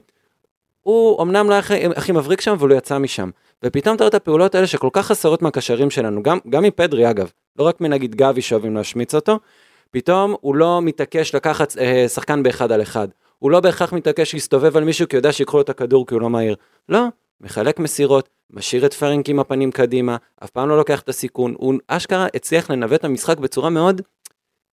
הוא 0.81 1.21
אמנם 1.21 1.47
לא 1.47 1.51
היה 1.51 1.59
הכי, 1.59 1.85
הכי 1.85 2.11
מבריק 2.11 2.41
שם, 2.41 2.51
אבל 2.51 2.69
הוא 2.69 2.77
יצא 2.77 2.97
משם. 2.97 3.29
ופתאום 3.63 3.95
אתה 3.95 4.03
רואה 4.03 4.09
את 4.09 4.13
הפעולות 4.13 4.55
האלה 4.55 4.67
שכל 4.67 4.89
כך 4.93 5.05
חסרות 5.05 5.41
מהקשרים 5.41 5.89
שלנו, 5.89 6.23
גם, 6.23 6.37
גם 6.49 6.63
מפדרי 6.63 7.09
אגב, 7.09 7.31
לא 7.59 7.63
רק 7.63 7.81
מנגיד 7.81 8.15
גבי 8.15 8.41
שאוהבים 8.41 8.75
להשמיץ 8.75 9.15
אותו, 9.15 9.39
פתאום 9.91 10.35
הוא 10.41 10.55
לא 10.55 10.81
מתעקש 10.81 11.35
לקחת 11.35 11.77
אה, 11.77 12.07
שחקן 12.07 12.43
באחד 12.43 12.71
על 12.71 12.81
אחד. 12.81 13.07
הוא 13.39 13.51
לא 13.51 13.59
בהכרח 13.59 13.93
מתעקש 13.93 14.33
להסתובב 14.33 14.77
על 14.77 14.83
מישהו 14.83 15.07
כי 15.07 15.15
הוא 15.15 15.19
יודע 15.19 15.31
שיקחו 15.31 15.57
לו 15.57 15.61
את 15.61 15.69
הכדור 15.69 16.07
כי 16.07 16.13
הוא 16.13 16.21
לא 16.21 16.29
מהיר. 16.29 16.55
לא, 16.89 17.05
מחלק 17.41 17.79
מסירות, 17.79 18.29
משאיר 18.49 18.85
את 18.85 18.93
פרנק 18.93 19.29
עם 19.29 19.39
הפנים 19.39 19.71
קדימה, 19.71 20.17
אף 20.43 20.49
פעם 20.49 20.69
לא 20.69 20.77
לוקח 20.77 21.01
את 21.01 21.09
הסיכון, 21.09 21.53
הוא 21.57 21.73
אשכרה 21.87 22.27
הצליח 22.35 22.71
לנווט 22.71 22.99
את 22.99 23.05
המשחק 23.05 23.37
בצורה 23.37 23.69
מאוד 23.69 24.01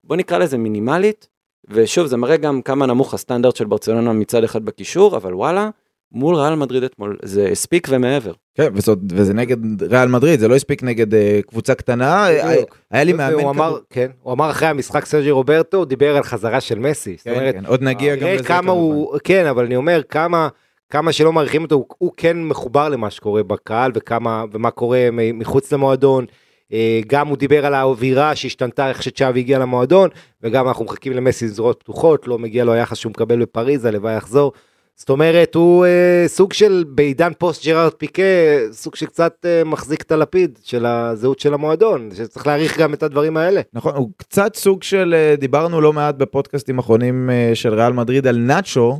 בוא 0.03 0.15
נקרא 0.15 0.37
לזה 0.37 0.57
מינימלית, 0.57 1.27
ושוב, 1.69 2.07
זה 2.07 2.17
מראה 2.17 2.37
גם 2.37 2.61
כמה 2.61 2.85
נמוך 2.85 3.13
הסטנדרט 3.13 3.55
של 3.55 3.65
ברצלונה 3.65 4.13
מצד 4.13 4.43
אחד 4.43 4.65
בקישור, 4.65 5.17
אבל 5.17 5.33
וואלה, 5.33 5.69
מול 6.11 6.35
ריאל 6.35 6.55
מדריד 6.55 6.83
אתמול, 6.83 7.17
זה 7.23 7.47
הספיק 7.51 7.87
ומעבר. 7.91 8.31
כן, 8.55 8.67
וזאת, 8.73 8.99
וזה 9.11 9.33
נגד 9.33 9.83
ריאל 9.83 10.07
מדריד, 10.07 10.39
זה 10.39 10.47
לא 10.47 10.55
הספיק 10.55 10.83
נגד 10.83 11.13
אה, 11.13 11.39
קבוצה 11.47 11.75
קטנה. 11.75 12.25
היה, 12.25 12.55
היה 12.91 13.03
לי 13.03 13.13
מאמן 13.13 13.33
הוא 13.33 13.49
אמר, 13.49 13.67
כדור- 13.69 13.79
כן, 13.89 14.11
הוא 14.21 14.33
אמר 14.33 14.49
אחרי 14.51 14.67
המשחק 14.67 15.05
סרג'י 15.05 15.31
רוברטו, 15.31 15.77
הוא 15.77 15.85
דיבר 15.85 16.17
על 16.17 16.23
חזרה 16.23 16.61
של 16.61 16.79
מסי. 16.79 17.15
זאת 17.17 17.23
כן, 17.23 17.31
אומרת, 17.33 17.55
כן, 17.55 17.65
עוד 17.65 17.81
נגיע 17.83 18.15
גם 18.15 18.21
תראה 18.21 18.35
לזה 18.35 18.43
כמה 18.43 18.61
כמובן. 18.61 18.77
הוא, 18.95 19.17
כן, 19.23 19.45
אבל 19.45 19.65
אני 19.65 19.75
אומר, 19.75 20.01
כמה, 20.09 20.47
כמה 20.93 21.11
שלא 21.11 21.33
מעריכים 21.33 21.63
אותו, 21.63 21.75
הוא, 21.75 21.85
הוא 21.97 22.11
כן 22.17 22.43
מחובר 22.43 22.89
למה 22.89 23.09
שקורה 23.09 23.43
בקהל 23.43 23.91
וכמה, 23.95 24.43
ומה 24.51 24.71
קורה 24.71 25.09
מחוץ 25.11 25.73
למועדון. 25.73 26.25
אה, 26.73 27.01
גם 27.07 27.27
הוא 27.27 27.37
דיבר 27.37 27.65
על 27.65 27.73
האווירה 27.73 28.35
שהשתנתה 28.35 28.89
איך 28.89 29.03
שצ'אבי 29.03 29.39
הגיע 29.39 29.59
למועדון, 29.59 30.09
וגם 30.43 30.67
אנחנו 30.67 30.85
מחכים 30.85 31.13
למסי 31.13 31.47
זרועות 31.47 31.79
פתוחות, 31.79 32.27
לא 32.27 32.39
מגיע 32.39 32.63
לו 32.63 32.73
היחס 32.73 32.97
שהוא 32.97 33.09
מקבל 33.09 33.41
בפריז, 33.41 33.85
הלוואי 33.85 34.15
יחזור. 34.15 34.51
זאת 34.95 35.09
אומרת, 35.09 35.55
הוא 35.55 35.85
אה, 35.85 36.23
סוג 36.27 36.53
של, 36.53 36.83
בעידן 36.87 37.31
פוסט 37.37 37.65
ג'רארד 37.65 37.93
פיקה, 37.93 38.23
סוג 38.71 38.95
שקצת 38.95 39.45
אה, 39.45 39.63
מחזיק 39.63 40.01
את 40.01 40.11
הלפיד 40.11 40.59
של 40.63 40.85
הזהות 40.85 41.39
של 41.39 41.53
המועדון, 41.53 42.09
שצריך 42.15 42.47
להעריך 42.47 42.79
גם 42.79 42.93
את 42.93 43.03
הדברים 43.03 43.37
האלה. 43.37 43.61
נכון, 43.73 43.95
הוא 43.95 44.09
קצת 44.17 44.55
סוג 44.55 44.83
של, 44.83 45.13
אה, 45.17 45.35
דיברנו 45.35 45.81
לא 45.81 45.93
מעט 45.93 46.15
בפודקאסטים 46.15 46.79
אחרונים 46.79 47.29
אה, 47.29 47.51
של 47.53 47.73
ריאל 47.73 47.93
מדריד 47.93 48.27
על 48.27 48.37
נאצ'ו, 48.37 48.99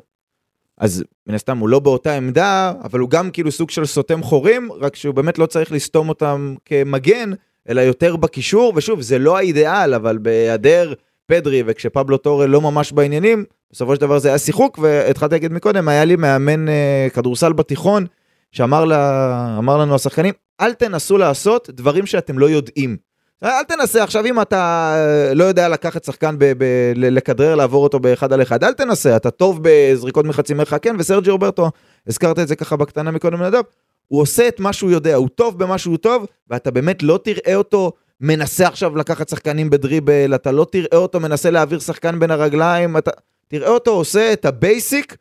אז 0.83 1.03
מן 1.27 1.35
הסתם 1.35 1.57
הוא 1.57 1.69
לא 1.69 1.79
באותה 1.79 2.13
עמדה, 2.13 2.73
אבל 2.83 2.99
הוא 2.99 3.09
גם 3.09 3.31
כאילו 3.31 3.51
סוג 3.51 3.69
של 3.69 3.85
סותם 3.85 4.23
חורים, 4.23 4.71
רק 4.71 4.95
שהוא 4.95 5.15
באמת 5.15 5.39
לא 5.39 5.45
צריך 5.45 5.71
לסתום 5.71 6.09
אותם 6.09 6.55
כמגן, 6.65 7.31
אלא 7.69 7.81
יותר 7.81 8.15
בקישור, 8.15 8.73
ושוב, 8.75 9.01
זה 9.01 9.19
לא 9.19 9.37
האידיאל, 9.37 9.93
אבל 9.93 10.17
בהיעדר 10.17 10.93
פדרי, 11.25 11.63
וכשפבלו 11.65 12.17
טורל 12.17 12.49
לא 12.49 12.61
ממש 12.61 12.91
בעניינים, 12.91 13.45
בסופו 13.71 13.95
של 13.95 14.01
דבר 14.01 14.19
זה 14.19 14.27
היה 14.27 14.37
שיחוק, 14.37 14.79
והתחלתי 14.81 15.35
להגיד 15.35 15.51
מקודם, 15.51 15.87
היה 15.87 16.05
לי 16.05 16.15
מאמן 16.15 16.69
אה, 16.69 17.07
כדורסל 17.13 17.53
בתיכון, 17.53 18.05
שאמר 18.51 18.85
לה, 18.85 19.59
לנו 19.61 19.95
השחקנים, 19.95 20.33
אל 20.61 20.73
תנסו 20.73 21.17
לעשות 21.17 21.69
דברים 21.69 22.05
שאתם 22.05 22.39
לא 22.39 22.49
יודעים. 22.49 22.97
אל 23.43 23.63
תנסה 23.63 24.03
עכשיו 24.03 24.25
אם 24.25 24.41
אתה 24.41 24.93
אה, 24.95 25.33
לא 25.33 25.43
יודע 25.43 25.69
לקחת 25.69 26.03
שחקן, 26.03 26.35
ב- 26.37 26.53
ב- 26.57 26.91
לכדרר, 26.95 27.55
לעבור 27.55 27.83
אותו 27.83 27.99
באחד 27.99 28.33
על 28.33 28.41
אחד, 28.41 28.63
אל 28.63 28.73
תנסה, 28.73 29.15
אתה 29.15 29.31
טוב 29.31 29.59
בזריקות 29.61 30.25
מחצי 30.25 30.53
מרחק, 30.53 30.83
כן, 30.83 30.95
וסרג'י 30.99 31.31
רוברטו, 31.31 31.71
הזכרת 32.07 32.39
את 32.39 32.47
זה 32.47 32.55
ככה 32.55 32.75
בקטנה 32.75 33.11
מקודם 33.11 33.43
נדב, 33.43 33.61
הוא 34.07 34.21
עושה 34.21 34.47
את 34.47 34.59
מה 34.59 34.73
שהוא 34.73 34.91
יודע, 34.91 35.15
הוא 35.15 35.29
טוב 35.29 35.59
במה 35.59 35.77
שהוא 35.77 35.97
טוב, 35.97 36.25
ואתה 36.49 36.71
באמת 36.71 37.03
לא 37.03 37.19
תראה 37.23 37.55
אותו 37.55 37.91
מנסה 38.21 38.67
עכשיו 38.67 38.95
לקחת 38.95 39.29
שחקנים 39.29 39.69
בדריבל, 39.69 40.35
אתה 40.35 40.51
לא 40.51 40.65
תראה 40.71 40.97
אותו 40.97 41.19
מנסה 41.19 41.51
להעביר 41.51 41.79
שחקן 41.79 42.19
בין 42.19 42.31
הרגליים, 42.31 42.97
אתה 42.97 43.11
תראה 43.47 43.69
אותו 43.69 43.91
עושה 43.91 44.33
את 44.33 44.45
ה 44.45 44.56
basic, 44.56 45.17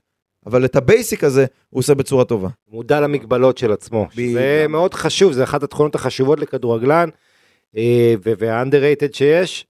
אבל 0.47 0.65
את 0.65 0.77
ה 0.77 0.85
basic 0.85 1.25
הזה 1.25 1.47
הוא 1.71 1.79
עושה 1.79 1.95
בצורה 1.95 2.25
טובה. 2.25 2.49
מודע 2.69 3.01
למגבלות 3.01 3.59
של 3.59 3.73
עצמו. 3.73 4.07
בדיוק. 4.13 4.33
זה 4.33 4.67
מאוד 4.69 4.95
חשוב, 4.95 5.33
זה 5.33 5.45
אחת 5.45 5.63
התכונות 5.63 5.95
החשובות 5.95 6.41
לכדורגלן, 6.41 7.09
וה-underrated 8.39 9.17
שיש. 9.17 9.67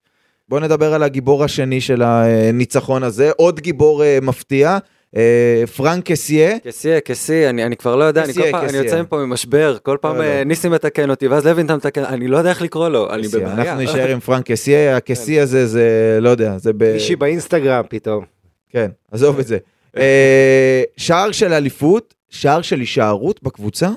בואו 0.49 0.61
נדבר 0.61 0.95
על 0.95 1.03
הגיבור 1.03 1.45
השני 1.45 1.81
של 1.81 2.03
הניצחון 2.03 3.03
הזה, 3.03 3.31
עוד 3.37 3.61
גיבור 3.61 4.05
אה, 4.05 4.19
מפתיע, 4.23 4.79
אה, 5.17 5.65
פרנק 5.77 6.05
קסיה. 6.11 6.59
כסי, 6.59 6.89
כסי, 7.05 7.49
אני, 7.49 7.65
אני 7.65 7.77
כבר 7.77 7.97
לא 7.97 8.05
יודע, 8.05 8.25
אני 8.25 8.33
כל 8.33 8.41
כסיה, 8.41 8.53
פעם, 8.53 8.69
אני. 8.69 8.77
יוצא 8.79 9.03
מפה 9.03 9.17
ממשבר, 9.17 9.77
כל 9.83 9.97
פעם 10.01 10.17
לא. 10.17 10.23
אה, 10.23 10.45
ניסים 10.45 10.73
מתקן 10.73 11.11
אותי, 11.11 11.29
ואז 11.29 11.47
לוינטל 11.47 11.77
מתקן, 11.77 12.05
אני 12.05 12.29
לא 12.29 12.39
יודע 12.39 12.51
איך 12.51 12.63
לקרוא 12.63 12.89
לו, 12.89 13.11
אני 13.11 13.23
קסיה. 13.23 13.41
בבעיה. 13.41 13.55
אנחנו 13.55 13.83
נשאר 13.83 14.09
עם 14.09 14.21
פרנק 14.21 14.51
קסיה, 14.51 14.97
הקסיה 14.97 15.43
הזה 15.43 15.67
זה, 15.67 16.19
לא 16.21 16.29
יודע, 16.29 16.59
זה 16.59 16.73
ב... 16.73 16.93
מישהי 16.93 17.17
באינסטגרם 17.17 17.85
פתאום. 17.89 18.25
כן, 18.71 18.91
עזוב 19.13 19.39
את 19.39 19.47
זה. 19.47 19.59
אה, 19.97 20.83
שער 20.97 21.33
של 21.33 21.53
אליפות, 21.53 22.15
שער 22.31 22.63
של 22.63 22.81
הישארות 22.81 23.43
בקבוצה? 23.43 23.89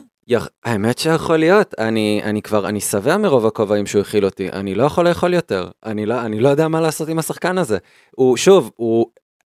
האמת 0.65 0.97
שיכול 0.97 1.37
להיות, 1.37 1.75
אני, 1.79 2.21
אני 2.23 2.41
כבר, 2.41 2.67
אני 2.67 2.81
שבע 2.81 3.17
מרוב 3.17 3.45
הכובעים 3.45 3.85
שהוא 3.85 4.01
הכיל 4.01 4.25
אותי, 4.25 4.49
אני 4.49 4.75
לא 4.75 4.83
יכול 4.83 5.07
לאכול 5.07 5.33
יותר, 5.33 5.69
אני 5.85 6.05
לא, 6.05 6.21
אני 6.21 6.39
לא 6.39 6.49
יודע 6.49 6.67
מה 6.67 6.81
לעשות 6.81 7.09
עם 7.09 7.19
השחקן 7.19 7.57
הזה. 7.57 7.77
הוא, 8.11 8.37
שוב, 8.37 8.71
הוא, 8.75 9.05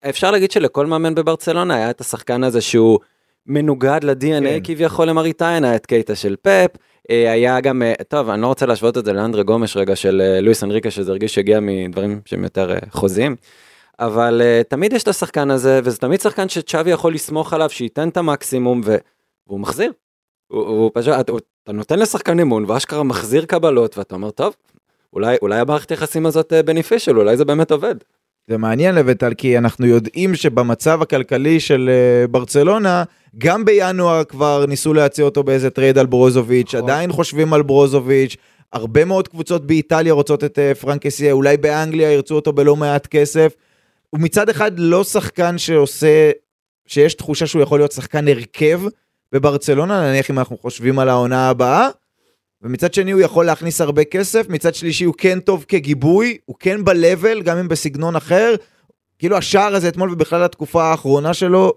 אפשר 0.08 0.30
להגיד 0.30 0.50
שלכל 0.50 0.86
מאמן 0.86 1.14
בברצלונה 1.14 1.74
היה 1.74 1.90
את 1.90 2.00
השחקן 2.00 2.44
הזה 2.44 2.60
שהוא 2.60 2.98
מנוגד 3.46 4.00
ל-DNA 4.02 4.48
כן. 4.48 4.60
כביכול 4.64 5.08
למראיטיין, 5.08 5.64
היה 5.64 5.76
את 5.76 5.86
קייטה 5.86 6.14
של 6.14 6.36
פפ, 6.42 6.70
אה, 7.10 7.32
היה 7.32 7.60
גם, 7.60 7.82
אה, 7.82 7.92
טוב, 8.08 8.28
אני 8.28 8.42
לא 8.42 8.46
רוצה 8.46 8.66
להשוות 8.66 8.98
את 8.98 9.04
זה 9.04 9.12
לאנדרה 9.12 9.42
גומש 9.42 9.76
רגע 9.76 9.96
של 9.96 10.22
אה, 10.24 10.40
לואיס 10.40 10.64
אנריקה, 10.64 10.90
שזה 10.90 11.10
הרגיש 11.10 11.34
שהגיע 11.34 11.58
מדברים 11.62 12.20
שהם 12.24 12.44
יותר 12.44 12.74
חוזיים. 12.90 13.36
אבל 14.00 14.42
uh, 14.44 14.64
תמיד 14.64 14.92
יש 14.92 15.02
את 15.02 15.08
השחקן 15.08 15.50
הזה, 15.50 15.80
וזה 15.84 15.98
תמיד 15.98 16.20
שחקן 16.20 16.48
שצ'אבי 16.48 16.90
יכול 16.90 17.14
לסמוך 17.14 17.52
עליו, 17.52 17.70
שייתן 17.70 18.08
את 18.08 18.16
המקסימום, 18.16 18.80
ו... 18.84 18.96
והוא 19.46 19.60
מחזיר. 19.60 19.92
הוא, 20.48 20.62
הוא 20.62 20.90
פשוט, 20.94 21.14
אתה, 21.20 21.32
אתה 21.64 21.72
נותן 21.72 21.98
לשחקן 21.98 22.40
אמון, 22.40 22.64
ואשכרה 22.68 23.02
מחזיר 23.02 23.44
קבלות, 23.44 23.98
ואתה 23.98 24.14
אומר, 24.14 24.30
טוב, 24.30 24.54
אולי, 25.12 25.36
אולי 25.42 25.60
המערכת 25.60 25.90
יחסים 25.90 26.26
הזאת 26.26 26.52
beneficial, 26.64 27.18
אולי 27.18 27.36
זה 27.36 27.44
באמת 27.44 27.70
עובד. 27.70 27.94
זה 28.48 28.58
מעניין 28.58 28.94
לבטל, 28.94 29.34
כי 29.34 29.58
אנחנו 29.58 29.86
יודעים 29.86 30.34
שבמצב 30.34 31.02
הכלכלי 31.02 31.60
של 31.60 31.90
אה, 31.92 32.26
ברצלונה, 32.26 33.04
גם 33.38 33.64
בינואר 33.64 34.24
כבר 34.24 34.64
ניסו 34.68 34.94
להציע 34.94 35.24
אותו 35.24 35.42
באיזה 35.42 35.70
trade 35.70 35.98
על 35.98 36.06
ברוזוביץ', 36.06 36.74
נכון. 36.74 36.90
עדיין 36.90 37.12
חושבים 37.12 37.52
על 37.52 37.62
ברוזוביץ', 37.62 38.36
הרבה 38.72 39.04
מאוד 39.04 39.28
קבוצות 39.28 39.66
באיטליה 39.66 40.12
רוצות 40.12 40.44
את 40.44 40.58
אה, 40.58 40.74
פרנק 40.74 41.02
קסיה, 41.02 41.32
אולי 41.32 41.56
באנגליה 41.56 42.12
ירצו 42.12 42.34
אותו 42.34 42.52
בלא 42.52 42.76
מעט 42.76 43.06
כסף. 43.06 43.52
הוא 44.10 44.20
מצד 44.20 44.48
אחד 44.48 44.72
לא 44.78 45.04
שחקן 45.04 45.58
שעושה, 45.58 46.30
שיש 46.86 47.14
תחושה 47.14 47.46
שהוא 47.46 47.62
יכול 47.62 47.80
להיות 47.80 47.92
שחקן 47.92 48.28
הרכב 48.28 48.80
בברצלונה, 49.32 50.10
נניח 50.10 50.30
אם 50.30 50.38
אנחנו 50.38 50.58
חושבים 50.58 50.98
על 50.98 51.08
העונה 51.08 51.48
הבאה, 51.50 51.88
ומצד 52.62 52.94
שני 52.94 53.10
הוא 53.10 53.20
יכול 53.20 53.46
להכניס 53.46 53.80
הרבה 53.80 54.04
כסף, 54.04 54.48
מצד 54.48 54.74
שלישי 54.74 55.04
הוא 55.04 55.14
כן 55.18 55.40
טוב 55.40 55.64
כגיבוי, 55.68 56.38
הוא 56.44 56.56
כן 56.60 56.84
ב-level, 56.84 57.42
גם 57.42 57.58
אם 57.58 57.68
בסגנון 57.68 58.16
אחר. 58.16 58.54
כאילו 59.18 59.36
השער 59.36 59.74
הזה 59.74 59.88
אתמול 59.88 60.12
ובכלל 60.12 60.42
התקופה 60.42 60.84
האחרונה 60.84 61.34
שלו, 61.34 61.72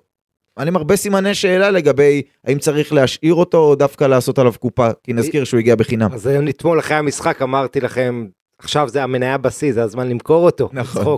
אני 0.57 0.67
עם 0.67 0.75
הרבה 0.75 0.95
סימני 0.95 1.35
שאלה 1.35 1.71
לגבי 1.71 2.21
האם 2.45 2.59
צריך 2.59 2.93
להשאיר 2.93 3.33
אותו 3.33 3.57
או 3.57 3.75
דווקא 3.75 4.03
לעשות 4.03 4.39
עליו 4.39 4.53
קופה, 4.59 4.89
כי 5.03 5.13
נזכיר 5.13 5.43
שהוא 5.43 5.59
הגיע 5.59 5.75
בחינם. 5.75 6.13
אז 6.13 6.29
אתמול 6.49 6.79
אחרי 6.79 6.97
המשחק 6.97 7.41
אמרתי 7.41 7.79
לכם, 7.79 8.27
עכשיו 8.57 8.89
זה 8.89 9.03
המניה 9.03 9.37
בשיא, 9.37 9.73
זה 9.73 9.83
הזמן 9.83 10.09
למכור 10.09 10.45
אותו. 10.45 10.69
נכון. 10.73 11.17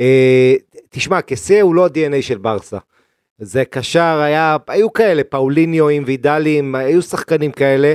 אה, 0.00 0.54
תשמע, 0.90 1.22
כסה 1.22 1.60
הוא 1.60 1.74
לא 1.74 1.84
ה-DNA 1.84 2.22
של 2.22 2.38
ברסה. 2.38 2.78
זה 3.38 3.64
קשר, 3.64 4.20
היה, 4.24 4.56
היו 4.68 4.92
כאלה, 4.92 5.24
פאוליניואים, 5.24 6.02
וידלים, 6.06 6.74
היו 6.74 7.02
שחקנים 7.02 7.52
כאלה. 7.52 7.94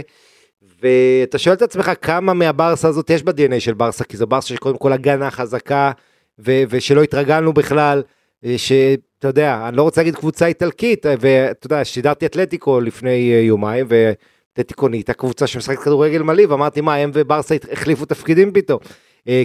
ואתה 0.84 1.38
שואל 1.38 1.56
את 1.56 1.62
עצמך 1.62 1.92
כמה 2.02 2.34
מהברסה 2.34 2.88
הזאת 2.88 3.10
יש 3.10 3.24
ב-DNA 3.24 3.60
של 3.60 3.74
ברסה, 3.74 4.04
כי 4.04 4.18
זו 4.18 4.28
ברסה 4.28 4.48
שקודם 4.48 4.78
כל 4.78 4.94
הגנה 4.94 5.32
חזקה, 5.32 5.92
ו- 6.40 6.64
ושלא 6.70 7.04
התרגלנו 7.04 7.54
בכלל, 7.54 8.04
אה, 8.46 8.58
שאתה 8.58 9.28
יודע, 9.28 9.68
אני 9.68 9.78
לא 9.78 9.84
רוצה 9.84 10.02
להגיד 10.02 10.16
קבוצה 10.16 10.46
איטלקית, 10.46 11.06
אה, 11.06 11.16
ואתה 11.20 11.66
יודע, 11.66 11.86
שידרתי 11.86 12.26
אתלטיקו 12.26 12.80
לפני 12.80 13.34
אה, 13.34 13.40
יומיים, 13.40 13.86
ואתלטיקו 13.90 14.88
נהייתה 14.88 15.14
קבוצה 15.14 15.48
שמשחקת 15.48 15.80
כדורגל 15.80 16.22
מלא, 16.22 16.44
ואמרתי 16.50 16.82
מה, 16.82 16.96
הם 16.96 17.12
וברסה 17.14 17.56
החליפו 17.72 18.06
תפקידים 18.06 18.54
פתאום. 18.54 18.80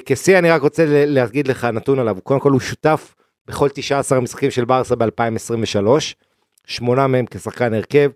כשיא 0.06 0.38
אני 0.38 0.50
רק 0.50 0.62
רוצה 0.62 0.84
להגיד 0.88 1.48
לך 1.48 1.64
נתון 1.64 1.98
עליו, 1.98 2.16
קודם 2.22 2.40
כל 2.40 2.50
הוא 2.50 2.60
שותף 2.60 3.14
בכל 3.48 3.68
19 3.74 4.18
המשחקים 4.18 4.50
של 4.50 4.64
ברסה 4.64 4.96
ב-2023, 4.96 5.86
שמונה 6.66 7.06
מהם 7.06 7.26
כשחקן 7.30 7.74
הרכב. 7.74 8.10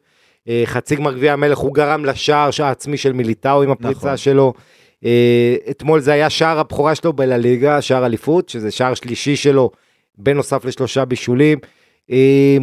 אה, 0.49 0.62
חצי 0.67 0.97
גמר 0.97 1.12
גביע 1.12 1.33
המלך 1.33 1.59
הוא 1.59 1.75
גרם 1.75 2.05
לשער 2.05 2.51
העצמי 2.62 2.97
של 2.97 3.12
מיליטאו 3.12 3.62
עם 3.62 3.71
הפריצה 3.71 4.07
נכון. 4.07 4.17
שלו. 4.17 4.53
אה, 5.05 5.57
אתמול 5.71 6.01
זה 6.01 6.12
היה 6.12 6.31
שער 6.31 6.59
הבכורה 6.59 6.95
שלו 6.95 7.12
בלליגה, 7.12 7.83
שער 7.83 8.07
אליפות, 8.07 8.49
שזה 8.49 8.71
שער 8.71 8.95
שלישי 8.95 9.37
שלו, 9.37 9.71
בנוסף 10.19 10.64
לשלושה 10.64 11.05
בישולים. 11.05 11.59
אה, 12.11 12.57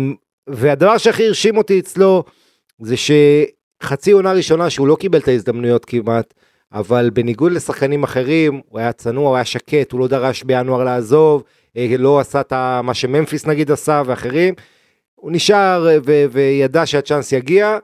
והדבר 0.48 0.98
שהכי 0.98 1.28
הרשים 1.28 1.58
אותי 1.58 1.80
אצלו, 1.80 2.24
זה 2.82 2.96
שחצי 2.98 4.12
עונה 4.12 4.32
ראשונה 4.32 4.70
שהוא 4.70 4.88
לא 4.88 4.96
קיבל 5.00 5.20
את 5.20 5.28
ההזדמנויות 5.28 5.86
כמעט, 5.86 6.34
אבל 6.74 7.10
בניגוד 7.14 7.52
לשחקנים 7.52 8.04
אחרים, 8.04 8.62
הוא 8.70 8.80
היה 8.80 8.92
צנוע, 8.92 9.28
הוא 9.28 9.36
היה 9.36 9.46
שקט, 9.46 9.92
הוא 9.92 10.00
לא 10.00 10.08
דרש 10.08 10.44
בינואר 10.44 10.84
לעזוב, 10.84 11.44
לא 11.98 12.20
עשה 12.20 12.42
את 12.42 12.54
מה 12.84 12.94
שממפיס 12.94 13.46
נגיד 13.46 13.72
עשה 13.72 14.02
ואחרים. 14.06 14.54
הוא 15.16 15.32
נשאר 15.32 15.88
אה, 15.90 15.98
ו- 16.06 16.26
וידע 16.32 16.86
שהצ'אנס 16.86 17.32
יגיע, 17.32 17.78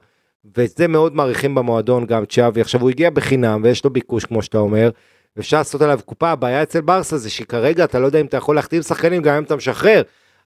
ואת 0.57 0.69
זה 0.77 0.87
מאוד 0.87 1.15
מעריכים 1.15 1.55
במועדון 1.55 2.05
גם 2.05 2.25
צ'אבי. 2.25 2.61
עכשיו 2.61 2.81
הוא 2.81 2.89
הגיע 2.89 3.09
בחינם 3.09 3.61
ויש 3.63 3.83
לו 3.83 3.89
ביקוש 3.89 4.25
כמו 4.25 4.41
שאתה 4.41 4.57
אומר, 4.57 4.89
ואפשר 5.35 5.57
לעשות 5.57 5.81
עליו 5.81 5.99
קופה, 6.05 6.29
הבעיה 6.29 6.63
אצל 6.63 6.81
ברסה 6.81 7.17
זה 7.17 7.29
שכרגע 7.29 7.83
אתה 7.83 7.99
לא 7.99 8.05
יודע 8.05 8.21
אם 8.21 8.25
אתה 8.25 8.37
יכול 8.37 8.55
להחתים 8.55 8.81
שחקנים 8.81 9.21
גם 9.21 9.35
אם 9.35 9.43
אתה 9.43 9.55
משחרר. 9.55 10.01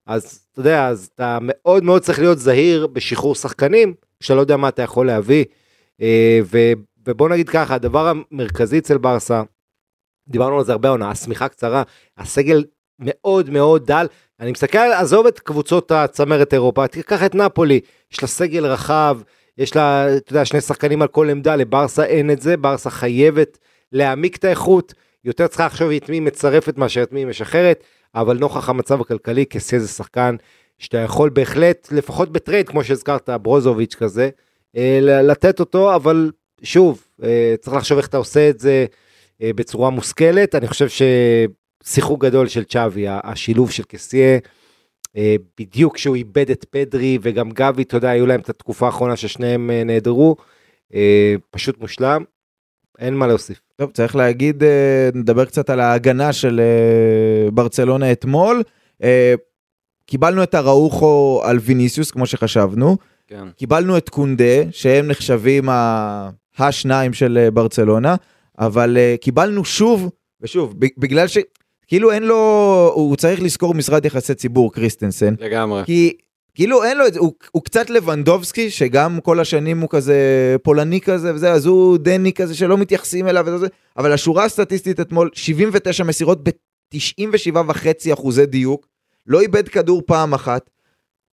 אז 0.06 0.40
אתה 0.52 0.60
יודע, 0.60 0.88
אז 0.88 1.10
אתה 1.16 1.38
מאוד 1.42 1.84
מאוד 1.84 2.02
צריך 2.02 2.20
להיות 2.20 2.40
זהיר 2.40 2.88
בשחרור 2.88 3.36
שחקנים, 3.36 3.94
שאתה 4.20 4.36
לא 4.36 4.42
יודע 4.42 4.58
מה 4.58 4.70
אתה 4.70 4.82
יכול 4.82 5.08
להביא. 5.08 5.46
אה, 6.02 6.40
ו- 6.44 6.74
ובוא 7.08 7.30
נגיד 7.30 7.50
ככה, 7.50 7.76
הדבר 7.76 8.08
המרכזי 8.08 8.78
אצל 8.78 8.98
ברסה, 8.98 9.44
דיברנו 10.28 10.58
על 10.58 10.66
זה 10.66 10.72
הרבה 10.72 10.90
עונה, 10.90 11.10
השמיכה 11.10 11.48
קצרה, 11.48 11.84
הסגל 12.18 12.64
מאוד 13.00 13.50
מאוד 13.50 13.86
דל. 13.86 14.08
אני 14.40 14.52
מסתכל, 14.52 14.78
עזוב 14.78 15.28
את 15.28 15.40
קבוצות 15.40 15.92
הצמרת 15.92 16.54
אירופה, 16.54 16.88
תיקח 16.88 17.24
את 17.24 17.36
נפולי, 17.36 17.80
יש 18.12 18.22
לה 18.22 18.28
סגל 18.28 18.66
רחב, 18.66 19.20
יש 19.58 19.76
לה, 19.76 20.18
אתה 20.18 20.34
יודע, 20.34 20.46
שני 20.46 20.62
שחקנים 20.62 21.02
על 21.02 21.08
כל 21.08 21.30
עמדה, 21.30 21.56
לברסה 21.56 22.06
אין 22.06 22.32
את 22.32 22.42
זה, 22.42 22.58
ברסה 22.58 22.90
חייבת 22.90 23.58
להעמיק 23.92 24.36
את 24.36 24.44
האיכות, 24.44 24.94
יותר 25.26 25.48
צריכה 25.48 25.66
לחשוב 25.66 25.92
את 25.92 26.10
מי 26.10 26.20
מצרפת 26.20 26.78
מאשר 26.78 27.04
את 27.04 27.14
מי 27.14 27.26
משחררת, 27.26 27.84
אבל 28.16 28.38
נוכח 28.38 28.70
המצב 28.70 29.02
הכלכלי, 29.02 29.46
כסי 29.46 29.80
זה 29.80 29.88
שחקן 29.88 30.36
שאתה 30.78 30.98
יכול 30.98 31.30
בהחלט, 31.30 31.88
לפחות 31.92 32.32
בטרייד, 32.32 32.70
כמו 32.70 32.84
שהזכרת, 32.84 33.30
ברוזוביץ' 33.30 33.96
כזה, 33.96 34.30
אה, 34.78 35.00
לתת 35.02 35.60
אותו, 35.60 35.96
אבל 35.96 36.32
שוב, 36.64 37.08
אה, 37.24 37.56
צריך 37.62 37.76
לחשוב 37.76 37.98
איך 37.98 38.08
אתה 38.08 38.18
עושה 38.18 38.50
את 38.50 38.60
זה 38.60 38.86
אה, 39.42 39.52
בצורה 39.56 39.90
מושכלת. 39.90 40.56
אני 40.56 40.68
חושב 40.68 40.88
ששיחוק 41.88 42.26
גדול 42.26 42.48
של 42.48 42.64
צ'אבי, 42.64 43.06
השילוב 43.08 43.72
של 43.72 43.84
קסיה, 43.84 44.40
בדיוק 45.60 45.96
כשהוא 45.96 46.16
איבד 46.16 46.52
את 46.52 46.66
פדרי 46.70 47.18
וגם 47.22 47.52
גבי, 47.52 47.84
אתה 47.84 47.98
יודע, 47.98 48.10
היו 48.10 48.26
להם 48.26 48.40
את 48.40 48.50
התקופה 48.50 48.86
האחרונה 48.86 49.16
ששניהם 49.16 49.72
נעדרו, 49.72 50.36
פשוט 51.52 51.80
מושלם, 51.80 52.24
אין 53.00 53.14
מה 53.14 53.28
להוסיף. 53.28 53.62
טוב, 53.76 53.92
צריך 53.92 54.16
להגיד, 54.16 54.64
נדבר 55.14 55.46
קצת 55.46 55.70
על 55.70 55.80
ההגנה 55.80 56.34
של 56.34 56.62
ברצלונה 57.54 58.12
אתמול. 58.12 58.64
קיבלנו 60.06 60.44
את 60.44 60.56
הראוכו 60.56 61.42
על 61.46 61.58
ויניסיוס, 61.62 62.12
כמו 62.12 62.26
שחשבנו. 62.26 62.98
כן. 63.28 63.48
קיבלנו 63.56 63.98
את 63.98 64.10
קונדה, 64.10 64.72
שהם 64.72 65.08
נחשבים 65.08 65.70
השניים 66.58 67.14
של 67.14 67.38
אה, 67.42 67.52
ברצלונה, 67.52 68.16
אבל 68.60 68.98
קיבלנו 69.22 69.66
שוב, 69.66 70.10
ושוב, 70.42 70.74
בגלל 70.98 71.28
ש... 71.28 71.38
כאילו 71.88 72.12
אין 72.12 72.24
לו, 72.24 72.92
הוא 72.96 73.16
צריך 73.16 73.42
לזכור 73.42 73.74
משרד 73.74 74.06
יחסי 74.06 74.36
ציבור, 74.36 74.74
קריסטנסן. 74.74 75.34
לגמרי. 75.40 75.84
כי 75.86 76.14
כאילו 76.56 76.84
אין 76.84 76.98
לו 76.98 77.08
את 77.08 77.14
זה, 77.14 77.20
הוא, 77.20 77.34
הוא 77.52 77.64
קצת 77.64 77.90
לבנדובסקי, 77.90 78.70
שגם 78.70 79.20
כל 79.24 79.40
השנים 79.40 79.82
הוא 79.82 79.90
כזה 79.90 80.16
פולני 80.64 81.02
כזה 81.02 81.36
וזה, 81.36 81.52
אז 81.52 81.66
הוא 81.66 81.98
דני 81.98 82.34
כזה 82.34 82.56
שלא 82.56 82.78
מתייחסים 82.78 83.28
אליו 83.28 83.46
וזה, 83.48 83.68
אבל 83.98 84.12
השורה 84.12 84.46
הסטטיסטית 84.46 85.00
אתמול, 85.00 85.30
79 85.34 86.04
מסירות 86.04 86.44
ב-97.5 86.44 88.14
אחוזי 88.14 88.46
דיוק, 88.46 88.88
לא 89.28 89.42
איבד 89.42 89.68
כדור 89.68 90.02
פעם 90.06 90.34
אחת, 90.34 90.70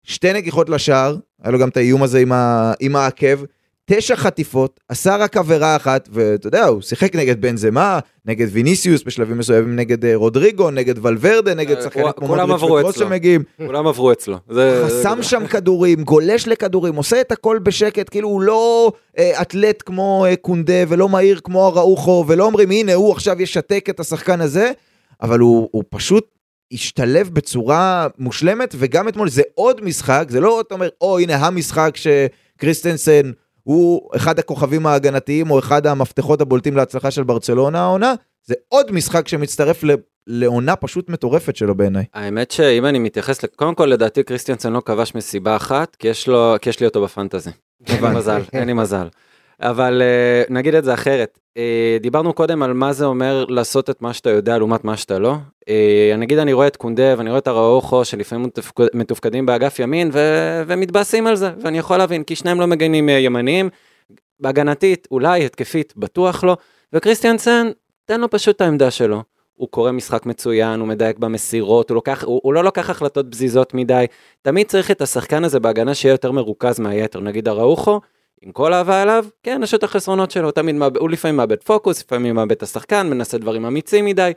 שתי 0.03 0.33
נגיחות 0.33 0.69
לשער, 0.69 1.17
היה 1.43 1.53
לו 1.53 1.59
גם 1.59 1.69
את 1.69 1.77
האיום 1.77 2.03
הזה 2.03 2.19
עם, 2.19 2.33
ה... 2.33 2.73
עם 2.81 2.97
העקב, 2.97 3.45
תשע 3.92 4.16
חטיפות, 4.16 4.81
עשה 4.88 5.16
רק 5.16 5.37
עבירה 5.37 5.76
אחת, 5.76 6.09
ואתה 6.12 6.46
יודע, 6.46 6.64
הוא 6.64 6.83
שיחק 6.83 7.16
נגד 7.16 7.40
בן 7.40 7.57
זמה, 7.57 7.98
נגד 8.26 8.46
ויניסיוס 8.50 9.03
בשלבים 9.03 9.38
מסוימים, 9.38 9.76
נגד 9.76 10.05
אה, 10.05 10.16
רודריגו, 10.16 10.70
נגד 10.70 11.07
ולוורדה, 11.07 11.55
נגד 11.55 11.76
אה, 11.76 11.83
שחקנים 11.83 12.07
כמו 12.16 12.26
מודריץ' 12.26 12.62
וקרוס 12.62 12.98
שמגיעים. 12.98 13.42
כולם 13.66 13.87
עברו 13.87 14.12
אצלו. 14.12 14.37
חסם 14.87 15.22
שם 15.22 15.46
כדורים, 15.46 16.05
גולש 16.05 16.48
לכדורים, 16.48 16.94
עושה 16.94 17.20
את 17.20 17.33
הכל 17.33 17.59
בשקט, 17.62 18.09
כאילו 18.11 18.29
הוא 18.29 18.42
לא 18.42 18.92
אה, 19.18 19.42
אתלט 19.42 19.83
כמו 19.87 20.26
קונדה, 20.42 20.83
ולא 20.88 21.09
מהיר 21.09 21.40
כמו 21.44 21.66
הראוכו, 21.66 22.24
ולא 22.29 22.44
אומרים, 22.44 22.70
הנה, 22.70 22.94
הוא 22.94 23.12
עכשיו 23.12 23.42
ישתק 23.42 23.87
את 23.90 24.00
השחקן 24.00 24.40
הזה, 24.40 24.72
אבל 25.22 25.38
הוא, 25.38 25.68
הוא 25.72 25.85
פשוט 25.88 26.26
השתלב 26.72 27.31
בצורה 27.33 28.07
מושלמת, 28.18 28.74
וגם 28.79 29.09
אתמול 29.09 29.29
זה 29.29 29.42
עוד 29.55 29.85
משחק, 29.85 30.26
זה 30.29 30.40
לא, 30.40 30.61
אתה 30.61 30.74
אומר, 30.74 30.88
או 31.00 31.18
הנה 31.18 31.37
המשחק 31.37 31.94
שקריסטנסן 31.96 33.31
הוא 33.62 34.11
אחד 34.16 34.38
הכוכבים 34.38 34.87
ההגנתיים, 34.87 35.51
או 35.51 35.59
אחד 35.59 35.87
המפתחות 35.87 36.40
הבולטים 36.40 36.77
להצלחה 36.77 37.11
של 37.11 37.23
ברצלונה 37.23 37.81
העונה, 37.81 38.14
זה 38.46 38.55
עוד 38.68 38.92
משחק 38.92 39.29
שמצטרף 39.29 39.85
ל... 39.85 39.90
לעונה 40.27 40.77
פשוט 40.77 41.09
מטורפת 41.09 41.57
שלו 41.57 41.75
בעיניי. 41.75 42.05
האמת 42.14 42.51
שאם 42.51 42.87
אני 42.87 42.99
מתייחס, 42.99 43.44
קודם 43.57 43.75
כל 43.75 43.87
לדעתי 43.87 44.23
קריסטיאנסן 44.23 44.73
לא 44.73 44.83
כבש 44.85 45.14
מסיבה 45.14 45.57
אחת, 45.57 45.96
כי 45.96 46.09
יש, 46.09 46.29
לו, 46.29 46.55
כי 46.61 46.70
יש 46.70 46.81
לי 46.81 46.87
אותו 46.87 47.03
בפנטזי. 47.03 47.51
אין 47.87 48.05
לי 48.05 48.11
מזל, 48.16 48.42
אין 48.53 48.66
לי 48.66 48.73
מזל. 48.73 49.09
אבל 49.61 50.03
אה, 50.03 50.42
נגיד 50.55 50.75
את 50.75 50.85
זה 50.85 50.94
אחרת, 50.94 51.38
אה, 51.57 51.96
דיברנו 52.01 52.33
קודם 52.33 52.62
על 52.62 52.73
מה 52.73 52.92
זה 52.92 53.05
אומר 53.05 53.44
לעשות 53.49 53.90
את 53.90 54.03
מה 54.03 54.12
שאתה 54.12 54.31
יודע 54.31 54.59
לעומת 54.59 54.85
מה 54.85 54.96
שאתה 54.96 55.18
לא. 55.18 55.35
אה, 55.68 56.14
נגיד 56.18 56.38
אני 56.38 56.53
רואה 56.53 56.66
את 56.66 56.77
קונדה 56.77 57.14
ואני 57.18 57.31
רואה 57.31 57.38
את 57.38 57.46
הראוכו 57.46 58.05
שלפעמים 58.05 58.51
מתופקדים 58.94 59.46
באגף 59.46 59.79
ימין 59.79 60.11
ו- 60.12 60.62
ומתבאסים 60.66 61.27
על 61.27 61.37
זה, 61.37 61.51
ואני 61.61 61.79
יכול 61.79 61.96
להבין, 61.96 62.25
כי 62.25 62.37
שניהם 62.37 62.61
לא 62.61 62.66
מגנים 62.66 63.09
ימניים, 63.09 63.68
בהגנתית, 64.40 65.09
אולי, 65.11 65.44
התקפית, 65.44 65.92
בטוח 65.96 66.44
לא, 66.44 66.57
וקריסטיאנסן, 66.92 67.70
תן 68.05 68.20
לו 68.20 68.31
פשוט 68.31 68.57
את 68.57 68.61
העמדה 68.61 68.90
שלו. 68.90 69.23
הוא 69.55 69.68
קורא 69.68 69.92
משחק 69.92 70.27
מצוין, 70.27 70.81
הוא 70.81 70.88
מדייק 70.88 71.18
במסירות, 71.18 71.90
הוא, 71.90 71.94
לוקח, 71.94 72.25
הוא, 72.25 72.40
הוא 72.44 72.55
לא 72.55 72.64
לוקח 72.64 72.90
החלטות 72.90 73.27
פזיזות 73.31 73.75
מדי. 73.75 74.05
תמיד 74.42 74.66
צריך 74.66 74.90
את 74.90 75.01
השחקן 75.03 75.44
הזה 75.44 75.61
בהגנה 75.61 75.94
שיהיה 75.94 76.12
יותר 76.12 76.33
מרוכז 76.33 76.81
מהיתר. 76.81 77.20
נגיד 77.20 77.49
הראוכו, 77.49 78.01
עם 78.42 78.53
כל 78.53 78.74
אהבה 78.74 79.03
אליו, 79.03 79.24
כן, 79.42 79.61
יש 79.64 79.74
את 79.74 79.85
החסרונות 79.85 80.31
שלו, 80.31 80.50
תמיד 80.50 80.74
מאבד, 80.74 80.96
הוא 80.96 81.11
לפעמים 81.11 81.37
מאבד 81.37 81.62
פוקוס, 81.62 82.05
לפעמים 82.05 82.35
מאבד 82.35 82.53
את 82.53 82.62
השחקן, 82.62 83.11
מנסה 83.11 83.38
דברים 83.38 83.64
אמיצים 83.64 84.05
מדי, 84.05 84.33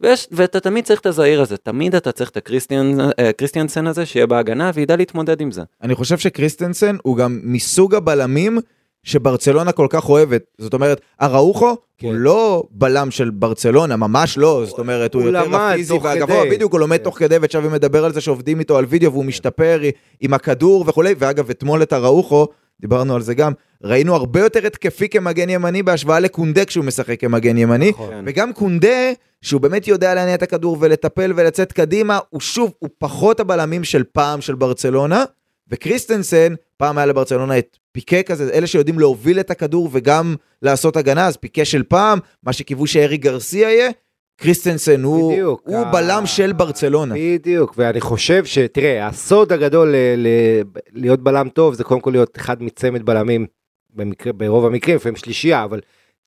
ויש, 0.00 0.28
ואתה 0.32 0.60
תמיד 0.60 0.84
צריך 0.84 1.00
את 1.00 1.06
הזעיר 1.06 1.40
הזה, 1.40 1.56
תמיד 1.56 1.94
אתה 1.94 2.12
צריך 2.12 2.30
את 2.30 2.36
הקריסטיאנסן 2.36 3.86
אה, 3.86 3.90
הזה 3.90 4.06
שיהיה 4.06 4.26
בהגנה 4.26 4.70
וידע 4.74 4.96
להתמודד 4.96 5.40
עם 5.40 5.50
זה. 5.50 5.62
אני 5.82 5.94
חושב 5.94 6.18
שקריסטיאנסן 6.18 6.96
הוא 7.02 7.16
גם 7.16 7.40
מסוג 7.42 7.94
הבלמים 7.94 8.58
שברצלונה 9.02 9.72
כל 9.72 9.86
כך 9.90 10.08
אוהבת. 10.08 10.42
זאת 10.58 10.74
אומרת, 10.74 11.00
אראוחו 11.22 11.76
כן. 11.98 12.06
הוא 12.06 12.14
לא 12.14 12.64
בלם 12.70 13.10
של 13.10 13.30
ברצלונה, 13.30 13.96
ממש 13.96 14.38
לא. 14.38 14.62
זאת 14.66 14.78
אומרת, 14.78 15.14
הוא, 15.14 15.22
הוא 15.22 15.30
יותר 15.30 15.56
הפיזי 15.56 15.98
והגבוה, 16.02 16.44
בדיוק, 16.50 16.72
הוא 16.72 16.80
לומד 16.80 16.96
כן. 16.96 17.04
תוך 17.04 17.18
כדי, 17.18 17.38
ועכשיו 17.38 17.62
מדבר 17.62 18.04
על 18.04 18.12
זה 18.12 18.20
שעובדים 18.20 18.58
איתו 18.58 18.78
על 18.78 18.84
וידאו 18.88 19.12
והוא 19.12 19.24
משתפר 19.24 19.80
עם 20.20 20.34
הכדור 20.34 20.84
וכולי, 20.86 21.14
ואגב, 21.18 21.50
אתמול 21.50 21.82
את 21.82 21.92
אראוחו, 21.92 22.46
דיברנו 22.80 23.14
על 23.14 23.22
זה 23.22 23.34
גם, 23.34 23.52
ראינו 23.82 24.14
הרבה 24.14 24.40
יותר 24.40 24.66
התקפי 24.66 25.08
כמגן 25.08 25.48
ימני 25.50 25.82
בהשוואה 25.82 26.20
לקונדה 26.20 26.64
כשהוא 26.64 26.84
משחק 26.84 27.20
כמגן 27.20 27.58
ימני, 27.58 27.90
נכון. 27.90 28.24
וגם 28.26 28.52
קונדה, 28.52 29.12
שהוא 29.42 29.60
באמת 29.60 29.88
יודע 29.88 30.14
להניע 30.14 30.34
את 30.34 30.42
הכדור 30.42 30.76
ולטפל 30.80 31.32
ולצאת 31.36 31.72
קדימה, 31.72 32.18
הוא 32.30 32.40
שוב, 32.40 32.72
הוא 32.78 32.90
פחות 32.98 33.40
הבלמים 33.40 33.84
של 33.84 34.04
פעם 34.12 34.40
של 34.40 34.54
ברצלונה, 34.54 35.24
וקריסטנסן, 35.68 36.54
פעם 36.76 36.98
היה 36.98 37.06
לברצלונה 37.06 37.58
את 37.58 37.76
פיקה 37.92 38.22
כזה, 38.22 38.50
אלה 38.52 38.66
שיודעים 38.66 38.98
להוביל 38.98 39.40
את 39.40 39.50
הכדור 39.50 39.90
וגם 39.92 40.34
לעשות 40.62 40.96
הגנה, 40.96 41.26
אז 41.26 41.36
פיקה 41.36 41.64
של 41.64 41.82
פעם, 41.82 42.18
מה 42.42 42.52
שקיוו 42.52 42.86
שארי 42.86 43.16
גרסיה 43.16 43.72
יהיה, 43.72 43.90
קריסטנסן 44.36 45.02
הוא, 45.02 45.32
בדיוק, 45.32 45.62
הוא 45.64 45.76
ה... 45.76 45.92
בלם 45.92 46.26
של 46.26 46.52
ברצלונה. 46.52 47.14
בדיוק, 47.18 47.74
ואני 47.76 48.00
חושב 48.00 48.44
שתראה, 48.44 49.06
הסוד 49.06 49.52
הגדול 49.52 49.92
ל- 49.92 50.14
ל- 50.16 50.62
להיות 50.92 51.20
בלם 51.20 51.48
טוב 51.48 51.74
זה 51.74 51.84
קודם 51.84 52.00
כל 52.00 52.10
להיות 52.10 52.36
אחד 52.36 52.62
מצמד 52.62 53.02
בלמים, 53.02 53.46
במקרה, 53.94 54.32
ברוב 54.32 54.66
המקרים, 54.66 54.96
לפעמים 54.96 55.16
שלישייה, 55.16 55.64
אבל 55.64 55.80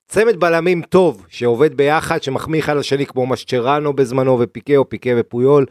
צמד 0.08 0.40
בלמים 0.40 0.82
טוב, 0.82 1.26
שעובד 1.28 1.74
ביחד, 1.76 2.22
שמחמיא 2.22 2.60
אחד 2.60 2.76
לשני 2.76 3.06
כמו 3.06 3.26
משצ'רנו 3.26 3.92
בזמנו, 3.92 4.38
ופיקה 4.40 4.76
או 4.76 4.88
פיקה 4.88 5.10
ופויול, 5.16 5.66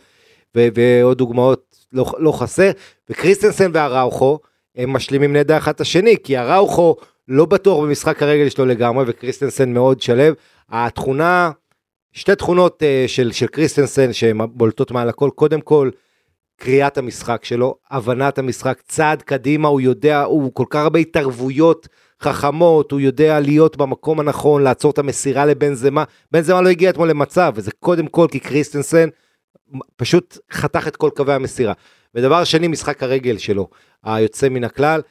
ו- 0.58 0.67
ועוד 0.73 1.17
דוגמאות 1.17 1.75
לא, 1.93 2.06
לא 2.19 2.32
חסר, 2.32 2.71
וקריסטנסן 3.10 3.71
והראוכו, 3.73 4.39
הם 4.75 4.93
משלימים 4.93 5.34
נהדר 5.34 5.58
אחד 5.58 5.73
את 5.73 5.82
השני, 5.82 6.15
כי 6.23 6.38
הראוכו 6.38 6.95
לא 7.28 7.45
בטוח 7.45 7.84
במשחק 7.84 8.23
הרגל 8.23 8.49
שלו 8.49 8.65
לגמרי, 8.65 9.06
וקריסטנסן 9.08 9.73
מאוד 9.73 10.02
שלב. 10.02 10.34
התכונה... 10.69 11.52
שתי 12.13 12.36
תכונות 12.36 12.84
uh, 12.84 13.08
של, 13.08 13.32
של 13.32 13.48
קריסטנסן 13.48 14.13
שהן 14.13 14.38
בולטות 14.54 14.91
מעל 14.91 15.10
הכל, 15.10 15.30
קודם 15.36 15.62
כל, 15.62 15.89
קריאת 16.60 16.98
המשחק 16.98 17.45
שלו, 17.45 17.76
הבנת 17.91 18.38
המשחק, 18.38 18.82
צעד 18.88 19.22
קדימה, 19.22 19.67
הוא 19.67 19.82
יודע, 19.82 20.24
הוא 20.24 20.52
כל 20.54 20.65
כך 20.69 20.80
הרבה 20.80 21.00
התערבויות 21.00 21.88
חכמות, 22.22 22.91
הוא 22.91 23.00
יודע 23.00 23.39
להיות 23.39 23.78
במקום 23.78 24.19
הנכון, 24.19 24.63
לעצור 24.63 24.91
את 24.91 24.98
המסירה 24.98 25.45
לבנזמה, 25.46 26.04
בנזמה 26.32 26.62
לא 26.62 26.69
הגיע 26.69 26.89
אתמול 26.89 27.10
למצב, 27.10 27.54
וזה 27.56 27.72
קודם 27.80 28.08
כל 28.08 28.28
כי 28.32 28.39
קריסטנסן 28.39 29.10
פשוט 29.95 30.38
חתך 30.52 30.88
את 30.88 30.95
כל 30.95 31.10
קווי 31.15 31.34
המסירה. 31.34 31.74
ודבר 32.15 32.43
שני, 32.43 32.67
משחק 32.67 33.04
הרגל 33.04 33.38
שלו, 33.38 33.69
היוצא 34.04 34.50
מן 34.50 34.63
הכלל, 34.63 35.02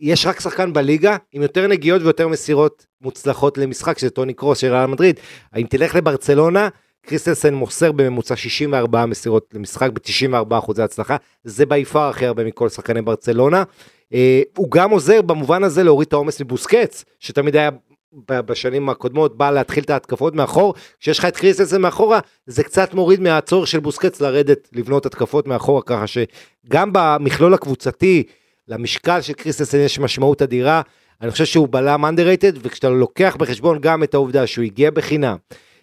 יש 0.00 0.26
רק 0.26 0.40
שחקן 0.40 0.72
בליגה 0.72 1.16
עם 1.32 1.42
יותר 1.42 1.66
נגיעות 1.66 2.02
ויותר 2.02 2.28
מסירות 2.28 2.86
מוצלחות 3.00 3.58
למשחק, 3.58 3.98
שזה 3.98 4.10
טוני 4.10 4.34
קרוס 4.34 4.58
של 4.58 4.72
ריאל 4.72 4.86
מדריד. 4.86 5.20
אם 5.56 5.66
תלך 5.70 5.94
לברצלונה, 5.94 6.68
קריסטנסן 7.06 7.54
מוסר 7.54 7.92
בממוצע 7.92 8.36
64 8.36 9.06
מסירות 9.06 9.46
למשחק 9.54 9.90
ב-94 9.90 10.58
אחוזי 10.58 10.82
הצלחה, 10.82 11.16
זה 11.44 11.66
by 11.66 11.80
far 11.80 12.00
הכי 12.00 12.26
הרבה 12.26 12.44
מכל 12.44 12.68
שחקני 12.68 13.02
ברצלונה. 13.02 13.62
אה, 14.14 14.42
הוא 14.56 14.70
גם 14.70 14.90
עוזר 14.90 15.22
במובן 15.22 15.64
הזה 15.64 15.82
להוריד 15.82 16.06
את 16.06 16.12
העומס 16.12 16.40
מבוסקץ, 16.40 17.04
שתמיד 17.20 17.56
היה 17.56 17.70
בשנים 18.28 18.88
הקודמות 18.88 19.36
בא 19.36 19.50
להתחיל 19.50 19.84
את 19.84 19.90
ההתקפות 19.90 20.34
מאחור, 20.34 20.74
כשיש 21.00 21.18
לך 21.18 21.24
את 21.24 21.36
קריסטנסן 21.36 21.80
מאחורה, 21.80 22.20
זה 22.46 22.64
קצת 22.64 22.94
מוריד 22.94 23.20
מהצורך 23.20 23.66
של 23.66 23.80
בוסקץ 23.80 24.20
לרדת 24.20 24.68
לבנות 24.72 25.06
התקפות 25.06 25.46
מאחורה, 25.46 25.82
ככה 25.82 26.04
שגם 26.06 26.90
במכלול 26.92 27.54
הקבוצתי, 27.54 28.22
למשקל 28.68 29.20
של 29.20 29.32
קריסטנסן 29.32 29.78
יש 29.78 29.98
משמעות 29.98 30.42
אדירה, 30.42 30.82
אני 31.20 31.30
חושב 31.30 31.44
שהוא 31.44 31.68
בלם 31.70 32.04
underrated, 32.04 32.58
וכשאתה 32.62 32.88
לוקח 32.88 33.36
בחשבון 33.38 33.78
גם 33.80 34.02
את 34.02 34.14
העובדה 34.14 34.46
שהוא 34.46 34.64
הגיע 34.64 34.90
בחינם, 34.90 35.36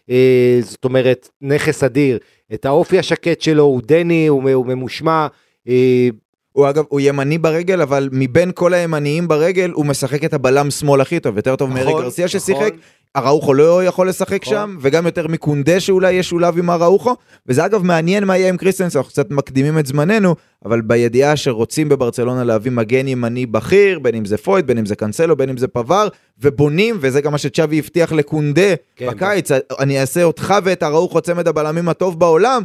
אה, 0.10 0.60
זאת 0.62 0.86
אומרת, 0.86 1.30
נכס 1.42 1.84
אדיר. 1.84 2.20
יש 2.54 2.61
את 2.61 2.66
האופי 2.66 3.00
השקט 3.00 3.42
שלו, 3.42 3.64
הוא 3.64 3.82
דני, 3.86 4.28
הוא, 4.28 4.50
הוא 4.50 4.66
ממושמע. 4.66 5.28
אה, 5.68 6.10
הוא 6.52 6.70
אגב, 6.70 6.84
הוא 6.90 7.00
ימני 7.00 7.38
ברגל, 7.38 7.82
אבל 7.82 8.10
מבין 8.12 8.52
כל 8.56 8.74
הימניים 8.74 9.28
ברגל, 9.28 9.72
הוא 9.72 9.86
משחק 9.86 10.24
את 10.24 10.34
הבלם 10.34 10.72
שמאל 10.72 11.02
הכי 11.02 11.20
טוב, 11.20 11.38
יותר 11.38 11.56
טוב 11.56 11.70
נכון, 11.70 11.84
מאריק 11.84 12.04
גרסיה 12.04 12.28
ששיחק. 12.28 12.74
אראוחו 13.18 13.54
לא 13.54 13.84
יכול 13.84 14.10
לשחק 14.10 14.42
נכון. 14.44 14.54
שם, 14.54 14.78
וגם 14.82 15.06
יותר 15.06 15.28
מקונדה 15.28 15.80
שאולי 15.80 16.12
ישולב 16.12 16.58
עם 16.58 16.70
אראוחו. 16.70 17.16
וזה 17.48 17.66
אגב 17.66 17.84
מעניין 17.84 18.24
מה 18.24 18.38
יהיה 18.38 18.50
עם 18.50 18.58
קריסטנסן, 18.58 18.96
אנחנו 18.96 19.10
קצת 19.12 19.32
מקדימים 19.32 19.80
את 19.80 19.86
זמננו, 19.86 20.36
אבל 20.66 20.82
בידיעה 20.82 21.36
שרוצים 21.36 21.90
בברצלונה 21.90 22.44
להביא 22.44 22.72
מגן 22.72 23.08
ימני 23.08 23.46
בכיר, 23.46 24.00
בין 24.00 24.16
אם 24.16 24.26
זה 24.26 24.38
פויד, 24.38 24.68
בין 24.68 24.78
אם 24.78 24.86
זה 24.86 24.96
קאנסלו, 24.96 25.36
בין 25.36 25.50
אם 25.50 25.58
זה 25.58 25.68
פבאר, 25.68 26.08
ובונים, 26.42 26.98
וזה 27.00 27.22
גם 27.22 27.32
מה 27.32 27.38
שצ'אבי 27.38 27.80
הבטיח 27.80 28.12
לקונדה 28.12 28.74
כן, 28.96 29.08
בקיץ, 29.08 29.52
אני 29.80 30.02
אעשה 30.02 30.24
אותך 30.24 30.54
ואת 30.64 30.84
אראוחו 30.84 31.22
צמד 31.22 31.48
הבלמים 31.48 31.90
הטוב 31.90 32.20
בעולם. 32.20 32.64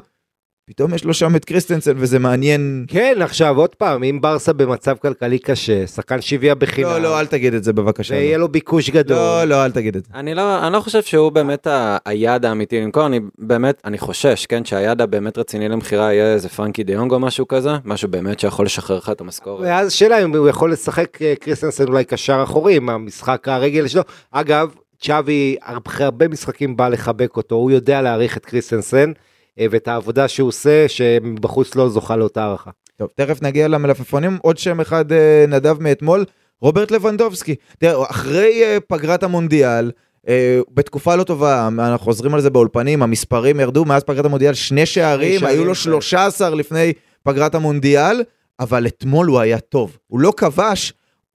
פתאום 0.68 0.94
יש 0.94 1.04
לו 1.04 1.14
שם 1.14 1.36
את 1.36 1.44
קריסטנסן 1.44 1.92
וזה 1.96 2.18
מעניין. 2.18 2.84
כן, 2.88 3.18
עכשיו 3.20 3.56
עוד 3.58 3.74
פעם, 3.74 4.02
אם 4.04 4.20
בארסה 4.20 4.52
במצב 4.52 4.96
כלכלי 5.02 5.38
קשה, 5.38 5.86
שחקן 5.86 6.20
שהביאה 6.20 6.54
בחינם, 6.54 6.88
לא, 6.88 6.98
לא, 6.98 7.20
אל 7.20 7.26
תגיד 7.26 7.54
את 7.54 7.64
זה 7.64 7.72
בבקשה. 7.72 8.14
ויהיה 8.14 8.38
לו 8.38 8.48
ביקוש 8.48 8.90
גדול. 8.90 9.16
לא, 9.16 9.44
לא, 9.44 9.64
אל 9.64 9.70
תגיד 9.70 9.96
את 9.96 10.04
זה. 10.04 10.10
אני 10.14 10.34
לא, 10.34 10.66
אני 10.66 10.72
לא 10.72 10.80
חושב 10.80 11.02
שהוא 11.02 11.30
באמת 11.32 11.66
ה- 11.66 11.96
היעד 12.04 12.44
האמיתי 12.44 12.80
למכור, 12.80 13.06
אני 13.06 13.20
באמת, 13.38 13.82
אני 13.84 13.98
חושש, 13.98 14.46
כן, 14.46 14.64
שהיעד 14.64 15.00
הבאמת 15.00 15.38
רציני 15.38 15.68
למכירה 15.68 16.12
יהיה 16.12 16.32
איזה 16.32 16.48
פרנקי 16.48 16.84
דה 16.84 16.94
יונג 16.94 17.12
או 17.12 17.20
משהו 17.20 17.48
כזה, 17.48 17.70
משהו 17.84 18.08
באמת 18.08 18.40
שיכול 18.40 18.66
לשחרר 18.66 18.96
לך 18.98 19.10
את 19.10 19.20
המשכורת. 19.20 19.60
ואז 19.64 19.92
שאלה 19.92 20.24
אם 20.24 20.36
הוא 20.36 20.48
יכול 20.48 20.72
לשחק 20.72 21.22
אה, 21.22 21.34
קריסטנסן 21.40 21.84
אולי 21.88 22.04
קשר 22.04 22.40
אחורי 22.44 22.76
עם 22.76 22.88
המשחק 22.90 23.48
הרגל 23.48 23.88
שלו. 23.88 24.02
אגב, 24.30 24.74
צ'אבי 25.00 25.56
אחרי 25.60 26.04
הרבה 26.04 26.28
משחקים 26.28 26.76
בא 26.76 26.88
לחבק 26.88 27.36
אותו, 27.36 27.54
הוא 27.54 27.70
יודע 27.70 28.02
להעריך 28.02 28.36
את 28.36 28.46
קריסטנסן 28.46 29.12
ואת 29.70 29.88
העבודה 29.88 30.28
שהוא 30.28 30.48
עושה, 30.48 30.88
שבחוץ 30.88 31.74
לא 31.74 31.88
זוכה 31.88 32.16
לאותה 32.16 32.42
הערכה. 32.44 32.70
טוב, 32.96 33.08
תכף 33.14 33.42
נגיע 33.42 33.68
למלפפונים. 33.68 34.38
עוד 34.42 34.58
שם 34.58 34.80
אחד 34.80 35.12
אה, 35.12 35.44
נדב 35.48 35.82
מאתמול, 35.82 36.24
רוברט 36.60 36.90
לבנדובסקי. 36.90 37.54
תראה, 37.78 38.04
אחרי 38.10 38.62
אה, 38.64 38.78
פגרת 38.88 39.22
המונדיאל, 39.22 39.90
אה, 40.28 40.60
בתקופה 40.74 41.16
לא 41.16 41.24
טובה, 41.24 41.66
אנחנו 41.68 41.98
חוזרים 42.04 42.34
על 42.34 42.40
זה 42.40 42.50
באולפנים, 42.50 43.02
המספרים 43.02 43.60
ירדו 43.60 43.84
מאז 43.84 44.02
פגרת 44.04 44.24
המונדיאל, 44.24 44.54
שני 44.54 44.86
שערים, 44.86 45.40
שערים, 45.40 45.56
היו 45.56 45.64
לו 45.64 45.74
כן. 45.74 45.80
13 45.80 46.50
לפני 46.54 46.92
פגרת 47.22 47.54
המונדיאל, 47.54 48.22
אבל 48.60 48.86
אתמול 48.86 49.26
הוא 49.26 49.40
היה 49.40 49.58
טוב. 49.58 49.98
הוא 50.06 50.20
לא 50.20 50.32
כבש, 50.36 50.92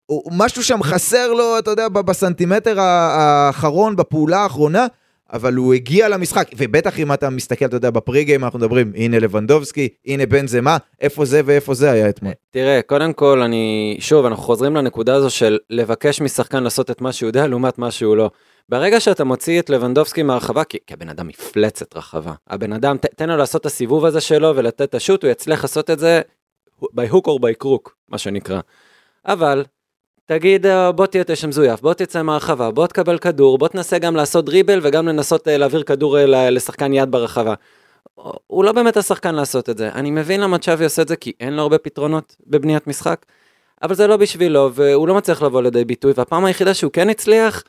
הוא- 0.07 0.33
משהו 0.37 0.63
שם 0.65 0.83
חסר 0.83 1.33
לו, 1.33 1.59
אתה 1.59 1.71
יודע, 1.71 1.89
בסנטימטר 1.89 2.81
האחרון, 2.81 3.97
בפעולה 3.97 4.39
האחרונה, 4.39 4.87
אבל 5.33 5.55
הוא 5.55 5.75
הגיע 5.75 6.09
למשחק, 6.09 6.49
ובטח 6.57 6.99
אם 6.99 7.12
אתה 7.12 7.31
מסתכל, 7.31 7.64
אתה 7.64 7.77
יודע, 7.77 7.90
בפריגיים 7.90 8.45
אנחנו 8.45 8.59
מדברים, 8.59 8.93
הנה 8.97 9.19
לבנדובסקי, 9.19 9.88
הנה 10.07 10.27
בן 10.27 10.47
זה 10.47 10.61
מה, 10.61 10.77
איפה 11.01 11.25
זה 11.25 11.40
ואיפה 11.45 11.75
זה 11.75 11.90
היה 11.90 12.09
אתמול. 12.09 12.33
תראה, 12.51 12.81
קודם 12.87 13.12
כל, 13.12 13.43
אני, 13.43 13.97
שוב, 14.01 14.27
אנחנו 14.27 14.43
חוזרים 14.43 14.77
לנקודה 14.77 15.14
הזו 15.14 15.31
של 15.31 15.59
לבקש 15.71 16.21
משחקן 16.21 16.62
לעשות 16.62 16.90
את 16.90 17.01
מה 17.01 17.12
שהוא 17.12 17.29
יודע 17.29 17.47
לעומת 17.47 17.79
מה 17.79 17.90
שהוא 17.90 18.16
לא. 18.16 18.31
ברגע 18.69 19.01
שאתה 19.01 19.25
מוציא 19.25 19.61
את 19.61 19.71
לבנדובסקי 19.71 20.23
מהרחבה, 20.23 20.64
כי, 20.64 20.79
כי 20.87 20.95
הבן 20.95 21.09
אדם 21.09 21.27
מפלצת 21.27 21.97
רחבה. 21.97 22.33
הבן 22.49 22.73
אדם, 22.73 22.97
ת, 22.97 23.07
תן 23.07 23.29
לו 23.29 23.37
לעשות 23.37 23.61
את 23.61 23.66
הסיבוב 23.66 24.05
הזה 24.05 24.21
שלו 24.21 24.57
ולתת 24.57 24.83
את 24.83 24.95
השוט, 24.95 25.25
הוא 25.25 25.31
יצליח 25.31 25.62
לעשות 25.62 25.90
את 25.90 25.99
זה 25.99 26.21
by 26.83 27.12
hook 27.12 27.27
or 27.27 27.40
by 27.40 27.64
crook, 27.64 27.90
מה 28.09 28.19
שנקרא. 28.19 28.61
אבל, 29.27 29.64
תגיד, 30.31 30.66
אה, 30.66 30.93
בוא 30.93 31.07
תהיה 31.07 31.25
תשע 31.25 31.47
מזויף, 31.47 31.81
בוא 31.81 31.95
תצא 31.95 32.23
מהרחבה, 32.23 32.71
בוא 32.71 32.87
תקבל 32.87 33.19
כדור, 33.19 33.59
בוא 33.59 33.69
תנסה 33.69 33.99
גם 33.99 34.16
לעשות 34.16 34.45
דריבל 34.45 34.81
וגם 34.83 35.09
לנסות 35.09 35.49
אה, 35.49 35.57
להעביר 35.57 35.83
כדור 35.83 36.19
אה, 36.19 36.51
לשחקן 36.51 36.93
יד 36.93 37.11
ברחבה. 37.11 37.55
הוא 38.47 38.64
לא 38.64 38.73
באמת 38.73 38.97
השחקן 38.97 39.35
לעשות 39.35 39.71
את 39.71 39.79
זה. 39.79 39.88
אני 39.88 40.11
מבין 40.11 40.40
למה 40.40 40.59
צ'אבי 40.59 40.85
עושה 40.85 41.03
את 41.03 41.09
זה, 41.09 41.16
כי 41.16 41.33
אין 41.40 41.53
לו 41.53 41.62
הרבה 41.62 41.79
פתרונות 41.79 42.37
בבניית 42.47 42.87
משחק, 42.87 43.27
אבל 43.83 43.95
זה 43.95 44.07
לא 44.07 44.16
בשבילו, 44.16 44.71
והוא 44.75 45.09
לא 45.09 45.14
מצליח 45.14 45.43
לבוא 45.43 45.62
לידי 45.62 45.85
ביטוי, 45.85 46.12
והפעם 46.16 46.45
היחידה 46.45 46.75
שהוא 46.75 46.93
כן 46.93 47.11
הצליח, 47.11 47.62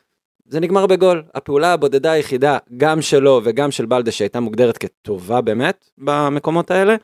זה 0.48 0.60
נגמר 0.60 0.86
בגול. 0.86 1.24
הפעולה 1.36 1.74
הבודדה 1.74 2.12
היחידה, 2.12 2.58
גם 2.78 3.02
שלו 3.02 3.42
וגם 3.44 3.72
של 3.72 3.86
בלדה, 3.86 4.12
שהייתה 4.12 4.40
מוגדרת 4.40 4.78
כטובה 4.78 5.42
באמת 5.42 5.90
במקומות 5.98 6.72
האלה, 6.72 6.96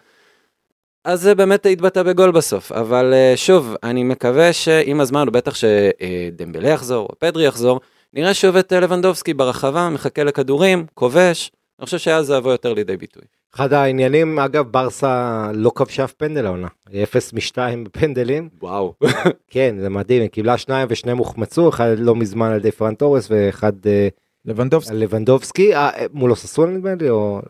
אז 1.08 1.22
זה 1.22 1.36
באמת 1.36 1.65
התבטא 1.65 2.04
בגול 2.04 2.32
בסוף. 2.32 2.72
אבל 2.72 3.13
אה, 3.13 3.34
שוב, 3.36 3.76
אני 3.84 4.04
מקווה 4.04 4.54
שעם 4.54 5.02
הזמן, 5.02 5.26
בטח 5.32 5.56
שדמבלה 5.56 6.70
יחזור, 6.70 7.08
או 7.10 7.15
פדרי 7.20 7.46
יחזור, 7.46 7.80
נראה 8.13 8.34
שוב 8.34 8.56
את 8.56 8.74
אה, 8.74 8.80
לבנדובסקי 8.80 9.34
ברחבה, 9.34 9.89
מחכה 9.89 10.24
לכדורים, 10.24 10.86
כובש, 10.93 11.52
אני 11.80 11.86
חושב 11.86 11.98
שאז 11.98 12.26
זה 12.26 12.36
יבוא 12.36 12.52
יותר 12.52 12.74
לידי 12.74 12.98
ביטוי. 12.98 13.24
אחד 13.56 13.74
העניינים, 13.74 14.39
אגב, 14.39 14.67
ברסה 14.72 15.48
לא 15.54 15.72
כבשה 15.76 16.04
אף 16.04 16.13
פנדל 16.13 16.46
העונה. 16.46 16.67
היא 16.89 17.04
0 17.04 17.34
מ-2 17.34 17.58
בפנדלים. 17.86 18.50
וואו. 18.62 18.93
כן, 19.52 19.76
זה 19.80 19.89
מדהים, 19.89 20.22
היא 20.22 20.30
קיבלה 20.30 20.58
שניים 20.58 20.88
ושניהם 20.91 21.17
הוחמצו, 21.17 21.70
אחד 21.70 21.96
לא 21.98 22.15
מזמן 22.15 22.52
על 22.52 22.58
ידי 22.58 22.72
פרן 22.72 22.96
תורס 22.96 23.28
ואחד 23.32 23.74
אה, 23.86 24.08
לבנדובסקי. 24.46 24.96
לבנדובסקי, 24.96 25.72
מול 26.13 26.32
אוססונה 26.32 26.72
נדמה 26.72 26.96
לי, 27.02 27.10
או... 27.10 27.41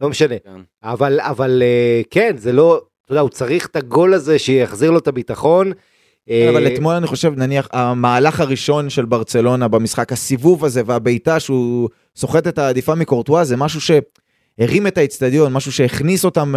לא 0.00 0.08
משנה. 0.08 0.38
כן. 0.38 0.60
אבל, 0.82 1.20
אבל 1.20 1.62
כן, 2.10 2.36
זה 2.36 2.52
לא, 2.52 2.80
אתה 3.04 3.12
יודע, 3.12 3.20
הוא 3.20 3.30
צריך 3.30 3.66
את 3.66 3.76
הגול 3.76 4.14
הזה 4.14 4.38
שיחזיר 4.38 4.90
לו 4.90 4.98
את 4.98 5.08
הביטחון. 5.08 5.72
אה, 6.30 6.50
אבל 6.50 6.66
אתמול 6.66 6.94
אני 6.94 7.06
חושב, 7.06 7.32
נניח, 7.36 7.68
המהלך 7.72 8.40
הראשון 8.40 8.90
של 8.90 9.04
ברצלונה 9.04 9.68
במשחק, 9.68 10.12
הסיבוב 10.12 10.64
הזה 10.64 10.82
והבעיטה 10.86 11.40
שהוא 11.40 11.88
סוחט 12.16 12.46
את 12.46 12.58
העדיפה 12.58 12.94
מקורטואה, 12.94 13.44
זה 13.44 13.56
משהו 13.56 13.80
שהרים 13.80 14.86
את 14.86 14.98
האצטדיון, 14.98 15.52
משהו 15.52 15.72
שהכניס 15.72 16.24
אותם, 16.24 16.54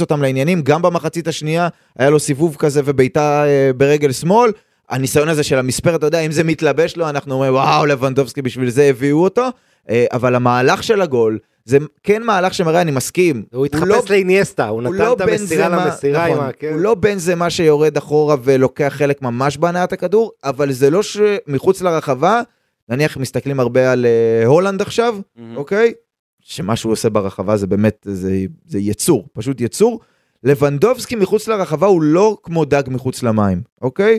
אותם 0.00 0.22
לעניינים, 0.22 0.62
גם 0.62 0.82
במחצית 0.82 1.28
השנייה 1.28 1.68
היה 1.98 2.10
לו 2.10 2.18
סיבוב 2.18 2.56
כזה 2.58 2.80
ובעיטה 2.84 3.44
אה, 3.46 3.70
ברגל 3.76 4.12
שמאל. 4.12 4.50
הניסיון 4.90 5.28
הזה 5.28 5.42
של 5.42 5.58
המספרת, 5.58 5.94
אתה 5.94 6.06
יודע, 6.06 6.20
אם 6.20 6.32
זה 6.32 6.44
מתלבש 6.44 6.96
לו, 6.96 7.08
אנחנו 7.08 7.34
אומרים, 7.34 7.52
וואו, 7.52 7.86
לבנדובסקי, 7.86 8.42
בשביל 8.42 8.70
זה 8.70 8.84
הביאו 8.84 9.24
אותו. 9.24 9.48
אה, 9.90 10.06
אבל 10.12 10.34
המהלך 10.34 10.82
של 10.82 11.02
הגול, 11.02 11.38
זה 11.68 11.78
כן 12.02 12.22
מהלך 12.22 12.54
שמראה, 12.54 12.80
אני 12.80 12.90
מסכים. 12.90 13.42
הוא 13.52 13.60
לא- 13.60 13.64
התחפש 13.96 14.10
לאיניאסטה, 14.10 14.68
הוא 14.68 14.82
הוא 14.82 14.94
נתן 14.94 15.04
לא 15.04 15.12
את 15.12 15.20
המסירה 15.20 15.68
בנזמה- 15.68 15.86
למסירה 15.86 16.26
עם 16.26 16.32
נכון, 16.34 16.46
ה... 16.46 16.52
כן. 16.52 16.72
הוא 16.72 16.80
לא 16.80 16.94
בן 16.94 17.18
זה 17.18 17.34
מה 17.34 17.50
שיורד 17.50 17.96
אחורה 17.96 18.36
ולוקח 18.42 18.92
חלק 18.96 19.22
ממש 19.22 19.56
בהנעת 19.56 19.92
הכדור, 19.92 20.32
אבל 20.44 20.72
זה 20.72 20.90
לא 20.90 21.00
שמחוץ 21.02 21.82
לרחבה, 21.82 22.40
נניח 22.88 23.16
מסתכלים 23.16 23.60
הרבה 23.60 23.92
על 23.92 24.06
אה, 24.06 24.46
הולנד 24.46 24.82
עכשיו, 24.82 25.16
אוקיי? 25.56 25.92
שמה 26.40 26.76
שהוא 26.76 26.92
עושה 26.92 27.08
ברחבה 27.10 27.56
זה 27.56 27.66
באמת, 27.66 28.06
זה, 28.10 28.32
זה 28.66 28.78
יצור, 28.78 29.26
פשוט 29.32 29.60
יצור. 29.60 30.00
לבנדובסקי 30.44 31.16
מחוץ 31.16 31.48
לרחבה 31.48 31.86
הוא 31.86 32.02
לא 32.02 32.36
כמו 32.42 32.64
דג 32.64 32.82
מחוץ 32.86 33.22
למים, 33.22 33.62
אוקיי? 33.82 34.18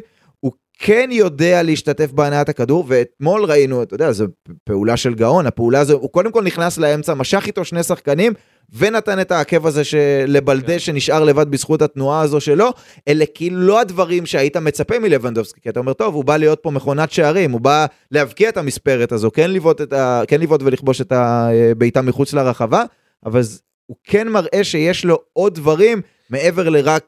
כן 0.81 1.09
יודע 1.11 1.63
להשתתף 1.63 2.11
בהנעת 2.11 2.49
הכדור, 2.49 2.85
ואתמול 2.87 3.45
ראינו, 3.45 3.83
אתה 3.83 3.95
יודע, 3.95 4.11
זו 4.11 4.25
פעולה 4.63 4.97
של 4.97 5.13
גאון, 5.13 5.45
הפעולה 5.47 5.79
הזו, 5.79 5.93
הוא 5.93 6.09
קודם 6.09 6.31
כל 6.31 6.43
נכנס 6.43 6.77
לאמצע, 6.77 7.13
משך 7.13 7.43
איתו 7.47 7.65
שני 7.65 7.83
שחקנים, 7.83 8.33
ונתן 8.73 9.21
את 9.21 9.31
העקב 9.31 9.67
הזה 9.67 9.81
לבלדה 10.27 10.79
שנשאר 10.79 11.23
לבד 11.23 11.51
בזכות 11.51 11.81
התנועה 11.81 12.21
הזו 12.21 12.41
שלו, 12.41 12.69
אלה 13.07 13.25
כאילו 13.33 13.59
לא 13.59 13.79
הדברים 13.79 14.25
שהיית 14.25 14.57
מצפה 14.57 14.99
מלבנדובסקי, 14.99 15.61
כי 15.61 15.69
אתה 15.69 15.79
אומר, 15.79 15.93
טוב, 15.93 16.15
הוא 16.15 16.25
בא 16.25 16.37
להיות 16.37 16.59
פה 16.61 16.71
מכונת 16.71 17.11
שערים, 17.11 17.51
הוא 17.51 17.61
בא 17.61 17.85
להבקיע 18.11 18.49
את 18.49 18.57
המספרת 18.57 19.11
הזו, 19.11 19.31
כן 19.31 19.51
לבעוט, 19.51 19.93
ה... 19.93 20.21
כן 20.27 20.41
ולכבוש 20.61 21.01
את 21.01 21.11
הבעיטה 21.11 22.01
מחוץ 22.01 22.33
לרחבה, 22.33 22.83
אבל 23.25 23.41
הוא 23.85 23.97
כן 24.03 24.27
מראה 24.27 24.63
שיש 24.63 25.05
לו 25.05 25.19
עוד 25.33 25.55
דברים 25.55 26.01
מעבר 26.29 26.69
לרק 26.69 27.03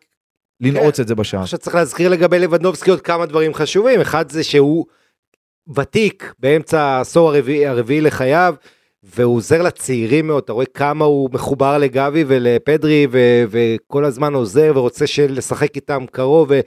לנעוץ 0.61 0.99
את 0.99 1.07
זה 1.07 1.15
בשער. 1.15 1.41
עכשיו 1.41 1.59
צריך 1.59 1.75
להזכיר 1.75 2.09
לגבי 2.09 2.39
לבנדובסקי 2.39 2.89
עוד 2.89 3.01
כמה 3.01 3.25
דברים 3.25 3.53
חשובים, 3.53 4.01
אחד 4.01 4.31
זה 4.31 4.43
שהוא 4.43 4.85
ותיק 5.75 6.33
באמצע 6.39 6.81
העשור 6.81 7.29
הרביעי, 7.29 7.67
הרביעי 7.67 8.01
לחייו, 8.01 8.55
והוא 9.03 9.35
עוזר 9.35 9.61
לצעירים 9.61 10.27
מאוד, 10.27 10.43
אתה 10.43 10.53
רואה 10.53 10.65
כמה 10.65 11.05
הוא 11.05 11.29
מחובר 11.33 11.77
לגבי 11.77 12.23
ולפדרי, 12.27 13.07
ו- 13.11 13.43
וכל 13.49 14.05
הזמן 14.05 14.33
עוזר 14.33 14.71
ורוצה 14.75 15.05
לשחק 15.29 15.75
איתם 15.75 16.05
קרוב, 16.11 16.47
ו- 16.51 16.59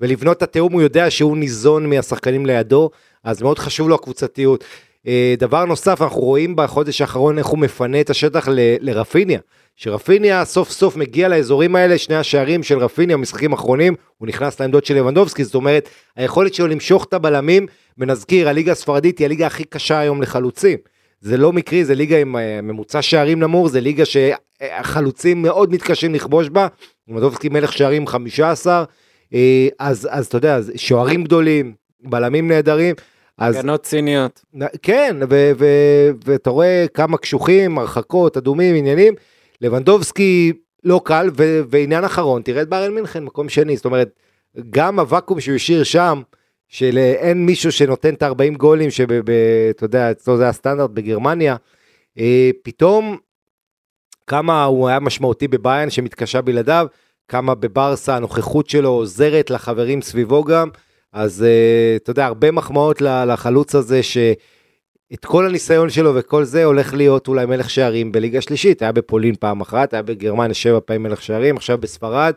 ולבנות 0.00 0.36
את 0.36 0.42
התיאום, 0.42 0.72
הוא 0.72 0.82
יודע 0.82 1.10
שהוא 1.10 1.36
ניזון 1.36 1.90
מהשחקנים 1.90 2.46
לידו, 2.46 2.90
אז 3.24 3.42
מאוד 3.42 3.58
חשוב 3.58 3.88
לו 3.88 3.94
הקבוצתיות. 3.94 4.64
אה, 5.06 5.34
דבר 5.38 5.64
נוסף, 5.64 6.02
אנחנו 6.02 6.20
רואים 6.20 6.56
בחודש 6.56 7.00
האחרון 7.00 7.38
איך 7.38 7.46
הוא 7.46 7.58
מפנה 7.58 8.00
את 8.00 8.10
השטח 8.10 8.48
ל- 8.48 8.76
לרפיניה. 8.80 9.40
שרפיניה 9.82 10.44
סוף 10.44 10.70
סוף 10.70 10.96
מגיע 10.96 11.28
לאזורים 11.28 11.76
האלה, 11.76 11.98
שני 11.98 12.16
השערים 12.16 12.62
של 12.62 12.78
רפיניה 12.78 13.16
במשחקים 13.16 13.52
האחרונים, 13.52 13.94
הוא 14.18 14.28
נכנס 14.28 14.60
לעמדות 14.60 14.84
של 14.84 14.94
לבנדובסקי, 14.94 15.44
זאת 15.44 15.54
אומרת, 15.54 15.88
היכולת 16.16 16.54
שלו 16.54 16.66
למשוך 16.66 17.04
את 17.04 17.14
הבלמים, 17.14 17.66
ונזכיר, 17.98 18.48
הליגה 18.48 18.72
הספרדית 18.72 19.18
היא 19.18 19.24
הליגה 19.24 19.46
הכי 19.46 19.64
קשה 19.64 19.98
היום 19.98 20.22
לחלוצים. 20.22 20.78
זה 21.20 21.36
לא 21.36 21.52
מקרי, 21.52 21.84
זה 21.84 21.94
ליגה 21.94 22.18
עם 22.18 22.36
אה, 22.36 22.60
ממוצע 22.62 23.02
שערים 23.02 23.40
נמוך, 23.40 23.68
זה 23.68 23.80
ליגה 23.80 24.04
שהחלוצים 24.04 25.42
מאוד 25.42 25.72
מתקשים 25.72 26.14
לכבוש 26.14 26.48
בה, 26.48 26.66
לבנדובסקי 27.08 27.48
מלך 27.48 27.72
שערים 27.72 28.06
15, 28.06 28.84
אה, 29.34 29.68
אז, 29.78 30.08
אז 30.10 30.26
אתה 30.26 30.36
יודע, 30.36 30.58
שוערים 30.76 31.24
גדולים, 31.24 31.74
בלמים 32.02 32.48
נהדרים, 32.48 32.94
אז 33.38 33.56
הגנות 33.56 33.82
ציניות. 33.82 34.44
כן, 34.82 35.16
ואתה 36.24 36.50
רואה 36.50 36.86
כמה 36.94 37.18
קשוחים, 37.18 37.78
הרחקות, 37.78 38.36
אדומים, 38.36 38.74
עניינים. 38.74 39.14
לבנדובסקי 39.60 40.52
לא 40.84 41.00
קל, 41.04 41.30
ו- 41.36 41.60
ועניין 41.70 42.04
אחרון, 42.04 42.42
תראה 42.42 42.62
את 42.62 42.68
בארל 42.68 42.90
מינכן, 42.90 43.24
מקום 43.24 43.48
שני, 43.48 43.76
זאת 43.76 43.84
אומרת, 43.84 44.10
גם 44.70 44.98
הוואקום 44.98 45.40
שהוא 45.40 45.54
השאיר 45.54 45.82
שם, 45.82 46.22
שאין 46.68 47.46
מישהו 47.46 47.72
שנותן 47.72 48.14
את 48.14 48.22
ה-40 48.22 48.56
גולים, 48.56 48.90
שאתה 48.90 49.84
יודע, 49.84 50.10
אצלו 50.10 50.36
זה 50.36 50.48
הסטנדרט 50.48 50.90
בגרמניה, 50.90 51.56
אה, 52.18 52.50
פתאום 52.62 53.16
כמה 54.26 54.64
הוא 54.64 54.88
היה 54.88 55.00
משמעותי 55.00 55.48
בביין 55.48 55.90
שמתקשה 55.90 56.42
בלעדיו, 56.42 56.86
כמה 57.28 57.54
בברסה 57.54 58.16
הנוכחות 58.16 58.70
שלו 58.70 58.88
עוזרת 58.88 59.50
לחברים 59.50 60.02
סביבו 60.02 60.44
גם, 60.44 60.68
אז 61.12 61.42
אה, 61.42 61.96
אתה 61.96 62.10
יודע, 62.10 62.26
הרבה 62.26 62.50
מחמאות 62.50 63.00
לחלוץ 63.00 63.74
הזה, 63.74 64.00
שאת 65.12 65.24
כל 65.24 65.46
הניסיון 65.46 65.90
שלו 65.90 66.14
וכל 66.14 66.44
זה 66.44 66.64
הולך 66.64 66.94
להיות 66.94 67.28
אולי 67.28 67.46
מלך 67.46 67.70
שערים 67.70 68.12
בליגה 68.12 68.40
שלישית, 68.40 68.82
היה 68.82 68.92
בפולין 68.92 69.34
פעם 69.40 69.60
אחת, 69.60 69.92
היה 69.92 70.02
בגרמניה 70.02 70.54
שבע 70.54 70.78
פעמים 70.84 71.02
מלך 71.02 71.22
שערים, 71.22 71.56
עכשיו 71.56 71.78
בספרד. 71.78 72.34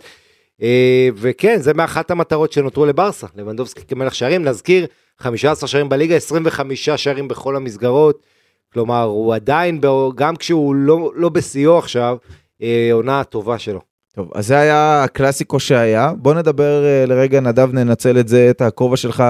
אה, 0.62 1.10
וכן, 1.16 1.60
זה 1.60 1.74
מאחת 1.74 2.12
המטרות 2.12 2.52
שנותרו 2.52 2.86
לברסה, 2.86 3.28
לבנדובסקי 3.36 3.82
כמלך 3.88 4.16
שערים, 4.16 4.44
נזכיר, 4.44 4.86
15 5.20 5.70
שערים 5.70 5.90
בליגה, 5.90 6.16
25 6.16 6.90
שערים 6.90 7.28
בכל 7.28 7.56
המסגרות, 7.56 8.26
כלומר, 8.74 9.04
הוא 9.04 9.36
עדיין, 9.36 9.82
גם 10.16 10.36
כשהוא 10.36 10.76
לא, 10.76 11.12
לא 11.16 11.30
בשיאו 11.30 11.78
עכשיו, 11.78 12.18
אה, 12.62 12.90
עונה 12.92 13.24
טובה 13.24 13.60
שלו. 13.60 13.80
טוב, 14.16 14.32
אז 14.36 14.48
זה 14.48 14.58
היה 14.58 15.04
הקלאסיקו 15.04 15.60
שהיה. 15.60 16.12
בוא 16.18 16.34
נדבר 16.34 16.86
אה, 16.86 17.06
לרגע, 17.06 17.40
נדב, 17.40 17.74
ננצל 17.74 18.20
את 18.20 18.28
זה, 18.28 18.50
את 18.50 18.62
הכובע 18.62 18.98
שלך, 18.98 19.24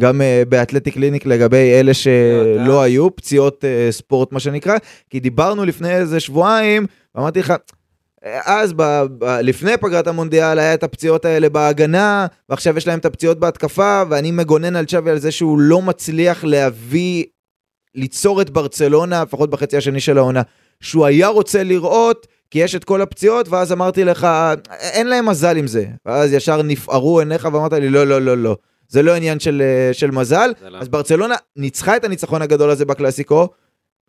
גם 0.00 0.22
אה, 0.22 0.42
באתלטיק 0.48 0.94
קליניק 0.94 1.26
לגבי 1.26 1.72
אלה 1.72 1.94
שלא 1.94 2.66
תודה. 2.66 2.82
היו, 2.82 3.16
פציעות 3.16 3.64
אה, 3.64 3.88
ספורט 3.92 4.32
מה 4.32 4.40
שנקרא, 4.40 4.76
כי 5.10 5.20
דיברנו 5.20 5.64
לפני 5.64 5.96
איזה 5.96 6.20
שבועיים, 6.20 6.86
ואמרתי 7.14 7.38
לך, 7.40 7.54
אה, 8.24 8.40
אז 8.44 8.72
ב, 8.72 8.82
ב, 9.18 9.24
לפני 9.24 9.76
פגרת 9.80 10.06
המונדיאל 10.06 10.58
היה 10.58 10.74
את 10.74 10.82
הפציעות 10.82 11.24
האלה 11.24 11.48
בהגנה, 11.48 12.26
ועכשיו 12.48 12.76
יש 12.76 12.86
להם 12.86 12.98
את 12.98 13.04
הפציעות 13.04 13.38
בהתקפה, 13.38 14.02
ואני 14.10 14.30
מגונן 14.30 14.76
על 14.76 14.84
צ'אבי 14.84 15.10
על 15.10 15.18
זה 15.18 15.30
שהוא 15.30 15.58
לא 15.58 15.82
מצליח 15.82 16.44
להביא, 16.44 17.24
ליצור 17.94 18.42
את 18.42 18.50
ברצלונה, 18.50 19.22
לפחות 19.22 19.50
בחצי 19.50 19.76
השני 19.76 20.00
של 20.00 20.18
העונה, 20.18 20.42
שהוא 20.80 21.06
היה 21.06 21.28
רוצה 21.28 21.62
לראות, 21.62 22.26
כי 22.50 22.58
יש 22.58 22.74
את 22.74 22.84
כל 22.84 23.02
הפציעות, 23.02 23.48
ואז 23.48 23.72
אמרתי 23.72 24.04
לך, 24.04 24.26
אין 24.80 25.06
להם 25.06 25.28
מזל 25.28 25.56
עם 25.56 25.66
זה. 25.66 25.86
ואז 26.06 26.32
ישר 26.32 26.62
נפערו 26.62 27.18
עיניך 27.18 27.48
ואמרת 27.52 27.72
לי, 27.72 27.88
לא, 27.88 28.06
לא, 28.06 28.22
לא, 28.22 28.36
לא. 28.36 28.56
זה 28.88 29.02
לא 29.02 29.14
עניין 29.14 29.40
של, 29.40 29.62
אה, 29.64 29.94
של 29.94 30.10
מזל. 30.10 30.52
לא. 30.68 30.78
אז 30.78 30.88
ברצלונה 30.88 31.34
ניצחה 31.56 31.96
את 31.96 32.04
הניצחון 32.04 32.42
הגדול 32.42 32.70
הזה 32.70 32.84
בקלאסיקו, 32.84 33.48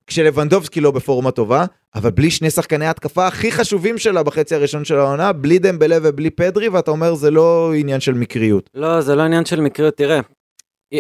כשלבנדובסקי 0.08 0.82
לא 0.82 0.92
בפורמה 0.92 1.32
טובה, 1.32 1.66
אבל 1.96 2.10
בלי 2.10 2.32
שני 2.32 2.50
שחקני 2.50 2.86
ההתקפה 2.86 3.28
הכי 3.28 3.52
חשובים 3.52 3.98
שלה 3.98 4.24
בחצי 4.24 4.56
הראשון 4.56 4.86
של 4.86 5.00
העונה, 5.00 5.34
בלי 5.34 5.60
דמבלה 5.60 5.98
ובלי 6.04 6.30
פדרי, 6.30 6.70
ואתה 6.70 6.92
אומר 6.92 7.16
זה 7.16 7.32
לא 7.32 7.74
עניין 7.76 8.00
של 8.00 8.14
מקריות. 8.14 8.70
לא, 8.74 9.02
זה 9.02 9.16
לא 9.16 9.22
עניין 9.22 9.46
של 9.46 9.62
מקריות, 9.62 9.98
תראה. 9.98 10.20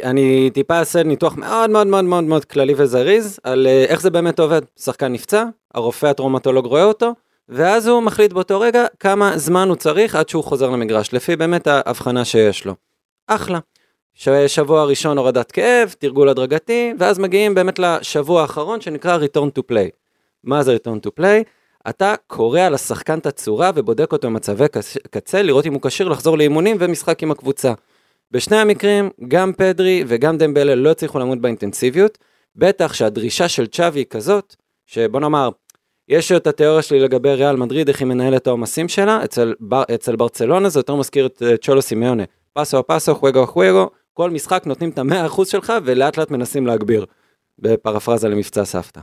אני 0.04 0.50
טיפה 0.54 0.80
אעשה 0.80 1.04
ניתוח 1.04 1.36
מאוד 1.36 1.70
מאוד 1.70 1.88
מאוד 1.88 2.04
מאוד 2.06 2.24
מאוד 2.24 2.46
כללי 2.46 2.74
וזריז 2.78 3.40
על 3.44 3.68
אה, 3.68 3.86
איך 3.88 4.02
זה 4.02 4.10
באמת 4.10 4.40
עובד. 4.40 4.62
שחקן 4.80 5.14
נפצע, 5.14 5.46
הרופא 5.74 6.06
הטראומטולוג 6.06 6.66
רואה 6.66 6.84
אותו, 6.84 7.14
ואז 7.50 7.88
הוא 7.88 8.02
מחליט 8.02 8.34
באותו 8.34 8.60
רגע 8.60 8.86
כמה 9.00 9.38
זמן 9.38 9.68
הוא 9.68 9.76
צריך 9.76 10.16
עד 10.16 10.30
שהוא 10.30 10.44
חוזר 10.44 10.70
למגרש, 10.70 11.14
לפי 11.14 11.36
באמת 11.36 11.68
ההבחנה 11.68 12.26
שיש 12.26 12.66
לו. 12.66 12.76
אחלה. 13.28 13.60
שבוע 14.48 14.84
ראשון 14.84 15.18
הורדת 15.18 15.52
כאב, 15.52 15.96
תרגול 16.00 16.30
הדרגתי, 16.30 16.94
ואז 17.00 17.20
מגיעים 17.20 17.56
באמת 17.56 17.80
לשבוע 17.80 18.42
האחרון 18.42 18.82
שנקרא 18.82 19.18
return 19.18 19.60
to 19.60 19.62
play. 19.72 19.90
מה 20.44 20.64
זה 20.64 20.76
return 20.76 21.08
to 21.08 21.10
play? 21.20 21.44
אתה 21.90 22.16
קורע 22.28 22.70
לשחקן 22.70 23.20
את 23.20 23.26
הצורה 23.26 23.72
ובודק 23.76 24.12
אותו 24.12 24.28
במצבי 24.28 24.66
קצ- 24.66 25.08
קצה, 25.12 25.42
לראות 25.42 25.66
אם 25.66 25.74
הוא 25.74 25.82
כשיר 25.82 26.08
לחזור 26.08 26.38
לאימונים 26.38 26.78
ומשחק 26.80 27.24
עם 27.24 27.32
הקבוצה. 27.32 27.74
בשני 28.32 28.58
המקרים, 28.58 29.10
גם 29.28 29.54
פדרי 29.54 30.04
וגם 30.08 30.38
דמבלה 30.38 30.76
לא 30.76 30.90
הצליחו 30.92 31.20
לעמוד 31.20 31.42
באינטנסיביות, 31.42 32.18
בטח 32.56 32.94
שהדרישה 32.94 33.48
של 33.48 33.68
צ'אבי 33.68 34.00
היא 34.00 34.06
כזאת, 34.10 34.56
שבוא 34.86 35.20
נאמר, 35.20 35.50
יש 36.10 36.32
את 36.32 36.48
התיאוריה 36.48 36.82
שלי 36.82 37.00
לגבי 37.00 37.34
ריאל 37.34 37.56
מדריד, 37.56 37.88
איך 37.88 38.00
היא 38.00 38.08
מנהלת 38.08 38.48
העומסים 38.48 38.88
שלה, 38.88 39.24
אצל, 39.24 39.54
בר, 39.60 39.84
אצל 39.96 40.16
ברצלונה 40.16 40.70
זה 40.70 40.80
יותר 40.80 40.96
מזכיר 40.96 41.26
את 41.26 41.44
אה, 41.46 41.58
צ'ולו 41.58 41.82
סימיונה, 41.82 42.24
פסו 42.54 42.88
פסו, 42.88 43.16
חוויגו 43.16 43.48
חוויגו, 43.48 43.90
כל 44.14 44.30
משחק 44.30 44.64
נותנים 44.66 44.89
את 44.89 44.97
המאה 44.97 45.26
אחוז 45.26 45.47
שלך 45.47 45.74
ולאט 45.84 46.18
לאט 46.18 46.32
מנסים 46.32 46.68
להגביר, 46.68 47.05
בפרפרזה 47.60 48.30
למבצע 48.30 48.66
סבתא. 48.66 49.01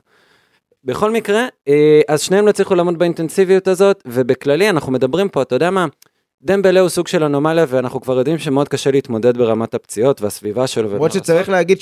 בכל 0.85 1.11
מקרה, 1.11 1.47
אה, 1.69 2.01
אז 2.09 2.21
שניהם 2.21 2.45
לא 2.45 2.51
הצליחו 2.51 2.75
לעמוד 2.75 2.99
באינטנסיביות 2.99 3.69
הזאת, 3.69 4.03
ובכללי 4.07 4.71
אנחנו 4.71 4.93
מדברים 4.93 5.29
פה, 5.29 5.43
אתה 5.43 5.55
יודע 5.55 5.71
מה, 5.71 5.87
דמבלה 6.43 6.81
הוא 6.81 6.89
סוג 6.89 7.09
של 7.09 7.25
אנומליה, 7.25 7.65
ואנחנו 7.69 8.01
כבר 8.01 8.19
יודעים 8.19 8.39
שמאוד 8.39 8.69
קשה 8.69 8.91
להתמודד 8.91 9.39
ברמת 9.39 9.75
הפציעות 9.75 10.23
והסביבה 10.23 10.67
שלו. 10.67 10.95
למרות 10.95 11.13
שצריך 11.13 11.49
להגיד 11.49 11.81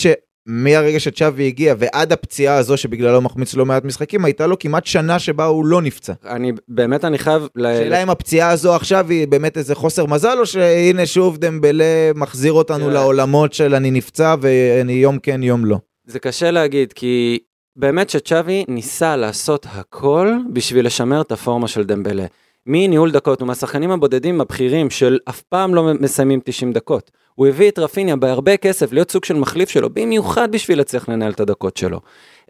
שמהרגע 0.49 1.01
שצ'אבי 1.01 1.47
הגיע 1.47 1.75
ועד 1.79 2.13
הפציעה 2.13 2.57
הזו 2.57 2.77
שבגללו 2.77 3.21
מחמיץ 3.21 3.55
לא 3.55 3.67
מעט 3.67 3.85
משחקים, 3.85 4.25
הייתה 4.25 4.47
לו 4.47 4.59
כמעט 4.59 4.87
שנה 4.87 5.19
שבה 5.19 5.45
הוא 5.45 5.67
לא 5.67 5.83
נפצע. 5.83 6.13
אני, 6.27 6.53
באמת 6.69 7.05
אני 7.05 7.19
חייב... 7.19 7.49
השאלה 7.57 8.03
אם 8.03 8.11
הפציעה 8.11 8.51
הזו 8.51 8.75
עכשיו 8.75 9.11
היא 9.11 9.29
באמת 9.29 9.59
איזה 9.59 9.75
חוסר 9.75 10.07
מזל, 10.07 10.39
או 10.39 10.47
שהנה 10.47 11.07
שוב 11.07 11.39
דמבלה 11.39 12.13
מחזיר 12.15 12.53
אותנו. 12.53 12.91
לעולמות 12.91 13.53
של 13.53 13.75
אני 13.75 13.91
נפצע 13.91 14.35
ואני 14.41 14.93
יום 14.93 15.19
כן 15.19 15.43
יום 15.43 15.65
לא. 15.65 15.79
זה 16.07 16.19
קשה 16.19 16.51
להגיד, 16.51 16.93
כי 16.93 17.39
באמת 17.77 18.11
שצ'אבי 18.11 18.65
ניסה 18.69 19.17
לעשות 19.17 19.67
הכל 19.71 20.33
בשביל 20.53 20.87
לשמר 20.87 21.21
את 21.21 21.33
הפורמה 21.33 21.69
של 21.69 21.85
דמבלה. 21.85 22.27
מניהול 22.67 23.11
דקות, 23.11 23.41
הוא 23.41 23.47
מהשחקנים 23.47 23.91
הבודדים 23.91 24.41
הבכירים 24.41 24.91
של 24.91 25.19
אף 25.29 25.43
פעם 25.43 25.75
לא 25.75 25.95
מסיימים 26.01 26.41
90 26.45 26.73
דקות. 26.73 27.11
הוא 27.35 27.47
הביא 27.47 27.71
את 27.71 27.79
רפיניה 27.79 28.17
בהרבה 28.17 28.57
כסף 28.57 28.93
להיות 28.93 29.11
סוג 29.11 29.25
של 29.25 29.35
מחליף 29.35 29.69
שלו, 29.69 29.91
במיוחד 29.91 30.53
בשביל 30.53 30.79
להצליח 30.79 31.09
לנהל 31.09 31.33
את 31.33 31.41
הדקות 31.41 31.77
שלו. 31.77 32.01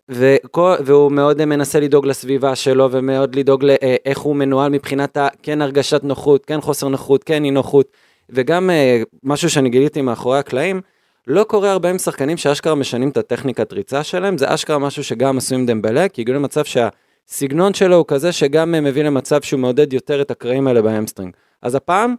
וכל, 0.09 0.75
והוא 0.85 1.13
מאוד 1.13 1.45
מנסה 1.45 1.81
לדאוג 1.81 2.07
לסביבה 2.07 2.57
שלו 2.57 2.89
ומאוד 2.91 3.35
לדאוג 3.35 3.65
לאיך 3.65 4.19
הוא 4.19 4.37
מנוהל 4.37 4.73
מבחינת 4.73 5.19
כן 5.43 5.63
הרגשת 5.63 6.05
נוחות, 6.05 6.47
כן 6.47 6.61
חוסר 6.61 6.89
נוחות, 6.89 7.25
כן 7.25 7.45
אי 7.45 7.51
נוחות. 7.51 7.89
וגם 8.31 8.71
אה, 8.71 9.03
משהו 9.23 9.51
שאני 9.51 9.71
גיליתי 9.71 10.03
מאחורי 10.03 10.39
הקלעים, 10.39 10.81
לא 11.27 11.45
קורה 11.45 11.71
הרבה 11.71 11.91
עם 11.91 11.99
שחקנים 11.99 12.37
שאשכרה 12.37 12.75
משנים 12.75 13.09
את 13.09 13.17
הטכניקת 13.17 13.73
ריצה 13.73 14.05
שלהם, 14.05 14.39
זה 14.39 14.55
אשכרה 14.55 14.79
משהו 14.79 15.05
שגם 15.05 15.39
עשו 15.39 15.55
עם 15.55 15.67
דמבלה, 15.67 16.09
כי 16.09 16.21
הגיעו 16.21 16.39
למצב 16.39 16.63
שהסגנון 16.65 17.75
שלו 17.75 17.97
הוא 17.97 18.05
כזה 18.09 18.33
שגם 18.33 18.75
אה, 18.75 18.81
מביא 18.81 19.03
למצב 19.03 19.43
שהוא 19.43 19.61
מעודד 19.61 19.93
יותר 19.93 20.21
את 20.21 20.31
הקרעים 20.31 20.67
האלה 20.67 20.83
בה 20.83 20.92
hamstring. 20.92 21.37
אז 21.63 21.75
הפעם, 21.75 22.15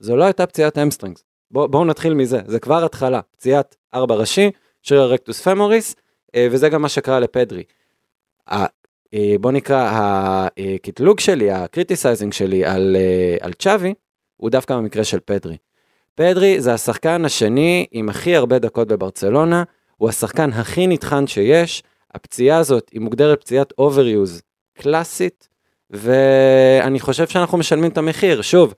זו 0.00 0.16
לא 0.16 0.24
הייתה 0.24 0.46
פציעת 0.46 0.78
hamstrings. 0.78 1.27
בוא, 1.50 1.66
בואו 1.66 1.84
נתחיל 1.84 2.14
מזה, 2.14 2.40
זה 2.46 2.60
כבר 2.60 2.84
התחלה, 2.84 3.20
פציעת 3.36 3.76
ארבע 3.94 4.14
ראשי, 4.14 4.50
שריר 4.82 5.02
ה 5.02 5.07
rectus 5.07 5.40
femoris, 5.40 5.96
אה, 6.34 6.48
וזה 6.50 6.68
גם 6.68 6.82
מה 6.82 6.88
שקרה 6.88 7.20
לפדרי. 7.20 7.62
אה, 8.50 8.66
בוא 9.40 9.52
נקרא, 9.52 9.90
הקטלוג 10.74 11.20
שלי, 11.20 11.50
ה 11.50 11.57
criticizing 11.57 12.32
שלי 12.32 12.64
על, 12.64 12.96
אה, 12.96 13.36
על 13.40 13.52
צ'אבי, 13.52 13.94
הוא 14.36 14.50
דווקא 14.50 14.76
במקרה 14.76 15.04
של 15.04 15.18
פדרי. 15.24 15.56
פדרי 16.14 16.60
זה 16.60 16.74
השחקן 16.74 17.24
השני 17.24 17.86
עם 17.90 18.08
הכי 18.08 18.36
הרבה 18.36 18.58
דקות 18.58 18.88
בברצלונה, 18.88 19.62
הוא 19.96 20.08
השחקן 20.08 20.52
הכי 20.52 20.86
נטחן 20.86 21.26
שיש, 21.26 21.82
הפציעה 22.14 22.58
הזאת 22.58 22.88
היא 22.92 23.00
מוגדרת 23.00 23.40
פציעת 23.40 23.72
overuse 23.78 24.42
קלאסית, 24.74 25.48
ואני 25.90 27.00
חושב 27.00 27.26
שאנחנו 27.26 27.58
משלמים 27.58 27.90
את 27.90 27.98
המחיר. 27.98 28.42
שוב, 28.42 28.74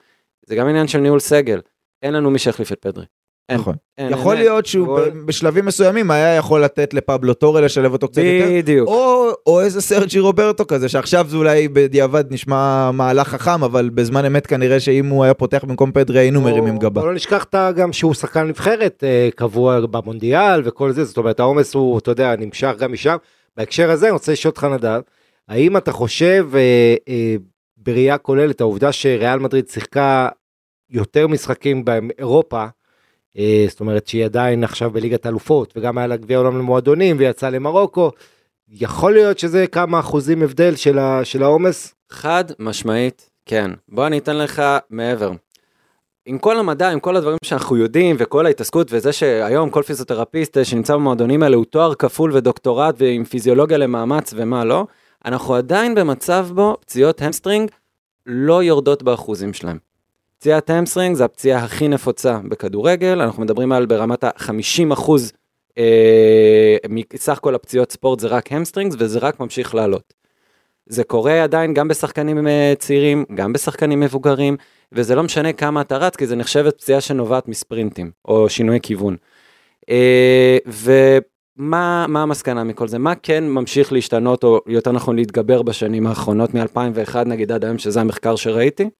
זה 0.47 0.55
גם 0.55 0.69
עניין 0.69 0.89
של 0.89 0.99
ניהול 0.99 1.21
סגל, 1.21 1.61
אין 2.03 2.15
לנו 2.15 2.31
מי 2.31 2.39
שיחליף 2.39 2.73
את 2.73 2.79
פדרי. 2.81 3.05
אין, 3.49 3.59
נכון. 3.61 3.75
אין, 3.99 4.13
יכול 4.13 4.37
אין, 4.37 4.43
להיות 4.45 4.67
שהוא 4.67 4.87
כל- 4.87 5.11
בשלבים 5.27 5.65
מסוימים 5.67 6.11
היה 6.11 6.37
יכול 6.37 6.65
לתת 6.65 6.95
לפבלו 6.95 7.35
טורה 7.35 7.61
לשלב 7.61 7.93
אותו 7.93 8.09
קצת 8.09 8.23
יותר. 8.23 8.51
בדיוק. 8.59 8.89
או, 8.89 9.31
או 9.47 9.61
איזה 9.61 9.81
סרג'י 9.81 10.19
רוברטו 10.19 10.67
כזה, 10.67 10.89
שעכשיו 10.89 11.27
זה 11.29 11.37
אולי 11.37 11.69
בדיעבד 11.69 12.25
נשמע 12.33 12.91
מהלך 12.91 13.29
חכם, 13.29 13.65
אבל 13.65 13.89
בזמן 13.95 14.25
אמת 14.25 14.47
כנראה 14.47 14.81
שאם 14.81 15.07
הוא 15.07 15.25
היה 15.25 15.35
פותח 15.35 15.65
במקום 15.65 15.93
פדרי 15.93 16.19
היינו 16.19 16.41
מרימים 16.41 16.79
גבה. 16.79 17.05
לא 17.05 17.15
נשכח 17.15 17.45
את 17.45 17.55
ה- 17.55 17.73
גם 17.73 17.93
שהוא 17.93 18.15
שחקן 18.15 18.47
נבחרת 18.49 19.05
אה, 19.07 19.29
קבוע 19.37 19.81
במונדיאל 19.87 20.63
וכל 20.65 20.93
זה, 20.93 21.05
זאת 21.05 21.17
אומרת 21.17 21.41
העומס 21.41 21.75
הוא, 21.75 21.99
אתה 21.99 22.11
יודע, 22.11 22.37
נמשך 22.37 22.73
גם 22.79 22.93
משם. 22.93 23.17
בהקשר 23.57 23.91
הזה 23.91 24.07
אני 24.07 24.13
רוצה 24.13 24.33
לשאול 24.33 24.51
אותך 24.51 24.65
נדב, 24.65 25.01
האם 25.49 25.77
אתה 25.77 25.93
חושב 25.93 26.47
אה, 26.55 26.61
אה, 27.09 27.35
בראייה 27.77 28.19
כוללת 28.19 28.61
העובדה 28.61 28.93
שריאל 28.93 29.39
מדריד 29.39 29.69
שיחקה 29.69 30.29
יותר 30.91 31.27
משחקים 31.27 31.85
באירופה, 31.85 32.67
אה, 33.39 33.65
זאת 33.69 33.81
אומרת 33.81 34.07
שהיא 34.07 34.25
עדיין 34.25 34.65
עכשיו 34.65 34.91
בליגת 34.91 35.27
אלופות 35.27 35.73
וגם 35.77 35.99
היה 35.99 36.07
לה 36.07 36.17
גביע 36.17 36.39
עולם 36.39 36.59
למועדונים 36.59 37.17
ויצאה 37.19 37.51
למרוקו, 37.51 38.11
יכול 38.69 39.13
להיות 39.13 39.39
שזה 39.39 39.67
כמה 39.67 40.01
אחוזים 40.01 40.43
הבדל 40.43 40.77
של 41.25 41.43
העומס? 41.43 41.95
חד 42.11 42.45
משמעית, 42.59 43.31
כן. 43.47 43.71
בוא 43.89 44.07
אני 44.07 44.19
אתן 44.19 44.37
לך 44.37 44.63
מעבר. 44.91 45.33
עם 46.27 46.39
כל 46.39 46.59
המדע, 46.59 46.91
עם 46.91 47.01
כל 47.01 47.17
הדברים 47.17 47.39
שאנחנו 47.45 47.77
יודעים, 47.77 48.17
וכל 48.19 48.47
ההתעסקות, 48.47 48.89
וזה 48.91 49.13
שהיום 49.13 49.71
כל 49.71 49.83
פיזיותרפיסט 49.83 50.59
אה, 50.59 50.65
שנמצא 50.65 50.95
במועדונים 50.95 51.43
האלה 51.43 51.57
הוא 51.57 51.65
תואר 51.65 51.95
כפול 51.95 52.37
ודוקטורט 52.37 52.95
ועם 52.99 53.25
פיזיולוגיה 53.25 53.79
למאמץ 53.79 54.35
ומה 54.37 54.65
לא, 54.65 54.87
אנחנו 55.25 55.55
עדיין 55.55 55.95
במצב 55.95 56.49
בו 56.55 56.77
פציעות 56.81 57.23
hamstring 57.23 57.71
לא 58.27 58.63
יורדות 58.63 59.03
באחוזים 59.03 59.53
שלהם. 59.53 59.90
פציעת 60.41 60.71
hamstring 60.71 61.17
זה 61.17 61.25
הפציעה 61.25 61.65
הכי 61.65 61.89
נפוצה 61.89 62.39
בכדורגל, 62.49 63.21
אנחנו 63.21 63.43
מדברים 63.43 63.73
על 63.73 63.87
ברמת 63.87 64.25
ה-50 64.25 64.93
אחוז 64.93 65.33
אה, 65.79 66.77
מסך 66.89 67.39
כל 67.43 67.55
הפציעות 67.55 67.93
ספורט 67.93 68.21
זה 68.21 68.29
רק 68.29 68.53
hamstrings 68.53 68.97
וזה 68.99 69.19
רק 69.19 69.41
ממשיך 69.41 69.75
לעלות. 69.75 70.15
זה 70.87 71.05
קורה 71.05 71.43
עדיין 71.43 71.75
גם 71.75 71.89
בשחקנים 71.89 72.49
אה, 72.49 72.73
צעירים, 72.79 73.25
גם 73.35 73.53
בשחקנים 73.53 74.01
מבוגרים, 74.01 74.57
וזה 74.93 75.15
לא 75.15 75.23
משנה 75.23 75.53
כמה 75.53 75.81
אתה 75.81 75.97
רץ, 75.97 76.17
כי 76.17 76.27
זה 76.27 76.37
נחשבת 76.37 76.79
פציעה 76.79 77.01
שנובעת 77.01 77.49
מספרינטים, 77.49 78.11
או 78.25 78.49
שינוי 78.49 78.79
כיוון. 78.83 79.17
אה, 79.91 80.59
ומה 80.67 82.23
המסקנה 82.23 82.65
מכל 82.65 82.89
זה? 82.89 82.99
מה 82.99 83.15
כן 83.15 83.45
ממשיך 83.45 83.93
להשתנות, 83.93 84.45
או 84.45 84.61
יותר 84.67 84.93
נכון 84.93 85.17
להתגבר 85.17 85.63
בשנים 85.63 86.07
האחרונות, 86.07 86.55
מ-2001 86.55 87.17
נגיד 87.27 87.53
עד 87.53 87.65
היום, 87.65 87.79
שזה 87.79 88.01
המחקר 88.01 88.37
שראיתי? 88.37 88.91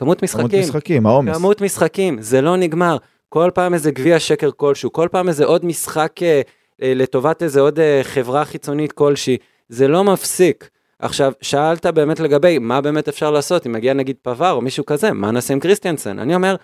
כמות 0.00 0.22
משחקים. 0.22 0.48
כמות 0.48 0.60
משחקים, 0.60 1.06
העומס. 1.06 1.36
כמות 1.36 1.60
משחקים, 1.60 2.22
זה 2.22 2.40
לא 2.40 2.56
נגמר. 2.56 2.96
כל 3.28 3.50
פעם 3.54 3.74
איזה 3.74 3.90
גביע 3.90 4.18
שקר 4.18 4.50
כלשהו, 4.56 4.92
כל 4.92 5.08
פעם 5.10 5.28
איזה 5.28 5.44
עוד 5.44 5.64
משחק 5.64 6.22
אה, 6.22 6.40
אה, 6.82 6.92
לטובת 6.94 7.42
איזה 7.42 7.60
עוד 7.60 7.78
אה, 7.80 8.00
חברה 8.02 8.44
חיצונית 8.44 8.92
כלשהי, 8.92 9.36
זה 9.68 9.88
לא 9.88 10.04
מפסיק. 10.04 10.70
עכשיו, 10.98 11.32
שאלת 11.40 11.86
באמת 11.86 12.20
לגבי 12.20 12.58
מה 12.58 12.80
באמת 12.80 13.08
אפשר 13.08 13.30
לעשות, 13.30 13.66
אם 13.66 13.72
מגיע 13.72 13.92
נגיד 13.94 14.16
פבר 14.22 14.50
או 14.52 14.60
מישהו 14.60 14.86
כזה, 14.86 15.12
מה 15.12 15.30
נעשה 15.30 15.54
עם 15.54 15.60
קריסטיאנסן? 15.60 16.18
אני 16.18 16.34
אומר, 16.34 16.56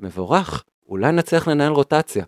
מבורך, 0.00 0.64
אולי 0.88 1.12
נצליח 1.12 1.48
לנהל 1.48 1.72
רוטציה. 1.72 2.24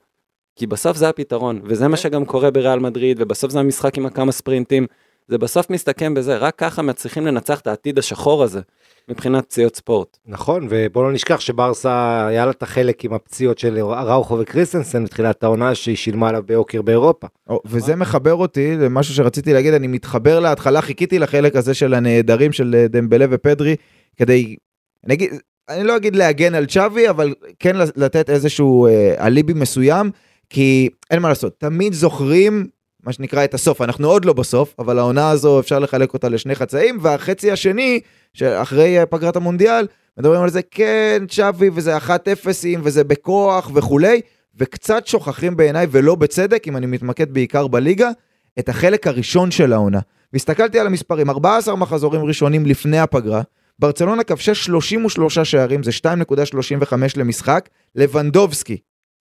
כי 0.56 0.66
בסוף 0.66 0.96
זה 0.96 1.08
הפתרון, 1.08 1.60
וזה 1.64 1.88
מה 1.88 1.96
שגם 1.96 2.24
קורה 2.24 2.50
בריאל 2.50 2.78
מדריד, 2.78 3.16
ובסוף 3.20 3.50
זה 3.50 3.60
המשחק 3.60 3.98
עם 3.98 4.06
הכמה 4.06 4.32
ספרינטים, 4.32 4.86
זה 5.28 5.38
בסוף 5.38 5.70
מסתכם 5.70 6.14
בזה, 6.14 6.36
רק 6.36 6.54
ככה 6.58 6.82
מצליחים 6.82 7.26
לנצח 7.26 7.60
את 7.60 7.66
העתיד 7.66 7.98
השחור 7.98 8.42
הזה, 8.42 8.60
מבחינת 9.08 9.44
פציעות 9.44 9.76
ספורט. 9.76 10.18
נכון, 10.26 10.66
ובוא 10.70 11.02
לא 11.04 11.12
נשכח 11.12 11.40
שברסה 11.40 12.26
היה 12.26 12.44
לה 12.44 12.50
את 12.50 12.62
החלק 12.62 13.04
עם 13.04 13.12
הפציעות 13.12 13.58
של 13.58 13.78
ראוכו 13.82 14.38
וקריסטנסן 14.38 15.04
בתחילת 15.04 15.44
העונה 15.44 15.74
שהיא 15.74 15.96
שילמה 15.96 16.28
עליו 16.28 16.42
ביוקר 16.42 16.82
באירופה. 16.82 17.26
או, 17.48 17.60
וזה 17.66 17.96
מחבר 17.96 18.34
אותי 18.34 18.76
למשהו 18.76 19.14
שרציתי 19.14 19.52
להגיד, 19.52 19.74
אני 19.74 19.86
מתחבר 19.86 20.40
להתחלה, 20.40 20.82
חיכיתי 20.82 21.18
לחלק 21.18 21.56
הזה 21.56 21.74
של 21.74 21.94
הנעדרים 21.94 22.52
של 22.52 22.86
דמבלה 22.90 23.26
ופדרי, 23.30 23.76
כדי, 24.16 24.56
אני, 25.06 25.14
אגיד, 25.14 25.30
אני 25.68 25.84
לא 25.84 25.96
אגיד 25.96 26.16
להגן 26.16 26.54
על 26.54 26.66
צ'אבי, 26.66 27.10
אבל 27.10 27.34
כן 27.58 27.76
לתת 27.96 28.30
איזשהו 28.30 28.86
אה, 28.86 29.26
אליבי 29.26 29.52
מסוים, 29.52 30.10
כי 30.50 30.88
אין 31.10 31.22
מה 31.22 31.28
לעשות, 31.28 31.60
תמיד 31.60 31.92
זוכרים 31.92 32.66
מה 33.06 33.12
שנקרא 33.12 33.44
את 33.44 33.54
הסוף, 33.54 33.82
אנחנו 33.82 34.08
עוד 34.08 34.24
לא 34.24 34.32
בסוף, 34.32 34.74
אבל 34.78 34.98
העונה 34.98 35.30
הזו 35.30 35.60
אפשר 35.60 35.78
לחלק 35.78 36.14
אותה 36.14 36.28
לשני 36.28 36.54
חצאים, 36.54 36.98
והחצי 37.02 37.52
השני, 37.52 38.00
שאחרי 38.32 38.98
אה, 38.98 39.06
פגרת 39.06 39.36
המונדיאל, 39.36 39.86
מדברים 40.18 40.42
על 40.42 40.50
זה, 40.50 40.60
כן, 40.70 41.22
צ'אבי, 41.28 41.70
וזה 41.74 41.96
1-0 41.96 42.00
וזה 42.82 43.04
בכוח 43.04 43.70
וכולי, 43.74 44.20
וקצת 44.56 45.06
שוכחים 45.06 45.56
בעיניי, 45.56 45.86
ולא 45.90 46.14
בצדק, 46.14 46.68
אם 46.68 46.76
אני 46.76 46.86
מתמקד 46.86 47.34
בעיקר 47.34 47.66
בליגה, 47.66 48.10
את 48.58 48.68
החלק 48.68 49.06
הראשון 49.06 49.50
של 49.50 49.72
העונה. 49.72 50.00
והסתכלתי 50.32 50.78
על 50.78 50.86
המספרים, 50.86 51.30
14 51.30 51.76
מחזורים 51.76 52.24
ראשונים 52.24 52.66
לפני 52.66 52.98
הפגרה, 52.98 53.42
ברצלונה 53.78 54.24
כבשה 54.24 54.54
33 54.54 55.38
שערים, 55.38 55.82
זה 55.82 55.90
2.35 55.90 56.94
למשחק, 57.16 57.68
לבנדובסקי, 57.94 58.76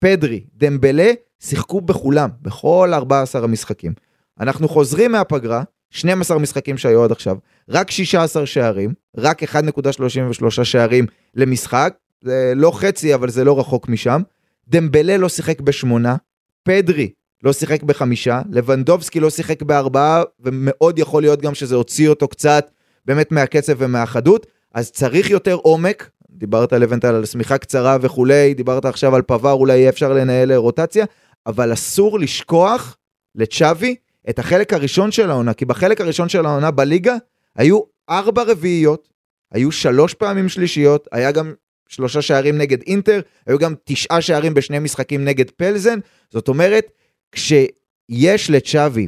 פדרי, 0.00 0.44
דמבלה, 0.56 1.12
שיחקו 1.40 1.80
בכולם, 1.80 2.30
בכל 2.42 2.90
14 2.94 3.44
המשחקים. 3.44 3.92
אנחנו 4.40 4.68
חוזרים 4.68 5.12
מהפגרה, 5.12 5.62
12 5.90 6.38
משחקים 6.38 6.78
שהיו 6.78 7.04
עד 7.04 7.12
עכשיו, 7.12 7.36
רק 7.68 7.90
16 7.90 8.46
שערים, 8.46 8.94
רק 9.16 9.42
1.33 9.42 10.64
שערים 10.64 11.06
למשחק, 11.34 11.94
זה 12.22 12.52
לא 12.56 12.70
חצי 12.74 13.14
אבל 13.14 13.30
זה 13.30 13.44
לא 13.44 13.58
רחוק 13.60 13.88
משם. 13.88 14.22
דמבלה 14.68 15.16
לא 15.16 15.28
שיחק 15.28 15.60
בשמונה, 15.60 16.16
פדרי 16.62 17.10
לא 17.42 17.52
שיחק 17.52 17.82
בחמישה, 17.82 18.42
לבנדובסקי 18.50 19.20
לא 19.20 19.30
שיחק 19.30 19.62
בארבעה, 19.62 20.22
ומאוד 20.40 20.98
יכול 20.98 21.22
להיות 21.22 21.42
גם 21.42 21.54
שזה 21.54 21.74
הוציא 21.74 22.08
אותו 22.08 22.28
קצת 22.28 22.70
באמת 23.04 23.32
מהקצב 23.32 23.72
ומהחדות, 23.78 24.46
אז 24.74 24.90
צריך 24.90 25.30
יותר 25.30 25.54
עומק, 25.54 26.10
דיברת 26.32 26.72
לבנטל 26.72 27.14
על 27.14 27.24
שמיכה 27.26 27.58
קצרה 27.58 27.96
וכולי, 28.00 28.54
דיברת 28.54 28.84
עכשיו 28.84 29.16
על 29.16 29.22
פבר, 29.22 29.52
אולי 29.52 29.78
יהיה 29.78 29.88
אפשר 29.88 30.12
לנהל 30.12 30.52
רוטציה, 30.52 31.04
אבל 31.46 31.72
אסור 31.72 32.18
לשכוח 32.18 32.96
לצ'אבי 33.34 33.94
את 34.30 34.38
החלק 34.38 34.72
הראשון 34.72 35.12
של 35.12 35.30
העונה, 35.30 35.54
כי 35.54 35.64
בחלק 35.64 36.00
הראשון 36.00 36.28
של 36.28 36.46
העונה 36.46 36.70
בליגה 36.70 37.16
היו 37.56 37.80
ארבע 38.10 38.42
רביעיות, 38.42 39.08
היו 39.52 39.72
שלוש 39.72 40.14
פעמים 40.14 40.48
שלישיות, 40.48 41.08
היה 41.12 41.32
גם 41.32 41.54
שלושה 41.88 42.22
שערים 42.22 42.58
נגד 42.58 42.82
אינטר, 42.82 43.20
היו 43.46 43.58
גם 43.58 43.74
תשעה 43.84 44.20
שערים 44.20 44.54
בשני 44.54 44.78
משחקים 44.78 45.24
נגד 45.24 45.50
פלזן, 45.50 45.98
זאת 46.30 46.48
אומרת, 46.48 46.92
כשיש 47.32 48.50
לצ'אבי 48.50 49.06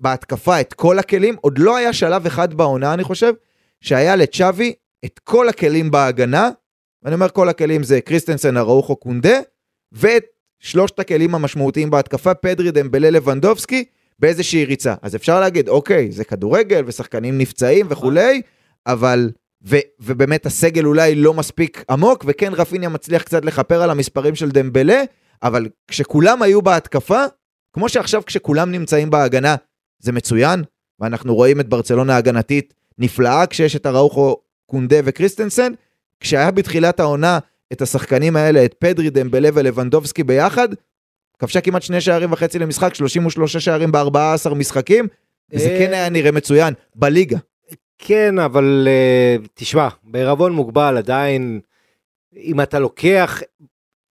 בהתקפה 0.00 0.60
את 0.60 0.72
כל 0.72 0.98
הכלים, 0.98 1.36
עוד 1.40 1.58
לא 1.58 1.76
היה 1.76 1.92
שלב 1.92 2.26
אחד 2.26 2.54
בעונה, 2.54 2.94
אני 2.94 3.04
חושב, 3.04 3.32
שהיה 3.80 4.16
לצ'אבי 4.16 4.72
את 5.04 5.18
כל 5.24 5.48
הכלים 5.48 5.90
בהגנה, 5.90 6.50
ואני 7.02 7.14
אומר 7.14 7.28
כל 7.28 7.48
הכלים 7.48 7.82
זה 7.82 8.00
קריסטנסן, 8.00 8.56
אראוחו, 8.56 8.96
קונדה, 8.96 9.38
ואת 9.92 10.24
שלושת 10.60 10.98
הכלים 10.98 11.34
המשמעותיים 11.34 11.90
בהתקפה, 11.90 12.34
פדרי, 12.34 12.70
דמבלה, 12.70 13.10
לבנדובסקי, 13.10 13.84
באיזושהי 14.18 14.64
ריצה. 14.64 14.94
אז 15.02 15.16
אפשר 15.16 15.40
להגיד, 15.40 15.68
אוקיי, 15.68 16.12
זה 16.12 16.24
כדורגל 16.24 16.82
ושחקנים 16.86 17.38
נפצעים 17.38 17.86
וכולי, 17.88 18.42
אבל, 18.86 19.30
ו, 19.64 19.76
ובאמת 20.00 20.46
הסגל 20.46 20.86
אולי 20.86 21.14
לא 21.14 21.34
מספיק 21.34 21.84
עמוק, 21.90 22.24
וכן 22.28 22.52
רפיניה 22.52 22.88
מצליח 22.88 23.22
קצת 23.22 23.44
לכפר 23.44 23.82
על 23.82 23.90
המספרים 23.90 24.34
של 24.34 24.50
דמבלה, 24.50 25.02
אבל 25.42 25.68
כשכולם 25.88 26.42
היו 26.42 26.62
בהתקפה, 26.62 27.24
כמו 27.72 27.88
שעכשיו 27.88 28.24
כשכולם 28.26 28.72
נמצאים 28.72 29.10
בהגנה, 29.10 29.56
זה 29.98 30.12
מצוין, 30.12 30.62
ואנחנו 31.00 31.34
רואים 31.34 31.60
את 31.60 31.68
ברצלונה 31.68 32.14
ההגנתית 32.14 32.74
נפלאה 32.98 33.46
כשיש 33.46 33.76
את 33.76 33.86
אראוחו, 33.86 34.36
קונדה 34.72 34.96
וקריסטנסן, 35.04 35.72
כשהיה 36.20 36.50
בתחילת 36.50 37.00
העונה 37.00 37.38
את 37.72 37.82
השחקנים 37.82 38.36
האלה, 38.36 38.64
את 38.64 38.74
פדרי, 38.78 39.10
דמבלה 39.10 39.48
ולבנדובסקי 39.54 40.22
ביחד, 40.22 40.68
כבשה 41.38 41.60
כמעט 41.60 41.82
שני 41.82 42.00
שערים 42.00 42.32
וחצי 42.32 42.58
למשחק, 42.58 42.94
33 42.94 43.56
שערים 43.56 43.92
ב-14 43.92 44.54
משחקים, 44.54 45.08
וזה 45.52 45.68
אה, 45.68 45.78
כן 45.78 45.92
היה 45.92 46.08
נראה 46.08 46.32
מצוין, 46.32 46.74
בליגה. 46.94 47.38
כן, 47.98 48.38
אבל 48.38 48.88
uh, 48.88 49.48
תשמע, 49.54 49.88
בערבון 50.04 50.52
מוגבל 50.52 50.96
עדיין, 50.98 51.60
אם 52.36 52.60
אתה 52.60 52.78
לוקח 52.78 53.42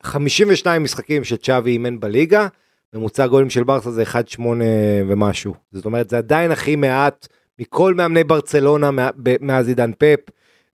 52 0.03 0.83
משחקים 0.83 1.23
שצ'אבי 1.23 1.71
אימן 1.71 1.99
בליגה, 1.99 2.47
ממוצע 2.93 3.27
גולים 3.27 3.49
של 3.49 3.63
ברסה 3.63 3.91
זה 3.91 4.03
1.8 4.03 4.41
ומשהו. 5.07 5.53
זאת 5.71 5.85
אומרת, 5.85 6.09
זה 6.09 6.17
עדיין 6.17 6.51
הכי 6.51 6.75
מעט 6.75 7.27
מכל 7.59 7.93
מאמני 7.93 8.23
ברצלונה 8.23 8.89
מאז 9.41 9.67
עידן 9.67 9.91
פפ. 9.97 10.19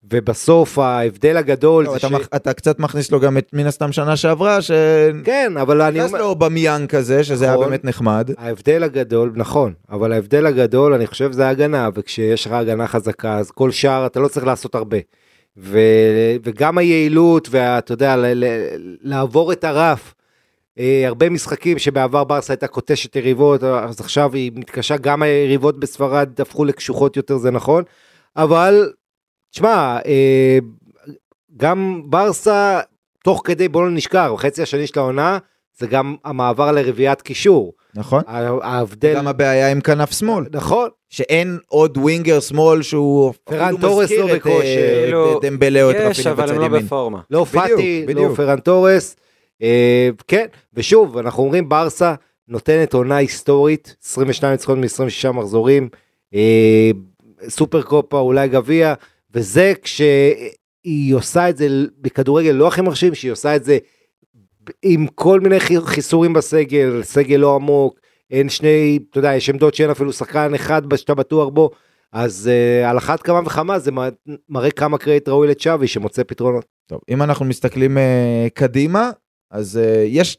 ובסוף 0.03 0.79
ההבדל 0.79 1.37
הגדול 1.37 1.85
לא, 1.85 1.91
זה 1.91 1.97
אתה, 1.97 2.07
ש... 2.07 2.11
מח, 2.11 2.27
אתה 2.35 2.53
קצת 2.53 2.79
מכניס 2.79 3.11
לו 3.11 3.19
גם 3.19 3.37
את 3.37 3.49
מן 3.53 3.65
הסתם 3.65 3.91
שנה 3.91 4.15
שעברה, 4.15 4.61
ש... 4.61 4.71
כן, 5.23 5.53
אבל 5.61 5.81
אני 5.81 5.99
נכנס 5.99 6.13
לו 6.13 6.35
במיאן 6.35 6.85
כזה, 6.87 7.23
שזה 7.23 7.47
נכון. 7.47 7.59
היה 7.59 7.69
באמת 7.69 7.85
נחמד. 7.85 8.31
ההבדל 8.37 8.83
הגדול, 8.83 9.31
נכון, 9.35 9.73
אבל 9.89 10.13
ההבדל 10.13 10.45
הגדול, 10.45 10.93
אני 10.93 11.07
חושב, 11.07 11.31
זה 11.31 11.49
הגנה, 11.49 11.89
וכשיש 11.93 12.45
לך 12.45 12.51
הגנה 12.51 12.87
חזקה, 12.87 13.37
אז 13.37 13.51
כל 13.51 13.71
שער 13.71 14.05
אתה 14.05 14.19
לא 14.19 14.27
צריך 14.27 14.45
לעשות 14.45 14.75
הרבה. 14.75 14.97
ו... 15.57 15.79
וגם 16.43 16.77
היעילות, 16.77 17.47
ואתה 17.51 17.93
יודע, 17.93 18.15
ל... 18.15 18.25
ל... 18.25 18.45
לעבור 19.01 19.51
את 19.51 19.63
הרף. 19.63 20.13
אה, 20.79 21.03
הרבה 21.07 21.29
משחקים 21.29 21.79
שבעבר 21.79 22.23
ברסה 22.23 22.53
הייתה 22.53 22.67
קוטשת 22.67 23.15
יריבות, 23.15 23.63
אז 23.63 23.99
עכשיו 23.99 24.33
היא 24.33 24.51
מתקשה, 24.55 24.97
גם 24.97 25.21
היריבות 25.21 25.79
בספרד 25.79 26.41
הפכו 26.41 26.65
לקשוחות 26.65 27.17
יותר, 27.17 27.37
זה 27.37 27.51
נכון, 27.51 27.83
אבל 28.35 28.91
תשמע, 29.57 29.97
אה, 30.05 30.57
גם 31.57 32.01
ברסה, 32.05 32.79
תוך 33.23 33.41
כדי, 33.45 33.67
בוא 33.67 33.81
לא 33.81 33.91
נשכח, 33.91 34.29
בחצי 34.33 34.61
השני 34.61 34.87
של 34.87 34.99
העונה, 34.99 35.37
זה 35.77 35.87
גם 35.87 36.15
המעבר 36.25 36.71
לרביעיית 36.71 37.21
קישור. 37.21 37.73
נכון. 37.95 38.23
ההבדל... 38.61 39.15
גם 39.15 39.27
הבעיה 39.27 39.71
עם 39.71 39.81
כנף 39.81 40.11
שמאל. 40.11 40.45
נכון. 40.51 40.89
שאין 41.09 41.57
עוד 41.67 41.97
ווינגר 41.97 42.39
שמאל 42.39 42.81
שהוא 42.81 43.33
פרן 43.43 43.63
אפילו 43.63 43.77
תורס 43.77 44.03
מזכיר 44.03 44.25
לא 44.25 44.31
את, 44.31 44.35
בכושר. 44.35 44.57
אה, 44.57 45.01
כאילו, 45.03 45.37
את 45.37 45.45
דמבלה 45.45 45.83
או 45.83 45.91
את 45.91 45.95
יש, 45.99 46.19
רפינה 46.19 46.31
אבל 46.31 46.43
בצד 46.43 46.53
הם 46.53 46.59
לא 46.59 46.65
ימין. 46.65 46.85
בפורמה. 46.85 47.19
לא 47.31 47.45
פאטי, 47.51 48.05
לא 48.07 48.13
בדיוק. 48.13 48.35
פרן 48.35 48.59
תורס. 48.59 49.15
אה, 49.61 50.09
כן, 50.27 50.45
ושוב, 50.73 51.17
אנחנו 51.17 51.43
אומרים 51.43 51.69
ברסה 51.69 52.13
נותנת 52.47 52.93
עונה 52.93 53.15
היסטורית, 53.15 53.95
22 54.03 54.51
ניצחונות 54.51 54.83
מ-26 54.99 55.31
מחזורים, 55.31 55.89
אה, 56.33 56.91
סופר 57.49 57.81
קופה, 57.81 58.19
אולי 58.19 58.47
גביע, 58.47 58.93
וזה 59.33 59.73
כש... 59.81 60.01
היא 60.83 61.15
עושה 61.15 61.49
את 61.49 61.57
זה 61.57 61.67
בכדורגל 62.01 62.51
לא 62.51 62.67
הכי 62.67 62.81
מרשים, 62.81 63.15
שהיא 63.15 63.31
עושה 63.31 63.55
את 63.55 63.63
זה 63.63 63.77
עם 64.83 65.07
כל 65.07 65.39
מיני 65.39 65.59
חיסורים 65.85 66.33
בסגל, 66.33 67.03
סגל 67.03 67.35
לא 67.35 67.55
עמוק, 67.55 67.99
אין 68.31 68.49
שני, 68.49 68.99
אתה 69.09 69.19
יודע, 69.19 69.35
יש 69.35 69.49
עמדות 69.49 69.73
שאין 69.73 69.89
אפילו 69.89 70.13
שחקן 70.13 70.53
אחד 70.53 70.95
שאתה 70.95 71.15
בטוח 71.15 71.49
בו, 71.49 71.69
אז 72.11 72.49
uh, 72.49 72.87
על 72.89 72.97
אחת 72.97 73.21
כמה 73.21 73.41
וכמה 73.45 73.79
זה 73.79 73.91
מראה 74.49 74.71
כמה 74.71 74.97
קרדיט 74.97 75.29
ראוי 75.29 75.47
לצ'אבי 75.47 75.87
שמוצא 75.87 76.23
פתרונות. 76.23 76.65
טוב, 76.85 77.01
אם 77.09 77.21
אנחנו 77.21 77.45
מסתכלים 77.45 77.97
uh, 77.97 78.49
קדימה, 78.53 79.11
אז 79.51 79.79
uh, 79.83 80.07
יש, 80.07 80.37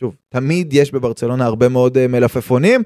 שוב, 0.00 0.16
תמיד 0.28 0.72
יש 0.72 0.92
בברצלונה 0.92 1.44
הרבה 1.44 1.68
מאוד 1.68 1.96
uh, 1.96 2.00
מלפפונים. 2.08 2.82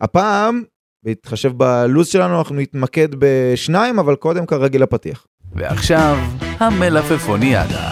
הפעם, 0.00 0.62
בהתחשב 1.04 1.52
בלו"ז 1.52 2.06
שלנו, 2.06 2.38
אנחנו 2.38 2.54
נתמקד 2.56 3.08
בשניים, 3.18 3.98
אבל 3.98 4.14
קודם 4.14 4.46
כרגיל 4.46 4.82
הפתיח. 4.82 5.26
ועכשיו, 5.52 6.18
המלפפוניאדה. 6.58 7.90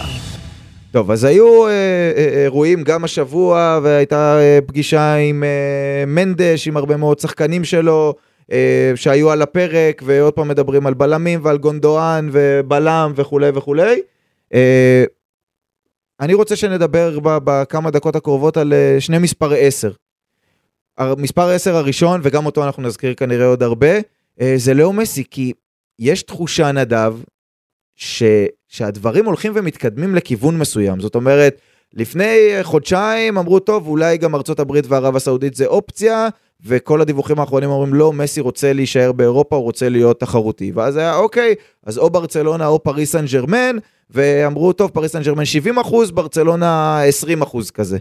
טוב, 0.91 1.11
אז 1.11 1.23
היו 1.23 1.67
אה, 1.67 1.71
אה, 2.17 2.43
אירועים 2.43 2.83
גם 2.83 3.03
השבוע, 3.03 3.79
והייתה 3.83 4.39
אה, 4.39 4.59
פגישה 4.65 5.15
עם 5.15 5.43
אה, 5.43 6.03
מנדש, 6.07 6.67
עם 6.67 6.77
הרבה 6.77 6.97
מאוד 6.97 7.19
שחקנים 7.19 7.63
שלו, 7.63 8.13
אה, 8.51 8.91
שהיו 8.95 9.31
על 9.31 9.41
הפרק, 9.41 10.01
ועוד 10.05 10.33
פעם 10.33 10.47
מדברים 10.47 10.87
על 10.87 10.93
בלמים 10.93 11.39
ועל 11.43 11.57
גונדואן 11.57 12.29
ובלם 12.31 13.13
וכולי 13.15 13.49
וכולי. 13.53 14.01
אה, 14.53 15.03
אני 16.19 16.33
רוצה 16.33 16.55
שנדבר 16.55 17.19
בכמה 17.23 17.91
דקות 17.91 18.15
הקרובות 18.15 18.57
על 18.57 18.73
אה, 18.73 18.95
שני 18.99 19.17
מספרי 19.17 19.67
10. 19.67 19.91
מספר 21.17 21.49
10 21.49 21.75
הראשון, 21.75 22.21
וגם 22.23 22.45
אותו 22.45 22.63
אנחנו 22.63 22.83
נזכיר 22.83 23.13
כנראה 23.13 23.45
עוד 23.45 23.63
הרבה, 23.63 23.95
אה, 24.41 24.53
זה 24.57 24.73
לאו 24.73 24.93
מסי, 24.93 25.23
כי 25.31 25.53
יש 25.99 26.23
תחושה, 26.23 26.71
נדב, 26.71 27.13
ש, 27.95 28.23
שהדברים 28.67 29.25
הולכים 29.25 29.51
ומתקדמים 29.55 30.15
לכיוון 30.15 30.57
מסוים. 30.57 30.99
זאת 30.99 31.15
אומרת, 31.15 31.61
לפני 31.93 32.37
חודשיים 32.63 33.37
אמרו, 33.37 33.59
טוב, 33.59 33.87
אולי 33.87 34.17
גם 34.17 34.35
ארצות 34.35 34.59
הברית 34.59 34.85
וערב 34.87 35.15
הסעודית 35.15 35.55
זה 35.55 35.65
אופציה, 35.65 36.27
וכל 36.65 37.01
הדיווחים 37.01 37.39
האחרונים 37.39 37.69
אומרים, 37.69 37.93
לא, 37.93 38.13
מסי 38.13 38.41
רוצה 38.41 38.73
להישאר 38.73 39.11
באירופה, 39.11 39.55
הוא 39.55 39.63
רוצה 39.63 39.89
להיות 39.89 40.19
תחרותי. 40.19 40.71
ואז 40.75 40.97
היה, 40.97 41.15
אוקיי, 41.15 41.55
אז 41.83 41.97
או 41.97 42.09
ברצלונה 42.09 42.67
או 42.67 42.83
פריס 42.83 43.11
סן 43.11 43.25
ג'רמן, 43.25 43.77
ואמרו, 44.09 44.73
טוב, 44.73 44.91
פריס 44.91 45.11
סן 45.11 45.21
ג'רמן 45.23 45.45
70 45.45 45.79
אחוז, 45.79 46.11
ברצלונה 46.11 47.01
20 47.03 47.41
אחוז 47.41 47.71
כזה. 47.71 47.97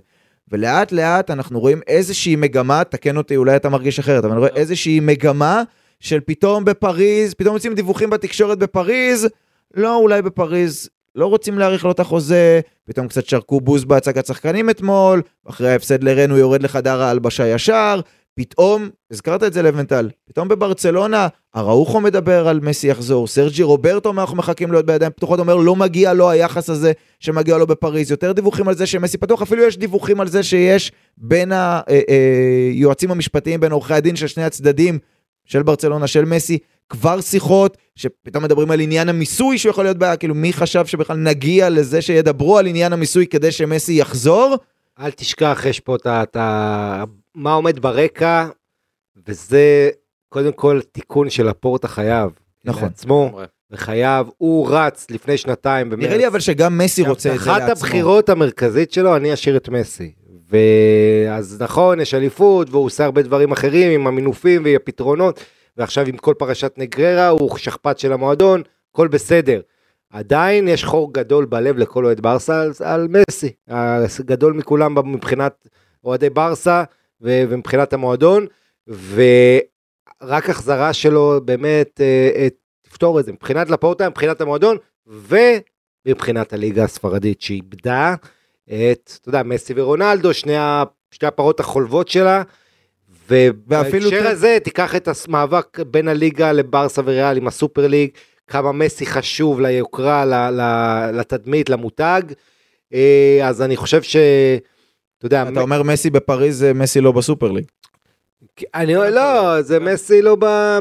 ולאט 0.51 0.93
לאט 0.93 1.31
אנחנו 1.31 1.61
רואים 1.61 1.81
איזושהי 1.87 2.37
מגמה, 2.37 2.85
תקן 2.85 3.17
אותי, 3.17 3.37
אולי 3.37 3.57
אתה 3.57 3.69
מרגיש 3.69 3.99
אחרת, 3.99 4.25
אבל 4.25 4.33
אני 4.33 4.41
רואה 4.41 4.51
איזושהי 4.57 5.01
מגמה 5.01 5.63
של 6.01 6.21
פתאום 6.21 6.65
בפריז, 6.65 7.35
פתאום 7.35 7.55
יוצאים 7.55 7.75
דיווחים 7.75 8.11
בתקשורת 8.11 8.59
בפריז, 8.59 9.29
לא, 9.75 9.97
אולי 9.97 10.23
בפריז 10.23 10.89
לא 11.15 11.27
רוצים 11.27 11.59
להאריך 11.59 11.85
לו 11.85 11.91
את 11.91 12.01
החוזה, 12.01 12.61
פתאום 12.85 13.09
קצת 13.09 13.27
שרקו 13.27 13.61
בוז 13.61 13.85
בהצגת 13.85 14.27
שחקנים 14.27 14.71
אתמול, 14.71 15.23
אחרי 15.49 15.71
ההפסד 15.71 16.05
לרן 16.05 16.31
הוא 16.31 16.39
יורד 16.39 16.63
לחדר 16.63 17.03
ההלבשה 17.03 17.49
ישר, 17.49 18.01
פתאום, 18.35 18.89
הזכרת 19.11 19.43
את 19.43 19.53
זה 19.53 19.63
לבנטל, 19.63 20.11
פתאום 20.25 20.49
בברצלונה, 20.49 21.29
אראוחו 21.57 22.01
מדבר 22.01 22.49
על 22.49 22.61
מסי 22.61 22.87
יחזור, 22.87 23.27
סרג'י 23.27 23.63
רוברטו 23.63 24.09
אומר 24.09 24.23
אנחנו 24.23 24.37
מחכים 24.37 24.73
להיות 24.73 24.87
בידיים 24.87 25.13
פתוחות, 25.13 25.41
אומר 25.41 25.57
לא 25.57 25.77
מגיע 25.77 26.13
לו 26.13 26.31
היחס 26.31 26.71
הזה 26.71 26.93
שמגיע 27.21 27.59
לו 27.59 27.67
בפריז, 27.67 28.11
יותר 28.11 28.33
דיווחים 28.33 28.69
על 28.69 28.75
זה 28.75 28.87
שמסי 28.87 29.19
פתוח, 29.19 29.43
אפילו 29.43 29.63
יש 29.63 29.79
דיווחים 29.79 30.21
על 30.21 30.29
זה 30.29 30.43
שיש 30.43 30.93
בין 31.17 31.53
היועצים 31.53 33.09
אה, 33.09 33.13
אה, 33.13 33.17
המשפטיים, 33.17 33.61
בין 33.61 33.73
עורכי 33.73 33.95
הדין 33.95 34.17
של 34.17 34.27
שני 34.27 34.45
הצדדים, 34.45 34.99
של 35.45 35.63
ברצלונה, 35.63 36.07
של 36.07 36.25
מסי, 36.25 36.59
כבר 36.89 37.21
שיחות, 37.21 37.77
שפתאום 37.97 38.45
מדברים 38.45 38.71
על 38.71 38.81
עניין 38.81 39.09
המיסוי 39.09 39.59
שהוא 39.59 39.71
יכול 39.71 39.85
להיות 39.85 39.99
בעיה, 39.99 40.17
כאילו 40.17 40.35
מי 40.35 40.53
חשב 40.53 40.87
שבכלל 40.87 41.17
נגיע 41.17 41.71
לזה 41.71 42.03
שידברו 42.03 42.59
על 42.59 42.67
עניין 42.67 42.93
המיסוי 42.93 43.27
כדי 43.27 43.53
שמסי 43.53 43.93
יחזור? 43.93 44.57
אל 45.01 45.11
תשכח, 45.11 45.63
יש 45.69 45.81
פה 45.81 45.97
את 45.97 46.37
ה... 46.37 47.05
מה 47.35 47.53
עומד 47.53 47.79
ברקע, 47.79 48.49
וזה 49.27 49.91
קודם 50.29 50.53
כל 50.53 50.81
תיקון 50.93 51.31
של 51.31 51.49
הפורט 51.49 51.85
החייב. 51.85 52.31
נכון. 52.65 52.83
לעצמו, 52.83 53.41
וחייב, 53.71 54.27
הוא 54.39 54.69
רץ 54.71 55.07
לפני 55.11 55.37
שנתיים 55.37 55.91
במרץ. 55.91 56.05
נראה 56.05 56.17
לי 56.17 56.27
אבל 56.27 56.41
שגם 56.41 56.79
מסי 56.79 57.03
רוצה 57.03 57.35
את 57.35 57.41
זה 57.41 57.51
לעצמו. 57.51 57.65
אחת 57.65 57.71
הבחירות 57.71 58.29
המרכזית 58.29 58.93
שלו, 58.93 59.17
אני 59.17 59.35
אשאיר 59.35 59.57
את 59.57 59.69
מסי. 59.69 60.13
ואז 60.51 61.63
נכון, 61.63 62.01
יש 62.01 62.15
אליפות, 62.15 62.71
והוא 62.71 62.85
עושה 62.85 63.05
הרבה 63.05 63.23
דברים 63.23 63.53
אחרים 63.53 64.01
עם 64.01 64.07
המינופים 64.07 64.63
והפתרונות. 64.65 65.41
ועכשיו 65.77 66.07
עם 66.07 66.17
כל 66.17 66.35
פרשת 66.39 66.73
נגררה 66.77 67.29
הוא 67.29 67.59
שכפ"ץ 67.59 68.03
של 68.03 68.13
המועדון, 68.13 68.63
הכל 68.93 69.09
בסדר. 69.09 69.61
עדיין 70.11 70.69
יש 70.69 70.85
חור 70.85 71.13
גדול 71.13 71.45
בלב 71.45 71.79
לכל 71.79 72.05
אוהד 72.05 72.21
ברסה 72.21 72.63
על, 72.63 72.73
על 72.81 73.09
מסי, 73.09 73.53
הגדול 73.69 74.53
מכולם 74.53 75.13
מבחינת 75.13 75.69
אוהדי 76.05 76.31
ברסה 76.31 76.85
ו, 77.23 77.43
ומבחינת 77.49 77.93
המועדון, 77.93 78.47
ורק 78.89 80.51
החזרה 80.51 80.93
שלו 80.93 81.41
באמת 81.45 82.01
אה, 82.01 82.31
אה, 82.37 82.49
תפתור 82.83 83.21
את 83.21 83.25
זה, 83.25 83.33
מבחינת 83.33 83.71
לפורטה, 83.71 84.09
מבחינת 84.09 84.41
המועדון, 84.41 84.77
ומבחינת 85.07 86.53
הליגה 86.53 86.85
הספרדית 86.85 87.41
שאיבדה 87.41 88.15
את, 88.65 89.19
אתה 89.21 89.29
יודע, 89.29 89.43
מסי 89.43 89.73
ורונלדו, 89.77 90.35
שני, 90.35 90.57
שתי 91.11 91.27
הפרות 91.27 91.61
החולבות 91.61 92.09
שלה, 92.09 92.43
ובהקשר 93.29 94.27
הזה 94.27 94.59
תיקח 94.65 94.97
את 94.97 95.09
המאבק 95.29 95.81
בין 95.81 96.09
הליגה 96.09 96.53
לברסה 96.53 97.03
וריאל 97.05 97.37
עם 97.37 97.47
הסופר 97.47 97.87
ליג, 97.87 98.11
כמה 98.47 98.73
מסי 98.73 99.07
חשוב 99.07 99.61
ליוקרה, 99.61 100.51
לתדמית, 101.13 101.71
למותג, 101.71 102.23
אה, 102.95 103.41
אז 103.43 103.63
אני 103.63 103.77
חושב 103.77 104.03
ש... 104.03 104.17
אתה 105.23 105.27
יודע... 105.27 105.45
אתה 105.53 105.61
אומר 105.61 105.83
מסי 105.83 106.11
בפריז 106.11 106.59
זה 106.59 106.75
מסי 106.75 107.01
לא 107.01 107.13
בסופר 107.13 107.51
ליג. 107.51 107.65
אני 108.75 108.95
לא, 108.95 109.63
זה 109.63 109.81
מסי 109.81 110.23
לא 110.23 110.37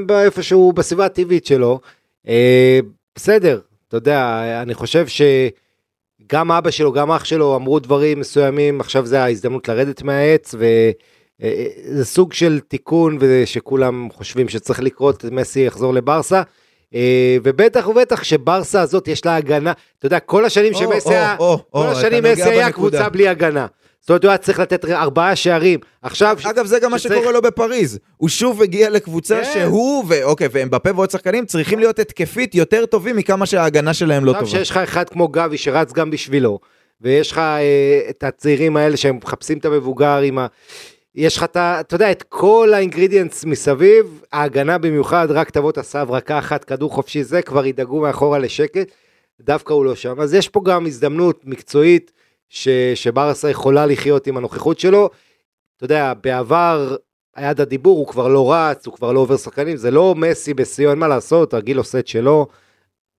באיפשהו 0.05 0.73
בסביבה 0.73 1.05
הטבעית 1.05 1.45
שלו. 1.45 1.79
אה, 2.27 2.79
בסדר, 3.15 3.59
אתה 3.87 3.97
יודע, 3.97 4.41
אני 4.61 4.73
חושב 4.73 5.05
שגם 5.07 6.51
אבא 6.51 6.71
שלו, 6.71 6.91
גם 6.91 7.11
אח 7.11 7.25
שלו 7.25 7.55
אמרו 7.55 7.79
דברים 7.79 8.19
מסוימים, 8.19 8.81
עכשיו 8.81 9.05
זה 9.05 9.23
ההזדמנות 9.23 9.67
לרדת 9.67 10.01
מהעץ, 10.03 10.55
ו... 10.57 10.65
אה, 11.43 11.65
אה, 11.97 12.03
סוג 12.03 12.33
של 12.33 12.59
תיקון 12.59 13.17
ושכולם 13.19 14.07
חושבים 14.13 14.49
שצריך 14.49 14.79
לקרות, 14.79 15.25
מסי 15.31 15.59
יחזור 15.59 15.93
לברסה. 15.93 16.41
אה, 16.95 17.37
ובטח 17.43 17.87
ובטח 17.87 18.23
שברסה 18.23 18.81
הזאת 18.81 19.07
יש 19.07 19.25
לה 19.25 19.35
הגנה, 19.35 19.71
אתה 19.99 20.05
יודע, 20.05 20.19
כל 20.19 20.45
השנים 20.45 20.73
שמסי 20.73 21.09
היה, 21.09 21.35
כל 21.69 21.87
השנים 21.87 22.23
מסי 22.23 22.49
היה 22.49 22.71
קבוצה 22.71 23.09
בלי 23.09 23.27
הגנה. 23.27 23.67
זאת 24.01 24.09
אומרת, 24.09 24.23
הוא 24.23 24.29
היה 24.29 24.37
צריך 24.37 24.59
לתת 24.59 24.85
ארבעה 24.85 25.35
שערים. 25.35 25.79
עכשיו... 26.01 26.37
אגב, 26.43 26.65
זה 26.65 26.79
גם 26.79 26.91
מה 26.91 26.99
שקורה 26.99 27.31
לו 27.31 27.41
בפריז. 27.41 27.99
הוא 28.17 28.29
שוב 28.29 28.61
הגיע 28.61 28.89
לקבוצה 28.89 29.41
כן. 29.43 29.51
שהוא, 29.53 30.05
ואוקיי, 30.07 30.47
ואמבפה 30.51 30.89
ועוד 30.95 31.11
שחקנים 31.11 31.45
צריכים 31.45 31.79
להיות 31.79 31.99
התקפית 31.99 32.55
יותר 32.55 32.85
טובים 32.85 33.15
מכמה 33.15 33.45
שההגנה 33.45 33.93
שלהם 33.93 34.25
לא 34.25 34.31
טובה. 34.31 34.43
עכשיו 34.43 34.59
שיש 34.59 34.69
לך 34.69 34.77
אחד 34.77 35.09
כמו 35.09 35.27
גבי 35.27 35.57
שרץ 35.57 35.93
גם 35.93 36.11
בשבילו, 36.11 36.59
ויש 37.01 37.31
לך 37.31 37.37
אה, 37.37 38.01
את 38.09 38.23
הצעירים 38.23 38.77
האלה 38.77 38.97
שהם 38.97 39.17
מחפשים 39.23 39.57
את 39.57 39.65
המבוגר 39.65 40.17
עם 40.17 40.37
ה... 40.37 40.47
יש 41.15 41.37
לך, 41.37 41.43
אתה 41.43 41.85
יודע, 41.91 42.11
את 42.11 42.23
כל 42.29 42.71
האינגרידיאנס 42.73 43.45
מסביב, 43.45 44.21
ההגנה 44.31 44.77
במיוחד, 44.77 45.27
רק 45.29 45.49
תבוא 45.49 45.71
תעשה 45.71 46.01
הברקה 46.01 46.39
אחת, 46.39 46.63
כדור 46.63 46.91
חופשי 46.91 47.23
זה, 47.23 47.41
כבר 47.41 47.65
ידאגו 47.65 48.01
מאחורה 48.01 48.39
לשקט, 48.39 48.91
דווקא 49.41 49.73
הוא 49.73 49.85
לא 49.85 49.95
שם. 49.95 50.21
אז 50.21 50.33
יש 50.33 50.49
פה 50.49 50.61
גם 50.65 50.85
הזדמנות 50.85 51.41
מקצועית 51.45 52.11
ש, 52.53 52.67
שברסה 52.95 53.49
יכולה 53.49 53.85
לחיות 53.85 54.27
עם 54.27 54.37
הנוכחות 54.37 54.79
שלו. 54.79 55.09
אתה 55.77 55.85
יודע, 55.85 56.13
בעבר 56.23 56.95
היה 57.35 57.51
את 57.51 57.59
הדיבור, 57.59 57.97
הוא 57.97 58.07
כבר 58.07 58.27
לא 58.27 58.53
רץ, 58.53 58.85
הוא 58.85 58.93
כבר 58.93 59.11
לא 59.11 59.19
עובר 59.19 59.37
שחקנים, 59.37 59.77
זה 59.77 59.91
לא 59.91 60.15
מסי 60.15 60.53
בשיאו, 60.53 60.91
אין 60.91 60.99
מה 60.99 61.07
לעשות, 61.07 61.53
הגיל 61.53 61.77
עושה 61.77 61.99
את 61.99 62.07
שלו. 62.07 62.47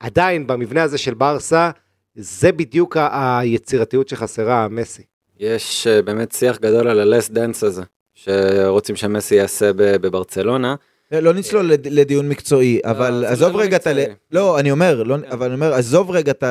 עדיין, 0.01 0.47
במבנה 0.47 0.83
הזה 0.83 0.99
של 0.99 1.14
ברסה, 1.14 1.70
זה 2.14 2.53
בדיוק 2.53 2.97
היצירתיות 3.11 4.09
שחסרה, 4.09 4.68
מסי. 4.68 5.03
יש 5.39 5.87
אה, 5.87 6.03
באמת 6.03 6.33
שיח 6.33 6.59
גדול 6.59 6.89
על 6.89 7.01
ה-less 7.01 7.30
dance 7.30 7.66
הזה, 7.66 7.83
שרוצים 8.14 8.97
שמסי 8.97 9.35
יעשה 9.35 9.70
בברצלונה. 9.74 10.74
לא, 11.12 11.20
לא 11.20 11.32
נצלול 11.32 11.70
לדיון 11.84 12.28
מקצועי, 12.28 12.80
לא, 12.84 12.90
אבל 12.90 13.24
עזוב 13.28 13.52
לא 13.52 13.62
רגע 13.62 13.76
את 13.76 13.86
ה... 13.86 13.90
לא, 14.30 14.58
אני 14.58 14.70
אומר, 14.70 15.04
כן. 15.06 15.30
אבל 15.30 15.46
אני 15.46 15.54
אומר, 15.54 15.74
עזוב 15.74 16.10
רגע 16.10 16.32
את 16.32 16.44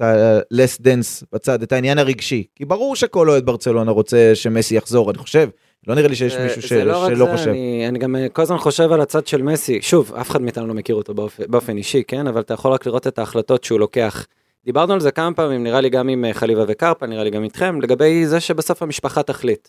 ה-less 0.00 0.80
dance 0.80 1.24
בצד, 1.32 1.62
את 1.62 1.72
העניין 1.72 1.98
הרגשי. 1.98 2.44
כי 2.56 2.64
ברור 2.64 2.96
שכל 2.96 3.30
אוהד 3.30 3.46
ברצלונה 3.46 3.90
רוצה 3.90 4.30
שמסי 4.34 4.76
יחזור, 4.76 5.10
אני 5.10 5.18
חושב. 5.18 5.48
לא 5.86 5.94
נראה 5.94 6.08
לי 6.08 6.16
שיש 6.16 6.36
מישהו 6.36 6.62
שלא 6.62 7.28
חושב. 7.32 7.52
אני 7.88 7.98
גם 7.98 8.16
אה, 8.16 8.28
כל 8.28 8.42
הזמן 8.42 8.58
חושב 8.58 8.92
על 8.92 9.00
הצד 9.00 9.26
של 9.26 9.42
מסי, 9.42 9.82
שוב, 9.82 10.14
אף 10.20 10.30
אחד 10.30 10.42
מאיתנו 10.42 10.66
לא 10.66 10.74
מכיר 10.74 10.94
אותו 10.94 11.14
באופן 11.48 11.76
אישי, 11.76 12.02
כן? 12.08 12.26
אבל 12.26 12.40
אתה 12.40 12.54
יכול 12.54 12.72
רק 12.72 12.86
לראות 12.86 13.06
את 13.06 13.18
ההחלטות 13.18 13.64
שהוא 13.64 13.80
לוקח. 13.80 14.26
דיברנו 14.64 14.94
על 14.94 15.00
זה 15.00 15.10
כמה 15.10 15.34
פעמים, 15.34 15.64
נראה 15.64 15.80
לי 15.80 15.90
גם 15.90 16.08
עם 16.08 16.24
אה, 16.24 16.34
חליבה 16.34 16.64
וקרפה, 16.68 17.06
נראה 17.06 17.24
לי 17.24 17.30
גם 17.30 17.44
איתכם, 17.44 17.80
לגבי 17.80 18.26
זה 18.26 18.40
שבסוף 18.40 18.82
המשפחה 18.82 19.22
תחליט. 19.22 19.68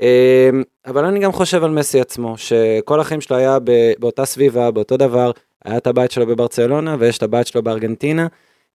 אמ, 0.00 0.62
אבל 0.86 1.04
אני 1.04 1.20
גם 1.20 1.32
חושב 1.32 1.64
על 1.64 1.70
מסי 1.70 2.00
עצמו, 2.00 2.38
שכל 2.38 3.00
החיים 3.00 3.20
שלו 3.20 3.36
היה 3.36 3.58
באותה 3.98 4.24
סביבה, 4.24 4.70
באותו 4.70 4.96
דבר, 4.96 5.30
היה 5.64 5.76
את 5.76 5.86
הבית 5.86 6.10
שלו 6.10 6.26
בברצלונה 6.26 6.96
ויש 6.98 7.18
את 7.18 7.22
הבית 7.22 7.46
שלו 7.46 7.62
בארגנטינה, 7.62 8.26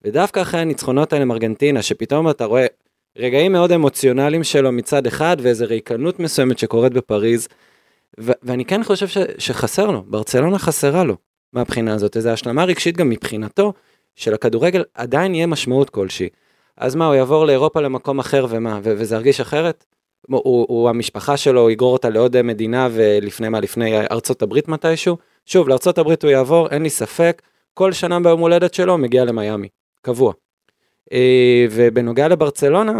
ודווקא 0.04 0.42
אחרי 0.42 0.60
הניצחונות 0.60 1.14
האלה 1.14 1.24
עם 1.24 1.32
ארגנטינה, 1.32 1.82
שפתאום 1.82 2.30
אתה 2.30 2.46
רואה 2.46 2.66
רגעים 3.18 3.52
מאוד 3.52 3.72
אמוציונליים 3.72 4.44
שלו 4.44 4.72
מצד 4.72 5.08
אחד, 5.08 5.38
ואיזו 5.42 5.66
ריקנות 5.68 6.20
מסוימת 6.20 6.60
שקורית 6.60 6.94
בפריז, 6.94 7.48
ו- 8.20 8.32
ואני 8.44 8.66
כן 8.66 8.84
חושב 8.84 9.08
ש- 9.08 9.18
שחסר 9.38 9.92
לו, 9.92 10.04
ברצלונה 10.08 10.60
חסרה 10.60 11.04
לו 11.04 11.16
מהבחינה 11.54 11.94
הזאת, 11.94 12.18
איזו 12.18 12.30
השלמה 12.30 12.64
רגשית 12.64 12.98
גם 12.98 13.10
מבחינתו, 13.10 13.74
שלכדורגל 14.16 14.84
עדיין 14.94 15.36
יהיה 15.36 15.48
משמעות 15.48 15.90
כלשהי. 15.90 16.30
אז 16.78 16.96
מה, 16.96 17.08
הוא 17.08 17.16
יעבור 17.16 17.46
לאירופה 17.46 17.82
למקום 17.82 18.20
אחר 18.20 18.46
ומה, 18.50 18.80
ו- 18.84 18.94
וזה 18.98 19.16
ירגיש 19.16 19.40
אחרת? 19.42 19.86
הוא, 20.28 20.66
הוא, 20.70 20.90
המשפחה 20.90 21.38
שלו, 21.38 21.70
יגרור 21.70 21.94
אותה 21.94 22.10
לעוד 22.10 22.42
מדינה 22.42 22.88
ולפני 22.92 23.50
מה, 23.50 23.60
לפני 23.60 24.02
ארצות 24.12 24.42
הברית 24.42 24.68
מתישהו? 24.68 25.18
שוב, 25.46 25.70
לארצות 25.70 25.98
הברית 25.98 26.24
הוא 26.24 26.32
יעבור, 26.32 26.70
אין 26.70 26.84
לי 26.84 26.90
ספק, 26.90 27.42
כל 27.74 27.92
שנה 27.92 28.20
ביום 28.20 28.40
הולדת 28.40 28.74
שלו 28.74 28.98
מגיע 28.98 29.26
למיאמי, 29.26 29.68
קבוע. 30.02 30.34
אה, 31.14 31.66
ובנוגע 31.72 32.28
לברצלונה, 32.28 33.00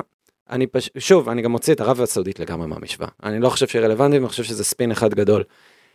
אני 0.50 0.68
פש... 0.68 0.90
שוב, 0.98 1.30
אני 1.30 1.42
גם 1.42 1.52
מוציא 1.52 1.74
את 1.74 1.82
ערב 1.82 2.02
הסעודית 2.02 2.40
לגמרי 2.40 2.68
מהמשוואה. 2.68 3.10
אני 3.24 3.40
לא 3.40 3.50
חושב 3.50 3.68
שהיא 3.68 3.82
רלוונטית, 3.82 4.20
אני 4.20 4.28
חושב 4.28 4.44
שזה 4.44 4.64
ספין 4.64 4.92
אחד 4.92 5.14
גדול. 5.14 5.44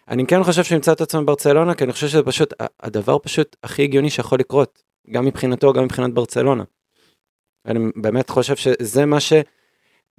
אני 0.09 0.27
כן 0.27 0.45
חושב 0.45 0.63
שימצא 0.63 0.93
את 0.93 1.01
עצמו 1.01 1.23
בברצלונה, 1.23 1.75
כי 1.75 1.85
אני 1.85 1.93
חושב 1.93 2.09
שזה 2.09 2.23
פשוט, 2.23 2.55
הדבר 2.81 3.19
פשוט 3.19 3.57
הכי 3.63 3.83
הגיוני 3.83 4.11
שיכול 4.11 4.39
לקרות, 4.39 4.83
גם 5.11 5.25
מבחינתו, 5.25 5.73
גם 5.73 5.85
מבחינת 5.85 6.15
ברצלונה. 6.15 6.65
אני 7.67 7.79
באמת 7.97 8.31
חושב 8.31 8.57
שזה 8.57 9.07
מה 9.07 9.21
ש... 9.21 9.33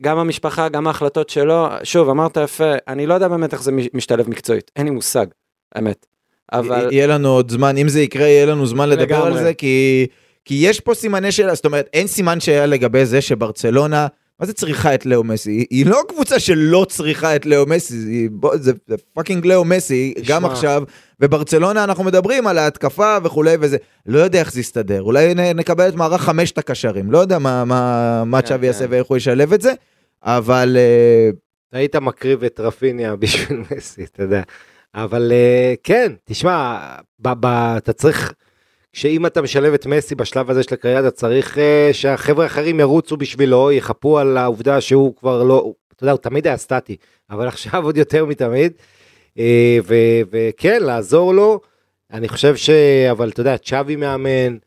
גם 0.01 0.17
המשפחה, 0.17 0.69
גם 0.69 0.87
ההחלטות 0.87 1.29
שלו, 1.29 1.67
שוב, 1.83 2.09
אמרת 2.09 2.37
יפה, 2.37 2.71
אני 2.87 3.05
לא 3.05 3.13
יודע 3.13 3.27
באמת 3.27 3.53
איך 3.53 3.61
זה 3.61 3.71
משתלב 3.93 4.29
מקצועית, 4.29 4.71
אין 4.75 4.85
לי 4.85 4.91
מושג, 4.91 5.25
אמת. 5.77 6.05
אבל... 6.53 6.87
יהיה 6.91 7.07
לנו 7.07 7.29
עוד 7.29 7.51
זמן, 7.51 7.77
אם 7.77 7.89
זה 7.89 8.01
יקרה, 8.01 8.27
יהיה 8.27 8.45
לנו 8.45 8.65
זמן 8.65 8.89
לדבר 8.89 9.03
לגמרי. 9.03 9.27
על 9.27 9.43
זה, 9.43 9.53
כי, 9.53 10.07
כי 10.45 10.53
יש 10.61 10.79
פה 10.79 10.93
סימני 10.93 11.31
שאלה, 11.31 11.55
זאת 11.55 11.65
אומרת, 11.65 11.89
אין 11.93 12.07
סימן 12.07 12.39
שאלה 12.39 12.65
לגבי 12.65 13.05
זה 13.05 13.21
שברצלונה, 13.21 14.07
מה 14.39 14.45
זה 14.45 14.53
צריכה 14.53 14.95
את 14.95 15.05
לאו 15.05 15.23
מסי? 15.23 15.51
היא, 15.51 15.65
היא 15.69 15.85
לא 15.85 16.01
קבוצה 16.07 16.39
שלא 16.39 16.85
צריכה 16.89 17.35
את 17.35 17.45
לאו 17.45 17.65
מסי, 17.65 17.95
היא, 17.95 18.29
בוא, 18.31 18.57
זה, 18.57 18.71
זה 18.87 18.95
fucking 19.13 19.45
לאו 19.45 19.65
מסי, 19.65 20.13
גם 20.27 20.45
עכשיו, 20.45 20.83
וברצלונה 21.19 21.83
אנחנו 21.83 22.03
מדברים 22.03 22.47
על 22.47 22.57
ההתקפה 22.57 23.17
וכולי 23.23 23.55
וזה, 23.59 23.77
לא 24.05 24.19
יודע 24.19 24.39
איך 24.39 24.53
זה 24.53 24.59
יסתדר, 24.59 25.01
אולי 25.01 25.33
נקבל 25.55 25.89
את 25.89 25.95
מערך 25.95 26.21
חמשת 26.21 26.57
הקשרים, 26.57 27.11
לא 27.11 27.17
יודע 27.17 27.39
מה, 27.39 27.65
מה, 27.65 28.23
מה 28.25 28.41
כן, 28.41 28.47
צ'אבי 28.47 28.59
כן. 28.59 28.65
יעשה 28.65 28.85
ואיך 28.89 29.07
הוא 29.07 29.17
ישלב 29.17 29.53
את 29.53 29.61
זה, 29.61 29.73
אבל... 30.23 30.77
אה, 30.79 31.29
היית 31.71 31.95
מקריב 31.95 32.43
את 32.43 32.59
רפיניה 32.59 33.15
בשביל 33.21 33.63
מסי, 33.71 34.03
אתה 34.03 34.23
יודע. 34.23 34.41
אבל 34.95 35.31
אה, 35.31 35.73
כן, 35.83 36.11
תשמע, 36.25 36.79
אתה 37.77 37.93
צריך, 37.93 38.33
שאם 38.97 39.25
אתה 39.25 39.41
משלב 39.41 39.73
את 39.73 39.85
מסי 39.85 40.15
בשלב 40.15 40.49
הזה 40.49 40.63
של 40.63 40.73
הקריירה, 40.73 40.99
אתה 40.99 41.11
צריך 41.11 41.57
אה, 41.57 41.89
שהחבר'ה 41.91 42.43
האחרים 42.43 42.79
ירוצו 42.79 43.17
בשבילו, 43.17 43.71
יחפו 43.71 44.19
על 44.19 44.37
העובדה 44.37 44.81
שהוא 44.81 45.15
כבר 45.15 45.43
לא, 45.43 45.73
אתה 45.95 46.03
יודע, 46.03 46.11
הוא 46.11 46.19
תמיד 46.19 46.47
היה 46.47 46.57
סטטי, 46.57 46.95
אבל 47.29 47.47
עכשיו 47.53 47.83
עוד 47.83 47.97
יותר 47.97 48.25
מתמיד. 48.25 48.73
אה, 49.39 49.77
וכן, 50.29 50.83
לעזור 50.83 51.33
לו, 51.33 51.59
אני 52.13 52.27
חושב 52.27 52.55
ש... 52.55 52.69
אבל 53.11 53.29
אתה 53.29 53.41
יודע, 53.41 53.57
צ'אבי 53.57 53.95
מאמן, 53.95 54.57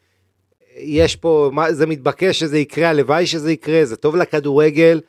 יש 0.76 1.16
פה, 1.16 1.50
זה 1.70 1.86
מתבקש 1.86 2.40
שזה 2.40 2.58
יקרה, 2.58 2.88
הלוואי 2.88 3.26
שזה 3.26 3.52
יקרה, 3.52 3.84
זה 3.84 3.96
טוב 3.96 4.16
לכדורגל. 4.16 5.00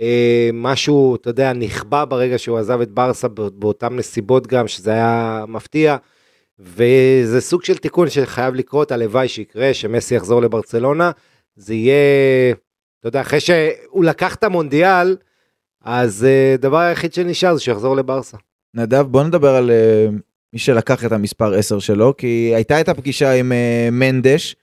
אה, 0.00 0.50
משהו, 0.52 1.16
אתה 1.16 1.30
יודע, 1.30 1.52
נכבה 1.52 2.04
ברגע 2.04 2.38
שהוא 2.38 2.58
עזב 2.58 2.80
את 2.80 2.90
ברסה 2.90 3.28
באותן 3.28 3.96
נסיבות 3.96 4.46
גם, 4.46 4.68
שזה 4.68 4.90
היה 4.90 5.44
מפתיע. 5.48 5.96
וזה 6.60 7.40
סוג 7.40 7.64
של 7.64 7.76
תיקון 7.76 8.10
שחייב 8.10 8.54
לקרות, 8.54 8.92
הלוואי 8.92 9.28
שיקרה, 9.28 9.74
שמסי 9.74 10.14
יחזור 10.14 10.42
לברצלונה. 10.42 11.10
זה 11.56 11.74
יהיה, 11.74 11.94
אתה 13.00 13.08
יודע, 13.08 13.20
אחרי 13.20 13.40
שהוא 13.40 14.04
לקח 14.04 14.34
את 14.34 14.44
המונדיאל, 14.44 15.16
אז 15.84 16.26
הדבר 16.54 16.76
אה, 16.76 16.86
היחיד 16.86 17.14
שנשאר 17.14 17.54
זה 17.54 17.60
שיחזור 17.60 17.96
לברסה. 17.96 18.36
נדב, 18.74 19.06
בוא 19.06 19.22
נדבר 19.22 19.54
על 19.54 19.70
uh, 19.70 20.12
מי 20.52 20.58
שלקח 20.58 21.04
את 21.04 21.12
המספר 21.12 21.54
10 21.54 21.78
שלו, 21.78 22.16
כי 22.16 22.52
הייתה 22.54 22.80
את 22.80 22.88
הפגישה 22.88 23.32
עם 23.32 23.52
uh, 23.52 23.90
מנדש, 23.90 24.56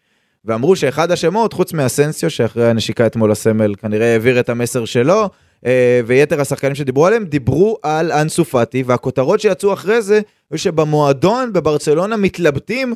ואמרו 0.46 0.76
שאחד 0.76 1.12
השמות, 1.12 1.54
חוץ 1.54 1.74
מאסנסיו, 1.74 2.30
שאחרי 2.30 2.70
הנשיקה 2.70 3.06
אתמול 3.06 3.32
הסמל 3.32 3.76
כנראה 3.76 4.14
העביר 4.14 4.40
את 4.40 4.50
המסר 4.50 4.86
שלו, 4.86 5.22
אה, 5.22 5.28
ויתר 6.06 6.42
השחקנים 6.42 6.76
שדיברו 6.76 7.08
עליהם, 7.08 7.26
דיברו 7.26 7.78
על 7.84 8.12
אנסו 8.12 8.46
פאטי, 8.46 8.84
והכותרות 8.84 9.40
שיצאו 9.40 9.74
אחרי 9.74 10.02
זה, 10.02 10.22
היו 10.52 10.58
שבמועדון 10.58 11.54
בברצלונה 11.54 12.18
מתלבטים, 12.18 12.94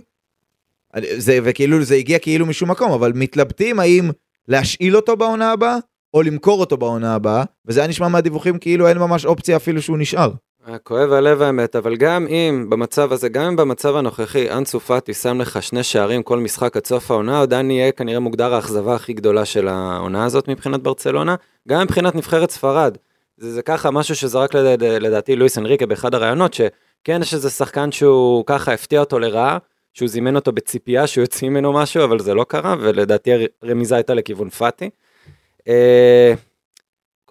זה, 1.18 1.40
וכאילו 1.44 1.84
זה 1.84 1.96
הגיע 1.96 2.20
כאילו 2.20 2.46
משום 2.46 2.72
מקום, 2.72 2.92
אבל 2.92 3.12
מתלבטים 3.16 3.80
האם 3.80 4.12
להשאיל 4.48 4.96
אותו 4.96 5.18
בעונה 5.18 5.52
הבאה, 5.52 5.78
או 6.14 6.22
למכור 6.22 6.60
אותו 6.60 6.78
בעונה 6.78 7.16
הבאה, 7.16 7.44
וזה 7.66 7.80
היה 7.80 7.90
נשמע 7.90 8.08
מהדיווחים 8.08 8.58
כאילו 8.58 8.88
אין 8.88 8.98
ממש 8.98 9.26
אופציה 9.26 9.56
אפילו 9.56 9.82
שהוא 9.82 9.98
נשאר. 9.98 10.32
כואב 10.84 11.12
הלב 11.12 11.42
האמת, 11.42 11.76
אבל 11.76 11.96
גם 11.96 12.28
אם 12.28 12.66
במצב 12.70 13.14
הזה, 13.14 13.30
גם 13.30 13.44
אם 13.44 13.56
במצב 13.56 13.96
הנוכחי 13.96 14.52
אנסו 14.52 14.80
פאטי 14.80 15.14
שם 15.14 15.42
לך 15.42 15.64
שני 15.64 15.84
שערים 15.84 16.24
כל 16.24 16.40
משחק 16.40 16.78
עד 16.78 16.86
סוף 16.86 17.12
העונה, 17.12 17.42
עדיין 17.42 17.72
יהיה 17.72 17.92
כנראה 17.92 18.20
מוגדר 18.20 18.54
האכזבה 18.54 18.96
הכי 18.96 19.14
גדולה 19.14 19.46
של 19.46 19.68
העונה 19.68 20.26
הזאת 20.26 20.48
מבחינת 20.48 20.82
ברצלונה, 20.82 21.36
גם 21.68 21.82
מבחינת 21.82 22.16
נבחרת 22.16 22.52
ספרד. 22.52 22.98
זה, 23.38 23.52
זה 23.52 23.62
ככה 23.62 23.92
משהו 23.92 24.16
שזרק 24.16 24.54
לדע, 24.54 25.00
לדעתי 25.00 25.36
לואיס 25.36 25.58
אנריקה 25.58 25.86
באחד 25.86 26.16
הראיונות, 26.16 26.54
שכן 26.54 27.22
יש 27.22 27.34
איזה 27.34 27.50
שחקן 27.50 27.92
שהוא 27.92 28.44
ככה 28.48 28.74
הפתיע 28.74 29.00
אותו 29.00 29.20
לרעה, 29.20 29.58
שהוא 29.94 30.10
זימן 30.10 30.36
אותו 30.36 30.52
בציפייה 30.52 31.08
שהוא 31.08 31.22
יוציא 31.22 31.50
ממנו 31.50 31.74
משהו, 31.74 32.04
אבל 32.04 32.20
זה 32.20 32.34
לא 32.34 32.44
קרה, 32.44 32.76
ולדעתי 32.80 33.32
הרמיזה 33.64 33.96
הייתה 33.96 34.14
לכיוון 34.14 34.50
פאטי. 34.50 34.90
אה, 35.68 36.34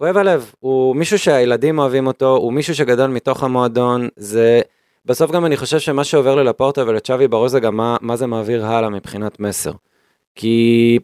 כואב 0.01 0.17
הלב, 0.17 0.51
הוא 0.59 0.95
מישהו 0.95 1.19
שהילדים 1.19 1.79
אוהבים 1.79 2.07
אותו, 2.07 2.37
הוא 2.37 2.53
מישהו 2.53 2.75
שגדל 2.75 3.07
מתוך 3.07 3.43
המועדון, 3.43 4.07
זה... 4.15 4.61
בסוף 5.05 5.31
גם 5.31 5.45
אני 5.45 5.57
חושב 5.57 5.79
שמה 5.79 6.03
שעובר 6.03 6.35
ללפורטה 6.35 6.83
ולצ'אבי 6.87 7.27
בראש 7.27 7.51
זה 7.51 7.59
גם 7.59 7.77
מה, 7.77 7.97
מה 8.01 8.15
זה 8.15 8.27
מעביר 8.27 8.65
הלאה 8.65 8.89
מבחינת 8.89 9.39
מסר. 9.39 9.71
כי 10.35 10.99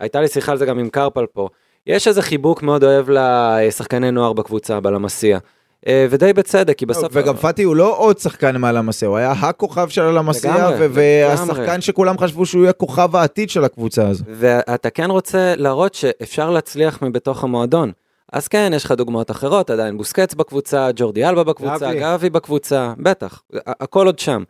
הייתה 0.00 0.20
לי 0.20 0.28
שיחה 0.28 0.52
על 0.52 0.58
זה 0.58 0.66
גם 0.66 0.78
עם 0.78 0.88
קרפל 0.88 1.26
פה. 1.26 1.48
יש 1.86 2.08
איזה 2.08 2.22
חיבוק 2.22 2.62
מאוד 2.62 2.84
אוהב 2.84 3.06
לשחקני 3.10 4.10
נוער 4.10 4.32
בקבוצה, 4.32 4.80
בלמסיה. 4.80 5.38
אה, 5.86 6.06
ודי 6.10 6.32
בצדק, 6.32 6.78
כי 6.78 6.86
בסוף... 6.86 7.08
וגם 7.12 7.36
פאטי 7.36 7.62
הוא 7.62 7.76
לא 7.76 7.98
עוד 7.98 8.18
שחקן 8.18 8.56
מהלמסיה, 8.56 9.08
הוא 9.08 9.16
היה 9.16 9.32
הכוכב 9.32 9.88
של 9.88 10.02
הלמסיה, 10.02 10.70
והשחקן 10.90 11.80
שכולם 11.80 12.18
חשבו 12.18 12.46
שהוא 12.46 12.62
יהיה 12.62 12.72
כוכב 12.72 13.16
העתיד 13.16 13.50
של 13.50 13.64
הקבוצה 13.64 14.08
הזו. 14.08 14.24
ואתה 14.28 14.90
כן 14.90 15.10
רוצה 15.10 15.54
להראות 15.56 15.94
שאפשר 15.94 16.50
להצליח 16.50 17.02
מבתוך 17.02 17.44
המועדון. 17.44 17.92
אז 18.32 18.48
כן, 18.48 18.72
יש 18.74 18.84
לך 18.84 18.92
דוגמאות 18.92 19.30
אחרות, 19.30 19.70
עדיין 19.70 19.98
בוסקץ 19.98 20.34
בקבוצה, 20.34 20.88
ג'ורדי 20.96 21.24
אלבה 21.24 21.44
בקבוצה, 21.44 21.94
גבי 21.94 22.30
בקבוצה, 22.30 22.92
בטח, 22.98 23.42
הכל 23.66 24.06
עוד 24.06 24.18
שם. 24.18 24.42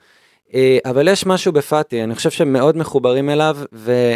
אה, 0.54 0.78
אבל 0.84 1.08
יש 1.08 1.26
משהו 1.26 1.52
בפאטי, 1.52 2.04
אני 2.04 2.14
חושב 2.14 2.30
שהם 2.30 2.52
מאוד 2.52 2.76
מחוברים 2.76 3.30
אליו, 3.30 3.56
ו... 3.72 4.14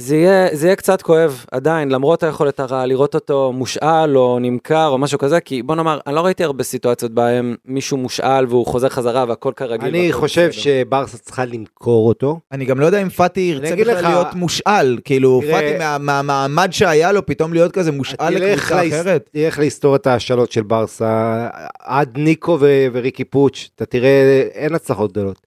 זה 0.00 0.16
יהיה, 0.16 0.48
זה 0.52 0.66
יהיה 0.66 0.76
קצת 0.76 1.02
כואב 1.02 1.44
עדיין, 1.52 1.90
למרות 1.90 2.22
היכולת 2.22 2.60
הרעה, 2.60 2.86
לראות 2.86 3.14
אותו 3.14 3.52
מושאל 3.52 4.16
או 4.18 4.38
נמכר 4.38 4.88
או 4.88 4.98
משהו 4.98 5.18
כזה, 5.18 5.40
כי 5.40 5.62
בוא 5.62 5.74
נאמר, 5.74 5.98
אני 6.06 6.14
לא 6.14 6.20
ראיתי 6.20 6.44
הרבה 6.44 6.64
סיטואציות 6.64 7.12
בהם 7.12 7.56
מישהו 7.64 7.96
מושאל 7.96 8.46
והוא 8.46 8.66
חוזר 8.66 8.88
חזרה 8.88 9.24
והכל 9.28 9.52
כרגיל. 9.56 9.88
אני 9.88 10.12
חושב. 10.12 10.52
שברסה 10.52 11.18
צריכה 11.18 11.44
למכור 11.44 12.08
אותו. 12.08 12.40
אני 12.52 12.64
גם 12.64 12.80
לא 12.80 12.86
יודע 12.86 13.02
אם 13.02 13.08
פאטי 13.08 13.40
ירצה 13.40 13.76
בכלל 13.76 13.94
לך... 13.94 14.04
להיות 14.04 14.34
מושאל, 14.34 14.98
כאילו 15.04 15.40
תראה... 15.42 15.60
פאטי 15.60 15.78
מה, 15.78 15.98
מהמעמד 15.98 16.72
שהיה 16.72 17.12
לו 17.12 17.26
פתאום 17.26 17.52
להיות 17.52 17.72
כזה 17.72 17.92
מושאל 17.92 18.34
לקבוצה 18.34 18.74
להיס... 18.76 18.94
אחרת. 18.94 19.30
תלך 19.32 19.58
להיסטור 19.58 19.96
את 19.96 20.06
ההשאלות 20.06 20.52
של 20.52 20.62
ברסה, 20.62 21.48
עד 21.78 22.18
ניקו 22.18 22.58
ו... 22.60 22.86
וריקי 22.92 23.24
פוץ', 23.24 23.68
אתה 23.76 23.84
תראה, 23.84 24.42
אין 24.52 24.74
הצלחות 24.74 25.12
גדולות. 25.12 25.46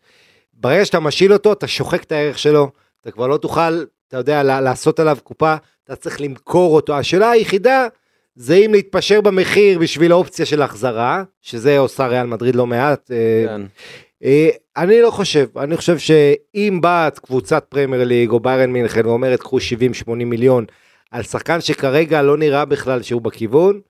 ברגע 0.53 0.85
שאתה 0.85 0.99
משיל 0.99 1.33
אותו, 1.33 1.53
אתה 1.53 1.67
שוחק 1.67 2.03
את 2.03 2.11
הערך 2.11 2.39
שלו, 2.39 2.69
אתה 3.01 3.11
כבר 3.11 3.27
לא 3.27 3.37
תוכל 3.37 3.83
אתה 4.13 4.21
יודע, 4.21 4.43
לעשות 4.43 4.99
עליו 4.99 5.17
קופה, 5.23 5.55
אתה 5.83 5.95
צריך 5.95 6.21
למכור 6.21 6.75
אותו. 6.75 6.97
השאלה 6.97 7.31
היחידה 7.31 7.87
זה 8.35 8.55
אם 8.55 8.71
להתפשר 8.73 9.21
במחיר 9.21 9.79
בשביל 9.79 10.11
האופציה 10.11 10.45
של 10.45 10.61
החזרה, 10.61 11.23
שזה 11.41 11.77
עושה 11.77 12.07
ריאל 12.07 12.25
מדריד 12.25 12.55
לא 12.55 12.67
מעט. 12.67 13.11
אה, 13.11 13.45
כן. 13.47 13.61
אה, 14.23 14.49
אני 14.77 15.01
לא 15.01 15.11
חושב, 15.11 15.57
אני 15.57 15.77
חושב 15.77 15.97
שאם 15.97 16.79
באה 16.81 17.09
קבוצת 17.09 17.65
פרמייר 17.69 18.03
ליג 18.03 18.29
או 18.29 18.39
ביירן 18.39 18.71
מינכן 18.71 19.05
ואומרת 19.05 19.39
קחו 19.39 19.57
70-80 19.57 20.09
מיליון 20.09 20.65
על 21.11 21.23
שחקן 21.23 21.61
שכרגע 21.61 22.21
לא 22.21 22.37
נראה 22.37 22.65
בכלל 22.65 23.01
שהוא 23.01 23.21
בכיוון, 23.21 23.81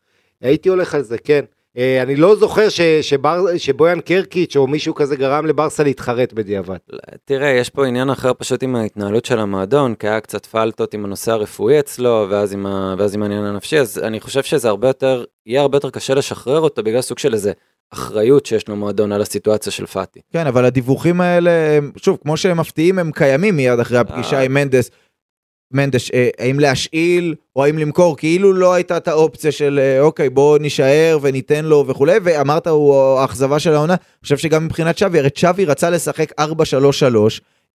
הייתי 0.41 0.69
הולך 0.69 0.95
על 0.95 1.01
זה, 1.01 1.17
כן. 1.17 1.45
אה, 1.77 2.01
אני 2.01 2.15
לא 2.15 2.35
זוכר 2.35 2.69
ש, 2.69 2.81
שבר, 2.81 3.57
שבויאן 3.57 3.99
קרקיץ' 4.01 4.55
או 4.55 4.67
מישהו 4.67 4.95
כזה 4.95 5.15
גרם 5.15 5.45
לברסה 5.45 5.83
להתחרט 5.83 6.33
בדיעבד. 6.33 6.77
תראה, 7.25 7.49
יש 7.49 7.69
פה 7.69 7.85
עניין 7.87 8.09
אחר 8.09 8.31
פשוט 8.37 8.63
עם 8.63 8.75
ההתנהלות 8.75 9.25
של 9.25 9.39
המועדון, 9.39 9.95
כי 9.95 10.07
היה 10.07 10.19
קצת 10.19 10.45
פלטות 10.45 10.93
עם 10.93 11.05
הנושא 11.05 11.31
הרפואי 11.31 11.79
אצלו, 11.79 12.27
ואז 12.29 12.53
עם, 12.53 12.65
ה, 12.65 12.95
ואז 12.97 13.15
עם 13.15 13.23
העניין 13.23 13.43
הנפשי, 13.43 13.79
אז 13.79 13.99
אני 13.99 14.19
חושב 14.19 14.43
שזה 14.43 14.69
הרבה 14.69 14.87
יותר, 14.87 15.23
יהיה 15.45 15.61
הרבה 15.61 15.75
יותר 15.75 15.89
קשה 15.89 16.13
לשחרר 16.13 16.59
אותו 16.59 16.83
בגלל 16.83 17.01
סוג 17.01 17.19
של 17.19 17.33
איזה 17.33 17.51
האחריות 17.91 18.45
שיש 18.45 18.69
למועדון 18.69 19.11
על 19.11 19.21
הסיטואציה 19.21 19.71
של 19.71 19.85
פאטי. 19.85 20.19
כן, 20.33 20.47
אבל 20.47 20.65
הדיווחים 20.65 21.21
האלה, 21.21 21.79
שוב, 21.97 22.17
כמו 22.21 22.37
שהם 22.37 22.59
מפתיעים, 22.59 22.99
הם 22.99 23.11
קיימים 23.11 23.55
מיד 23.55 23.79
אחרי 23.79 23.97
הפגישה 23.97 24.37
אה. 24.37 24.41
עם 24.41 24.53
מנדס. 24.53 24.91
מנדש, 25.73 26.11
אה, 26.11 26.29
האם 26.39 26.59
להשאיל 26.59 27.35
או 27.55 27.65
האם 27.65 27.77
למכור, 27.77 28.17
כאילו 28.17 28.53
לא 28.53 28.73
הייתה 28.73 28.97
את 28.97 29.07
האופציה 29.07 29.51
של 29.51 29.79
אה, 29.83 30.01
אוקיי 30.01 30.29
בוא 30.29 30.59
נישאר 30.59 31.17
וניתן 31.21 31.65
לו 31.65 31.85
וכולי, 31.87 32.15
ואמרת 32.23 32.67
הוא 32.67 33.19
האכזבה 33.19 33.59
של 33.59 33.73
העונה, 33.73 33.93
אני 33.93 34.23
חושב 34.23 34.37
שגם 34.37 34.65
מבחינת 34.65 34.97
שווי, 34.97 35.19
הרי 35.19 35.29
שווי 35.35 35.65
רצה 35.65 35.89
לשחק 35.89 36.31
4-3-3 36.41 36.43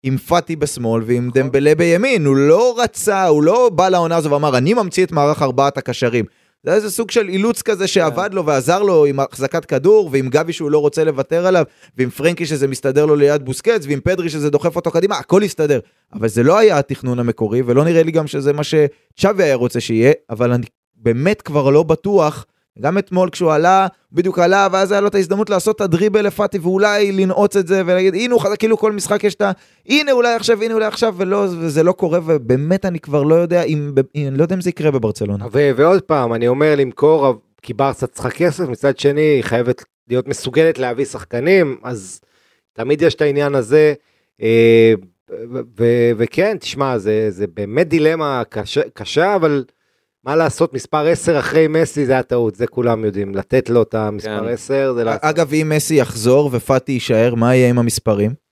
עם 0.02 0.16
פאטי 0.16 0.56
בשמאל 0.56 1.02
ועם 1.06 1.30
דמבלה 1.34 1.74
בימין, 1.74 2.26
הוא 2.26 2.36
לא 2.36 2.74
רצה, 2.78 3.26
הוא 3.26 3.42
לא 3.42 3.70
בא 3.74 3.88
לעונה 3.88 4.16
הזו 4.16 4.30
ואמר 4.30 4.58
אני 4.58 4.74
ממציא 4.74 5.04
את 5.04 5.12
מערך 5.12 5.42
ארבעת 5.42 5.78
הקשרים. 5.78 6.24
זה 6.68 6.74
איזה 6.74 6.90
סוג 6.90 7.10
של 7.10 7.28
אילוץ 7.28 7.62
כזה 7.62 7.86
שעבד 7.86 8.30
לו 8.32 8.46
ועזר 8.46 8.82
לו 8.82 9.04
עם 9.04 9.20
החזקת 9.20 9.64
כדור 9.64 10.08
ועם 10.12 10.28
גבי 10.28 10.52
שהוא 10.52 10.70
לא 10.70 10.78
רוצה 10.78 11.04
לוותר 11.04 11.46
עליו 11.46 11.64
ועם 11.96 12.10
פרנקי 12.10 12.46
שזה 12.46 12.68
מסתדר 12.68 13.06
לו 13.06 13.16
ליד 13.16 13.44
בוסקץ 13.44 13.86
ועם 13.86 14.00
פדרי 14.00 14.28
שזה 14.28 14.50
דוחף 14.50 14.76
אותו 14.76 14.90
קדימה 14.90 15.16
הכל 15.18 15.42
הסתדר. 15.42 15.80
אבל 16.12 16.28
זה 16.28 16.42
לא 16.42 16.58
היה 16.58 16.78
התכנון 16.78 17.18
המקורי 17.18 17.62
ולא 17.66 17.84
נראה 17.84 18.02
לי 18.02 18.12
גם 18.12 18.26
שזה 18.26 18.52
מה 18.52 18.62
שצ'אבי 18.64 19.42
היה 19.42 19.54
רוצה 19.54 19.80
שיהיה 19.80 20.12
אבל 20.30 20.52
אני 20.52 20.66
באמת 20.96 21.42
כבר 21.42 21.70
לא 21.70 21.82
בטוח 21.82 22.46
גם 22.80 22.98
אתמול 22.98 23.30
כשהוא 23.30 23.52
עלה 23.52 23.86
בדיוק 24.12 24.38
עלה 24.38 24.68
ואז 24.72 24.92
היה 24.92 25.00
לו 25.00 25.08
את 25.08 25.14
ההזדמנות 25.14 25.50
לעשות 25.50 25.76
את 25.76 25.80
הדריבל 25.80 26.26
לפאטי 26.26 26.58
ואולי 26.58 27.12
לנעוץ 27.12 27.56
את 27.56 27.66
זה 27.66 27.82
ולהגיד 27.86 28.14
הנה 28.14 28.34
הוא 28.34 28.40
חזק 28.40 28.58
כאילו 28.58 28.78
כל 28.78 28.92
משחק 28.92 29.24
יש 29.24 29.34
את 29.34 29.40
ה... 29.42 29.50
הנה 29.86 30.12
אולי 30.12 30.34
עכשיו 30.34 30.62
הנה 30.62 30.74
אולי 30.74 30.86
עכשיו 30.86 31.14
ולא 31.16 31.36
וזה 31.36 31.82
לא 31.82 31.92
קורה 31.92 32.18
ובאמת 32.26 32.84
אני 32.84 33.00
כבר 33.00 33.22
לא 33.22 33.34
יודע 33.34 33.62
אם 33.62 33.92
אני 34.14 34.38
לא 34.38 34.42
יודע 34.42 34.54
אם 34.54 34.60
זה 34.60 34.70
יקרה 34.70 34.90
בברצלונה. 34.90 35.46
ו- 35.52 35.70
ועוד 35.76 36.02
פעם, 36.02 36.34
אני 36.34 36.48
אומר 36.48 36.74
למכור, 36.76 37.40
כי 37.62 37.74
ברסה 37.74 38.06
צריכה 38.06 38.30
כסף, 38.30 38.68
מצד 38.68 38.98
שני, 38.98 39.20
היא 39.20 39.42
חייבת 39.42 39.84
להיות 40.08 40.28
מסוגלת 40.28 40.78
להביא 40.78 41.04
שחקנים, 41.04 41.76
אז 41.82 42.20
תמיד 42.72 43.02
יש 43.02 43.14
את 43.14 43.20
העניין 43.20 43.54
הזה. 43.54 43.94
אה, 44.42 44.94
וכן, 46.16 46.56
תשמע, 46.58 46.98
זה, 46.98 47.26
זה 47.30 47.46
באמת 47.46 47.88
דילמה 47.88 48.42
קשה, 48.48 48.80
קשה, 48.94 49.34
אבל 49.34 49.64
מה 50.24 50.36
לעשות, 50.36 50.74
מספר 50.74 51.06
10 51.06 51.38
אחרי 51.38 51.68
מסי 51.68 52.06
זה 52.06 52.18
הטעות, 52.18 52.54
זה 52.54 52.66
כולם 52.66 53.04
יודעים. 53.04 53.34
לתת 53.34 53.70
לו 53.70 53.82
את 53.82 53.94
המספר 53.94 54.40
כן. 54.40 54.52
10 54.52 54.92
זה 54.94 55.04
לעשות. 55.04 55.24
אגב 55.24 55.54
אם 55.54 55.72
מסי 55.74 55.94
יחזור 55.94 56.50
ופאטי 56.52 56.92
יישאר 56.92 57.34
מה 57.34 57.54
יהיה 57.54 57.68
עם 57.68 57.78
המספרים? 57.78 58.48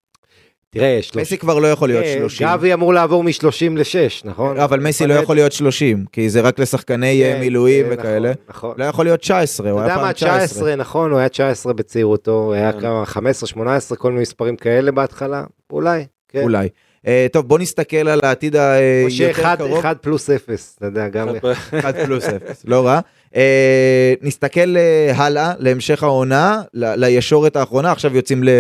תראה, 0.70 0.98
שלוש... 1.02 1.22
מסי 1.22 1.38
כבר 1.38 1.58
לא 1.58 1.66
יכול 1.66 1.88
להיות 1.88 2.04
אה, 2.04 2.14
30. 2.18 2.46
גבי 2.46 2.74
אמור 2.74 2.94
לעבור 2.94 3.24
מ-30 3.24 3.70
ל-6, 3.76 4.22
נכון? 4.24 4.58
אבל 4.58 4.80
מסי 4.80 5.06
לא 5.06 5.14
יכול 5.14 5.36
להיות 5.36 5.52
30 5.52 6.04
כי 6.12 6.30
זה 6.30 6.40
רק 6.40 6.58
לשחקני 6.58 7.24
אה, 7.24 7.32
כן, 7.32 7.40
מילואים 7.40 7.86
וכאלה. 7.90 8.28
נכון, 8.28 8.70
נכון. 8.70 8.74
לא 8.78 8.84
יכול 8.84 9.04
להיות 9.04 9.20
19 9.20 9.70
הוא 9.70 9.78
אתה 9.78 9.84
היה 9.84 9.92
יודע 9.92 9.96
פעם 9.96 10.06
מה, 10.06 10.12
19. 10.12 10.46
19, 10.46 10.76
נכון, 10.76 11.10
הוא 11.10 11.18
היה 11.18 11.28
19 11.28 11.72
בצעירותו, 11.72 12.32
הוא 12.32 12.52
היה 12.52 12.72
כן. 12.72 12.80
כמה, 12.80 13.06
15, 13.06 13.48
18, 13.48 13.98
כל 13.98 14.10
מיני 14.10 14.22
מספרים 14.22 14.56
כאלה 14.56 14.92
בהתחלה, 14.92 15.44
אולי, 15.72 16.04
כן. 16.28 16.42
אולי. 16.42 16.68
אה, 17.06 17.26
טוב 17.32 17.48
בוא 17.48 17.58
נסתכל 17.58 18.08
על 18.08 18.20
העתיד 18.22 18.56
היותר 18.56 19.04
או 19.04 19.10
שאחד 19.10 19.56
קרוב. 19.58 19.78
אחד 19.78 19.96
פלוס 20.00 20.30
אפס, 20.30 20.74
אתה 20.78 20.86
יודע, 20.86 21.08
גם... 21.08 21.28
1 21.78 21.94
פלוס 22.04 22.24
0, 22.24 22.62
לא 22.64 22.86
רע. 22.86 23.00
אה, 23.36 24.14
נסתכל 24.22 24.76
אה, 24.76 25.12
הלאה 25.16 25.52
להמשך 25.58 26.02
העונה, 26.02 26.62
לישורת 26.74 27.56
האחרונה, 27.56 27.92
עכשיו 27.92 28.16
יוצאים 28.16 28.44
ל- 28.44 28.50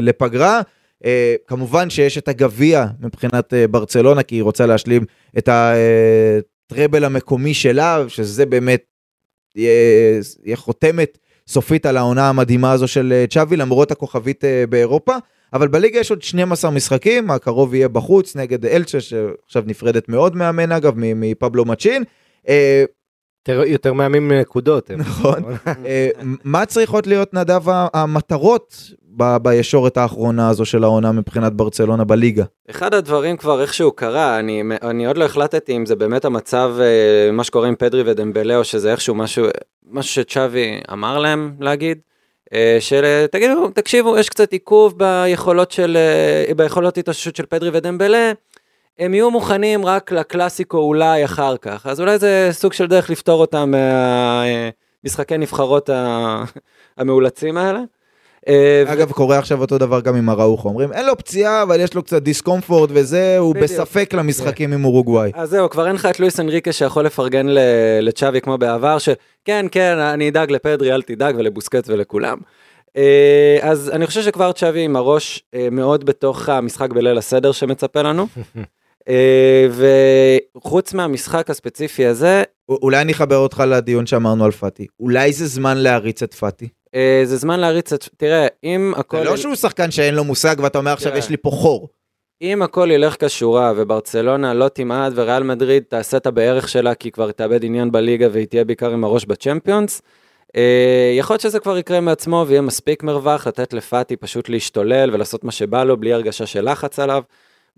לפגרה. 0.00 0.60
אה, 1.04 1.34
כמובן 1.46 1.90
שיש 1.90 2.18
את 2.18 2.28
הגביע 2.28 2.86
מבחינת 3.00 3.54
אה, 3.54 3.68
ברצלונה, 3.68 4.22
כי 4.22 4.34
היא 4.34 4.42
רוצה 4.42 4.66
להשלים 4.66 5.04
את 5.38 5.48
הטראבל 5.52 7.04
המקומי 7.04 7.54
שלה, 7.54 8.04
שזה 8.08 8.46
באמת 8.46 8.82
יהיה 9.56 10.22
חותמת 10.56 11.18
סופית 11.48 11.86
על 11.86 11.96
העונה 11.96 12.28
המדהימה 12.28 12.72
הזו 12.72 12.88
של 12.88 13.12
אה, 13.16 13.24
צ'אבי, 13.30 13.56
למרות 13.56 13.90
הכוכבית 13.90 14.44
אה, 14.44 14.64
באירופה. 14.68 15.12
אבל 15.54 15.68
בליגה 15.68 15.98
יש 16.00 16.10
עוד 16.10 16.22
12 16.22 16.70
משחקים, 16.70 17.30
הקרוב 17.30 17.74
יהיה 17.74 17.88
בחוץ 17.88 18.36
נגד 18.36 18.66
אלצ'ה, 18.66 19.00
שעכשיו 19.00 19.62
נפרדת 19.66 20.08
מאוד 20.08 20.36
מאמן 20.36 20.72
אגב, 20.72 20.92
מ- 20.96 21.20
מפבלו 21.20 21.64
מצ'ין. 21.64 22.04
אה, 22.48 22.84
יותר- 23.48 23.62
יותר 23.66 23.92
מאיימים 23.92 24.32
נקודות. 24.32 24.90
הם. 24.90 25.00
נכון. 25.00 25.42
אה, 25.86 26.08
מה 26.44 26.66
צריכות 26.66 27.06
להיות 27.06 27.34
נדב 27.34 27.62
המטרות 27.94 28.76
ב- 29.16 29.36
בישורת 29.36 29.96
האחרונה 29.96 30.48
הזו 30.48 30.64
של 30.64 30.84
העונה 30.84 31.12
מבחינת 31.12 31.52
ברצלונה 31.52 32.04
בליגה? 32.04 32.44
אחד 32.70 32.94
הדברים 32.94 33.36
כבר 33.36 33.62
איכשהו 33.62 33.92
קרה, 33.92 34.38
אני, 34.38 34.62
אני 34.82 35.06
עוד 35.06 35.16
לא 35.16 35.24
החלטתי 35.24 35.76
אם 35.76 35.86
זה 35.86 35.96
באמת 35.96 36.24
המצב, 36.24 36.74
אה, 36.80 37.32
מה 37.32 37.44
שקורה 37.44 37.68
עם 37.68 37.74
פדרי 37.78 38.02
ודמבלה, 38.06 38.56
או 38.56 38.64
שזה 38.64 38.92
איכשהו 38.92 39.14
משהו, 39.14 39.46
משהו 39.90 40.14
שצ'אבי 40.14 40.80
אמר 40.92 41.18
להם 41.18 41.54
להגיד, 41.60 41.98
של 42.80 43.04
אה, 43.04 43.26
תגידו, 43.30 43.70
תקשיבו, 43.70 44.18
יש 44.18 44.28
קצת 44.28 44.52
עיכוב 44.52 44.98
ביכולות 44.98 45.70
של, 45.70 45.96
אה, 45.96 46.54
ביכולות 46.54 46.98
התאוששות 46.98 47.36
של 47.36 47.46
פדרי 47.46 47.70
ודמבלה, 47.72 48.32
הם 48.98 49.14
יהיו 49.14 49.30
מוכנים 49.30 49.86
רק 49.86 50.12
לקלאסיקו 50.12 50.78
אולי 50.78 51.24
אחר 51.24 51.56
כך, 51.56 51.86
אז 51.86 52.00
אולי 52.00 52.18
זה 52.18 52.48
סוג 52.52 52.72
של 52.72 52.86
דרך 52.86 53.10
לפתור 53.10 53.40
אותם 53.40 53.70
מהמשחקי 53.70 55.38
נבחרות 55.38 55.90
המאולצים 56.98 57.56
האלה. 57.56 57.80
אה, 58.48 58.84
ו- 58.86 58.92
אגב, 58.92 59.10
קורה 59.10 59.38
עכשיו 59.38 59.60
אותו 59.60 59.78
דבר 59.78 60.00
גם 60.00 60.14
עם 60.16 60.30
אראוחו, 60.30 60.68
אומרים 60.68 60.92
אין 60.92 61.06
לו 61.06 61.18
פציעה, 61.18 61.62
אבל 61.62 61.80
יש 61.80 61.94
לו 61.94 62.02
קצת 62.02 62.22
דיסקומפורט 62.22 62.90
וזה, 62.92 63.38
הוא 63.38 63.54
בדיוק. 63.54 63.70
בספק 63.70 64.14
למשחקים 64.14 64.72
עם 64.72 64.84
אורוגוואי. 64.84 65.30
אז 65.34 65.50
זהו, 65.50 65.70
כבר 65.70 65.86
אין 65.86 65.94
לך 65.94 66.06
את 66.06 66.20
לואיס 66.20 66.40
אנריקה 66.40 66.72
שיכול 66.72 67.04
לפרגן 67.04 67.46
לצ'אבי 68.00 68.40
כמו 68.40 68.58
בעבר, 68.58 68.98
שכן, 68.98 69.66
כן, 69.70 69.98
אני 69.98 70.28
אדאג 70.28 70.50
לפדרי, 70.50 70.92
אל 70.92 71.02
תדאג, 71.02 71.34
ולבוסקט 71.38 71.88
ולכולם. 71.88 72.38
אה, 72.96 73.58
אז 73.62 73.90
אני 73.90 74.06
חושב 74.06 74.22
שכבר 74.22 74.52
צ'אבי 74.52 74.80
עם 74.80 74.96
הראש 74.96 75.44
אה, 75.54 75.68
מאוד 75.70 76.04
בתוך 76.04 76.48
המשחק 76.48 76.90
בליל 76.90 77.18
הסדר 77.18 77.52
שמצפה 77.52 78.02
לנו. 78.02 78.26
וחוץ 80.56 80.94
מהמשחק 80.94 81.50
הספציפי 81.50 82.06
הזה, 82.06 82.42
אולי 82.68 83.00
אני 83.00 83.12
אחבר 83.12 83.36
אותך 83.36 83.62
לדיון 83.66 84.06
שאמרנו 84.06 84.44
על 84.44 84.50
פאטי. 84.50 84.86
אולי 85.00 85.32
זה 85.32 85.46
זמן 85.46 85.78
להריץ 85.78 86.22
את 86.22 86.34
פאטי. 86.34 86.68
אה, 86.94 87.22
זה 87.24 87.36
זמן 87.36 87.60
להריץ 87.60 87.92
את... 87.92 88.08
תראה, 88.16 88.46
אם 88.64 88.92
הכל... 88.96 89.18
זה 89.18 89.24
לא 89.24 89.36
שהוא 89.36 89.54
שחקן 89.54 89.90
שאין 89.90 90.14
לו 90.14 90.24
מושג 90.24 90.56
ואתה 90.58 90.78
אומר 90.78 90.92
עכשיו 90.92 91.10
תראה. 91.10 91.18
יש 91.18 91.30
לי 91.30 91.36
פה 91.36 91.50
חור. 91.50 91.88
אם 92.42 92.62
הכל 92.62 92.88
ילך 92.92 93.24
כשורה 93.24 93.72
וברצלונה 93.76 94.54
לא 94.54 94.68
תמעט 94.68 95.12
וריאל 95.16 95.42
מדריד 95.42 95.82
תעשה 95.88 96.16
את 96.16 96.26
הבערך 96.26 96.68
שלה 96.68 96.94
כי 96.94 97.10
כבר 97.10 97.32
תאבד 97.32 97.64
עניין 97.64 97.92
בליגה 97.92 98.28
והיא 98.32 98.46
תהיה 98.46 98.64
בעיקר 98.64 98.90
עם 98.90 99.04
הראש 99.04 99.24
בצ'מפיונס, 99.24 100.02
אה, 100.56 101.14
יכול 101.18 101.34
להיות 101.34 101.40
שזה 101.40 101.60
כבר 101.60 101.78
יקרה 101.78 102.00
מעצמו 102.00 102.44
ויהיה 102.48 102.60
מספיק 102.60 103.02
מרווח 103.02 103.46
לתת 103.46 103.72
לפאטי 103.72 104.16
פשוט 104.16 104.48
להשתולל 104.48 105.10
ולעשות 105.12 105.44
מה 105.44 105.52
שבא 105.52 105.84
לו 105.84 105.96
בלי 105.96 106.12
הרגשה 106.12 106.46
של 106.46 106.70
לחץ 106.70 106.98
עליו. 106.98 107.22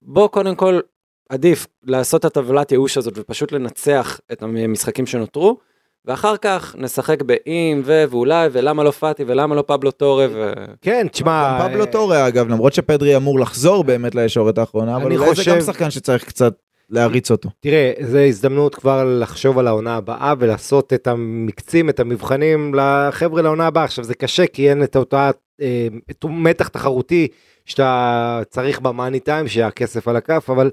בוא 0.02 0.28
קודם 0.28 0.54
כל 0.54 0.80
עדיף 1.28 1.66
לעשות 1.84 2.20
את 2.20 2.24
הטבלת 2.24 2.72
ייאוש 2.72 2.98
הזאת 2.98 3.12
ופשוט 3.16 3.52
לנצח 3.52 4.20
את 4.32 4.42
המשחקים 4.42 5.06
שנותרו. 5.06 5.58
ואחר 6.04 6.36
כך 6.36 6.74
נשחק 6.78 7.22
באם 7.22 7.82
ו 7.84 8.04
ואולי 8.10 8.48
ולמה 8.52 8.84
לא 8.84 8.90
פאטי 8.90 9.24
ולמה 9.26 9.54
לא 9.54 9.64
פבלו 9.66 9.90
טורה 9.90 10.26
ו... 10.30 10.52
כן, 10.80 11.06
תשמע... 11.12 11.58
גם 11.60 11.68
פבלו 11.68 11.86
טורה 11.86 12.28
אגב, 12.28 12.48
למרות 12.48 12.72
שפדרי 12.72 13.16
אמור 13.16 13.40
לחזור 13.40 13.84
באמת 13.84 14.14
לישורת 14.14 14.58
האחרונה, 14.58 14.96
אבל 14.96 15.06
אני 15.06 15.16
אולי 15.16 15.28
זה 15.28 15.34
חושב- 15.34 15.54
גם 15.54 15.60
שחקן 15.60 15.90
שצריך 15.90 16.24
קצת 16.24 16.54
להריץ 16.90 17.30
אותו. 17.30 17.48
תראה, 17.60 17.92
זו 18.00 18.18
הזדמנות 18.18 18.74
כבר 18.74 19.18
לחשוב 19.20 19.58
על 19.58 19.66
העונה 19.66 19.96
הבאה 19.96 20.34
ולעשות 20.38 20.92
את 20.92 21.06
המקצים, 21.06 21.88
את 21.88 22.00
המבחנים 22.00 22.74
לחבר'ה 22.74 23.42
לעונה 23.42 23.66
הבאה. 23.66 23.84
עכשיו 23.84 24.04
זה 24.04 24.14
קשה 24.14 24.46
כי 24.46 24.70
אין 24.70 24.82
את 24.82 24.96
אותה, 24.96 25.30
אה, 25.60 25.88
מתח 26.24 26.68
תחרותי 26.68 27.28
שאתה 27.64 28.42
צריך 28.50 28.80
במאני 28.80 29.20
טיים, 29.20 29.48
שהכסף 29.48 30.08
על 30.08 30.16
הכף, 30.16 30.50
אבל 30.50 30.66
אה, 30.66 30.70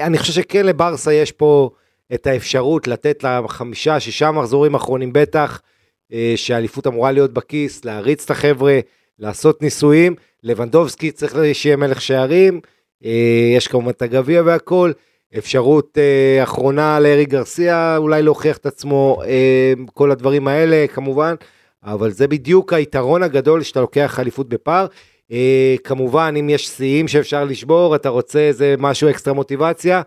אני 0.00 0.18
חושב 0.18 0.32
שכן 0.32 0.66
לברסה 0.66 1.12
יש 1.12 1.32
פה 1.32 1.70
את 2.14 2.26
האפשרות 2.26 2.88
לתת 2.88 3.24
לה 3.24 3.40
חמישה, 3.48 4.00
שישה 4.00 4.30
מחזורים 4.30 4.74
אחרונים 4.74 5.12
בטח, 5.12 5.60
אה, 6.12 6.32
שהאליפות 6.36 6.86
אמורה 6.86 7.12
להיות 7.12 7.32
בכיס, 7.32 7.84
להריץ 7.84 8.24
את 8.24 8.30
החבר'ה, 8.30 8.78
לעשות 9.18 9.62
ניסויים. 9.62 10.14
לבנדובסקי 10.42 11.10
צריך 11.10 11.36
שיהיה 11.52 11.76
מלך 11.76 12.00
שערים, 12.00 12.60
אה, 13.04 13.52
יש 13.56 13.68
כמובן 13.68 13.90
את 13.90 14.02
הגביע 14.02 14.42
והכל. 14.44 14.92
אפשרות 15.38 15.98
אה, 15.98 16.42
אחרונה 16.42 17.00
לארי 17.00 17.24
גרסיה, 17.24 17.96
אולי 17.96 18.22
להוכיח 18.22 18.56
את 18.56 18.66
עצמו, 18.66 19.22
אה, 19.26 19.72
כל 19.94 20.10
הדברים 20.10 20.48
האלה 20.48 20.86
כמובן, 20.94 21.34
אבל 21.84 22.10
זה 22.10 22.28
בדיוק 22.28 22.72
היתרון 22.72 23.22
הגדול 23.22 23.62
שאתה 23.62 23.80
לוקח 23.80 24.20
אליפות 24.20 24.48
בפער. 24.48 24.86
אה, 25.34 25.74
כמובן, 25.84 26.34
אם 26.40 26.48
יש 26.48 26.68
שיאים 26.68 27.08
שאפשר 27.08 27.44
לשבור, 27.44 27.94
אתה 27.96 28.08
רוצה 28.08 28.38
איזה 28.38 28.74
משהו 28.78 29.10
אקסטרה 29.10 29.34
מוטיבציה, 29.34 30.02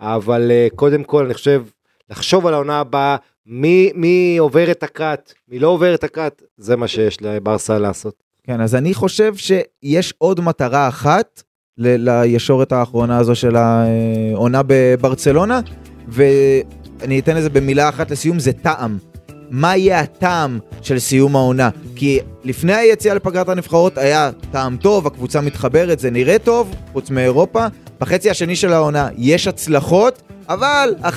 אבל 0.00 0.50
אה, 0.50 0.68
קודם 0.76 1.04
כל 1.04 1.24
אני 1.24 1.34
חושב, 1.34 1.62
לחשוב 2.10 2.46
על 2.46 2.54
העונה 2.54 2.80
הבאה, 2.80 3.16
מי, 3.46 3.90
מי 3.94 4.36
עובר 4.38 4.70
את 4.70 4.82
הקאט, 4.82 5.32
מי 5.48 5.58
לא 5.58 5.68
עובר 5.68 5.94
את 5.94 6.04
הקאט, 6.04 6.42
זה 6.56 6.76
מה 6.76 6.88
שיש 6.88 7.22
לברסה 7.22 7.78
לעשות. 7.78 8.14
כן, 8.44 8.60
אז 8.60 8.74
אני 8.74 8.94
חושב 8.94 9.34
שיש 9.36 10.14
עוד 10.18 10.40
מטרה 10.40 10.88
אחת 10.88 11.42
ל- 11.78 12.10
לישורת 12.10 12.72
האחרונה 12.72 13.18
הזו 13.18 13.34
של 13.34 13.56
העונה 13.56 14.60
בברצלונה, 14.66 15.60
ואני 16.08 17.18
אתן 17.20 17.36
לזה 17.36 17.50
במילה 17.50 17.88
אחת 17.88 18.10
לסיום, 18.10 18.38
זה 18.38 18.52
טעם. 18.52 19.11
מה 19.52 19.76
יהיה 19.76 20.00
הטעם 20.00 20.58
של 20.82 20.98
סיום 20.98 21.36
העונה. 21.36 21.70
כי 21.96 22.18
לפני 22.44 22.74
היציאה 22.74 23.14
לפגרת 23.14 23.48
הנבחרות 23.48 23.98
היה 23.98 24.30
טעם 24.50 24.76
טוב, 24.76 25.06
הקבוצה 25.06 25.40
מתחברת, 25.40 25.98
זה 25.98 26.10
נראה 26.10 26.38
טוב, 26.38 26.74
חוץ 26.92 27.10
מאירופה. 27.10 27.66
בחצי 28.00 28.30
השני 28.30 28.56
של 28.56 28.72
העונה 28.72 29.08
יש 29.18 29.48
הצלחות, 29.48 30.22
אבל 30.48 30.94
1-0 31.02 31.08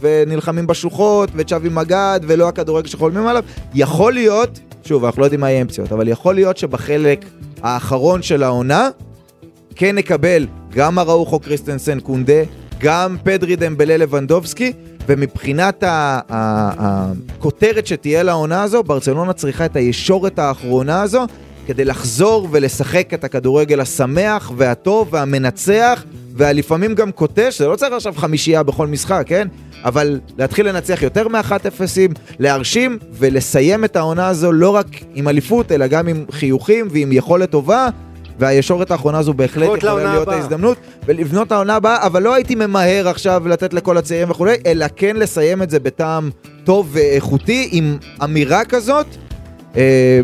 ונלחמים 0.00 0.66
בשוחות, 0.66 1.30
וצ'אבי 1.34 1.68
מגד, 1.68 2.20
ולא 2.26 2.48
הכדורגל 2.48 2.88
שחולמים 2.88 3.26
עליו. 3.26 3.44
יכול 3.74 4.12
להיות, 4.12 4.60
שוב, 4.84 5.04
אנחנו 5.04 5.20
לא 5.20 5.26
יודעים 5.26 5.40
מה 5.40 5.50
יהיה 5.50 5.60
עם 5.60 5.68
פציעות, 5.68 5.92
אבל 5.92 6.08
יכול 6.08 6.34
להיות 6.34 6.56
שבחלק 6.56 7.24
האחרון 7.62 8.22
של 8.22 8.42
העונה, 8.42 8.88
כן 9.76 9.96
נקבל 9.96 10.46
גם 10.70 10.98
אראוחו 10.98 11.40
קריסטנסן 11.40 12.00
קונדה, 12.00 12.42
גם 12.78 13.16
פדרי 13.24 13.56
דמבלה 13.56 13.96
לבנדובסקי, 13.96 14.72
ומבחינת 15.08 15.84
הכותרת 16.78 17.86
שתהיה 17.86 18.22
לעונה 18.22 18.62
הזו, 18.62 18.82
ברצלונה 18.82 19.32
צריכה 19.32 19.64
את 19.64 19.76
הישורת 19.76 20.38
האחרונה 20.38 21.02
הזו 21.02 21.26
כדי 21.66 21.84
לחזור 21.84 22.48
ולשחק 22.50 23.14
את 23.14 23.24
הכדורגל 23.24 23.80
השמח 23.80 24.52
והטוב 24.56 25.08
והמנצח, 25.10 26.04
והלפעמים 26.36 26.94
גם 26.94 27.12
קוטש, 27.12 27.58
זה 27.58 27.68
לא 27.68 27.76
צריך 27.76 27.92
עכשיו 27.92 28.14
חמישייה 28.16 28.62
בכל 28.62 28.86
משחק, 28.86 29.24
כן? 29.26 29.48
אבל 29.84 30.20
להתחיל 30.38 30.68
לנצח 30.68 31.02
יותר 31.02 31.28
מאחת 31.28 31.66
אפסים, 31.66 32.10
להרשים 32.38 32.98
ולסיים 33.12 33.84
את 33.84 33.96
העונה 33.96 34.28
הזו 34.28 34.52
לא 34.52 34.70
רק 34.70 34.86
עם 35.14 35.28
אליפות, 35.28 35.72
אלא 35.72 35.86
גם 35.86 36.08
עם 36.08 36.24
חיוכים 36.30 36.88
ועם 36.90 37.12
יכולת 37.12 37.50
טובה. 37.50 37.88
והישורת 38.42 38.90
האחרונה 38.90 39.18
הזו 39.18 39.34
בהחלט 39.34 39.76
יכולה 39.76 39.94
להיות 39.94 40.22
הבאה. 40.22 40.36
ההזדמנות 40.36 40.78
ולבנות 41.06 41.46
את 41.46 41.52
העונה 41.52 41.74
הבאה, 41.76 42.06
אבל 42.06 42.22
לא 42.22 42.34
הייתי 42.34 42.54
ממהר 42.54 43.08
עכשיו 43.08 43.48
לתת 43.48 43.74
לכל 43.74 43.96
הצעירים 43.96 44.30
וכולי, 44.30 44.54
אלא 44.66 44.86
כן 44.96 45.16
לסיים 45.16 45.62
את 45.62 45.70
זה 45.70 45.80
בטעם 45.80 46.30
טוב 46.64 46.88
ואיכותי 46.92 47.68
עם 47.72 47.96
אמירה 48.24 48.64
כזאת, 48.64 49.06
אה, 49.76 50.20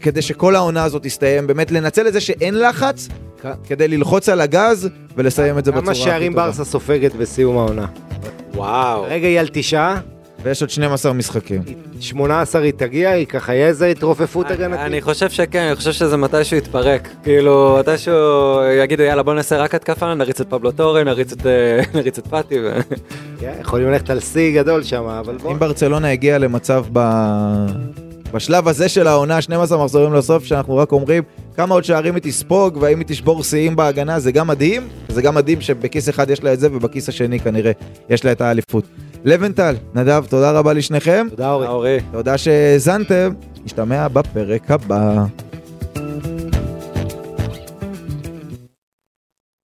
כדי 0.00 0.22
שכל 0.22 0.56
העונה 0.56 0.84
הזאת 0.84 1.02
תסתיים, 1.02 1.46
באמת 1.46 1.70
לנצל 1.70 2.08
את 2.08 2.12
זה 2.12 2.20
שאין 2.20 2.60
לחץ, 2.60 3.08
כדי 3.68 3.88
ללחוץ 3.88 4.28
על 4.28 4.40
הגז 4.40 4.88
ולסיים 5.16 5.58
את 5.58 5.64
זה 5.64 5.70
בצורה 5.70 5.82
כמה 5.82 5.92
הכי 5.92 6.00
שערים 6.00 6.32
טובה. 6.32 6.46
ברסה 6.46 6.64
סופגת 6.64 7.14
בסיום 7.14 7.58
העונה? 7.58 7.86
וואו. 8.54 9.02
רגע 9.08 9.26
היא 9.26 9.40
על 9.40 9.48
תשעה, 9.52 10.00
ויש 10.44 10.62
עוד 10.62 10.70
12 10.70 11.12
משחקים. 11.12 11.62
18 12.00 12.62
היא 12.62 12.72
תגיע, 12.76 13.10
היא 13.10 13.26
ככה 13.26 13.54
יהיה 13.54 13.66
איזה 13.66 13.86
התרופפות 13.86 14.50
הגנתית. 14.50 14.80
אני 14.80 15.00
חושב 15.02 15.30
שכן, 15.30 15.62
אני 15.66 15.76
חושב 15.76 15.92
שזה 15.92 16.16
מתישהו 16.16 16.56
יתפרק. 16.56 17.08
כאילו, 17.22 17.76
מתישהו 17.80 18.14
יגידו, 18.82 19.02
יאללה, 19.02 19.22
בוא 19.22 19.34
נעשה 19.34 19.56
רק 19.56 19.74
התקפה, 19.74 20.14
נריץ 20.14 20.40
את 20.40 20.48
פבלו 20.50 20.72
טורי, 20.72 21.04
נריץ 21.04 21.32
את, 21.32 21.46
אה, 21.46 21.80
נריץ 21.98 22.18
את 22.18 22.26
פאטי. 22.26 22.54
ו- 22.64 22.80
כן, 23.40 23.52
יכולים 23.60 23.90
ללכת 23.90 24.10
על 24.10 24.20
שיא 24.20 24.60
גדול 24.62 24.82
שם, 24.82 25.04
אבל 25.04 25.36
בוא. 25.36 25.52
אם 25.52 25.58
ברצלונה 25.58 26.10
הגיעה 26.10 26.38
למצב 26.38 26.84
ב... 26.92 27.00
בשלב 28.34 28.68
הזה 28.68 28.88
של 28.88 29.06
העונה, 29.06 29.42
12 29.42 29.84
מחזורים 29.84 30.14
לסוף, 30.14 30.44
שאנחנו 30.44 30.76
רק 30.76 30.92
אומרים 30.92 31.22
כמה 31.56 31.74
עוד 31.74 31.84
שערים 31.84 32.14
היא 32.14 32.22
תספוג, 32.22 32.76
והאם 32.80 32.98
היא 32.98 33.06
תשבור 33.06 33.42
שיאים 33.44 33.76
בהגנה, 33.76 34.20
זה 34.20 34.32
גם 34.32 34.46
מדהים, 34.46 34.88
זה 35.08 35.22
גם 35.22 35.34
מדהים 35.34 35.60
שבכיס 35.60 36.08
אחד 36.08 36.30
יש 36.30 36.42
לה 36.42 36.52
את 36.52 36.60
זה, 36.60 36.68
ובכיס 36.72 37.08
השני 37.08 37.40
כנראה 37.40 37.72
יש 38.10 38.24
לה 38.24 38.32
את 38.32 38.40
האליפות. 38.40 38.84
לבנטל, 39.24 39.74
נדב, 39.94 40.24
תודה 40.28 40.50
רבה 40.50 40.72
לשניכם. 40.72 41.26
תודה 41.30 41.52
אורי. 41.52 41.98
תודה 42.12 42.38
שהאזנתם, 42.38 43.32
נשתמע 43.64 44.08
בפרק 44.08 44.70
הבא. 44.70 45.24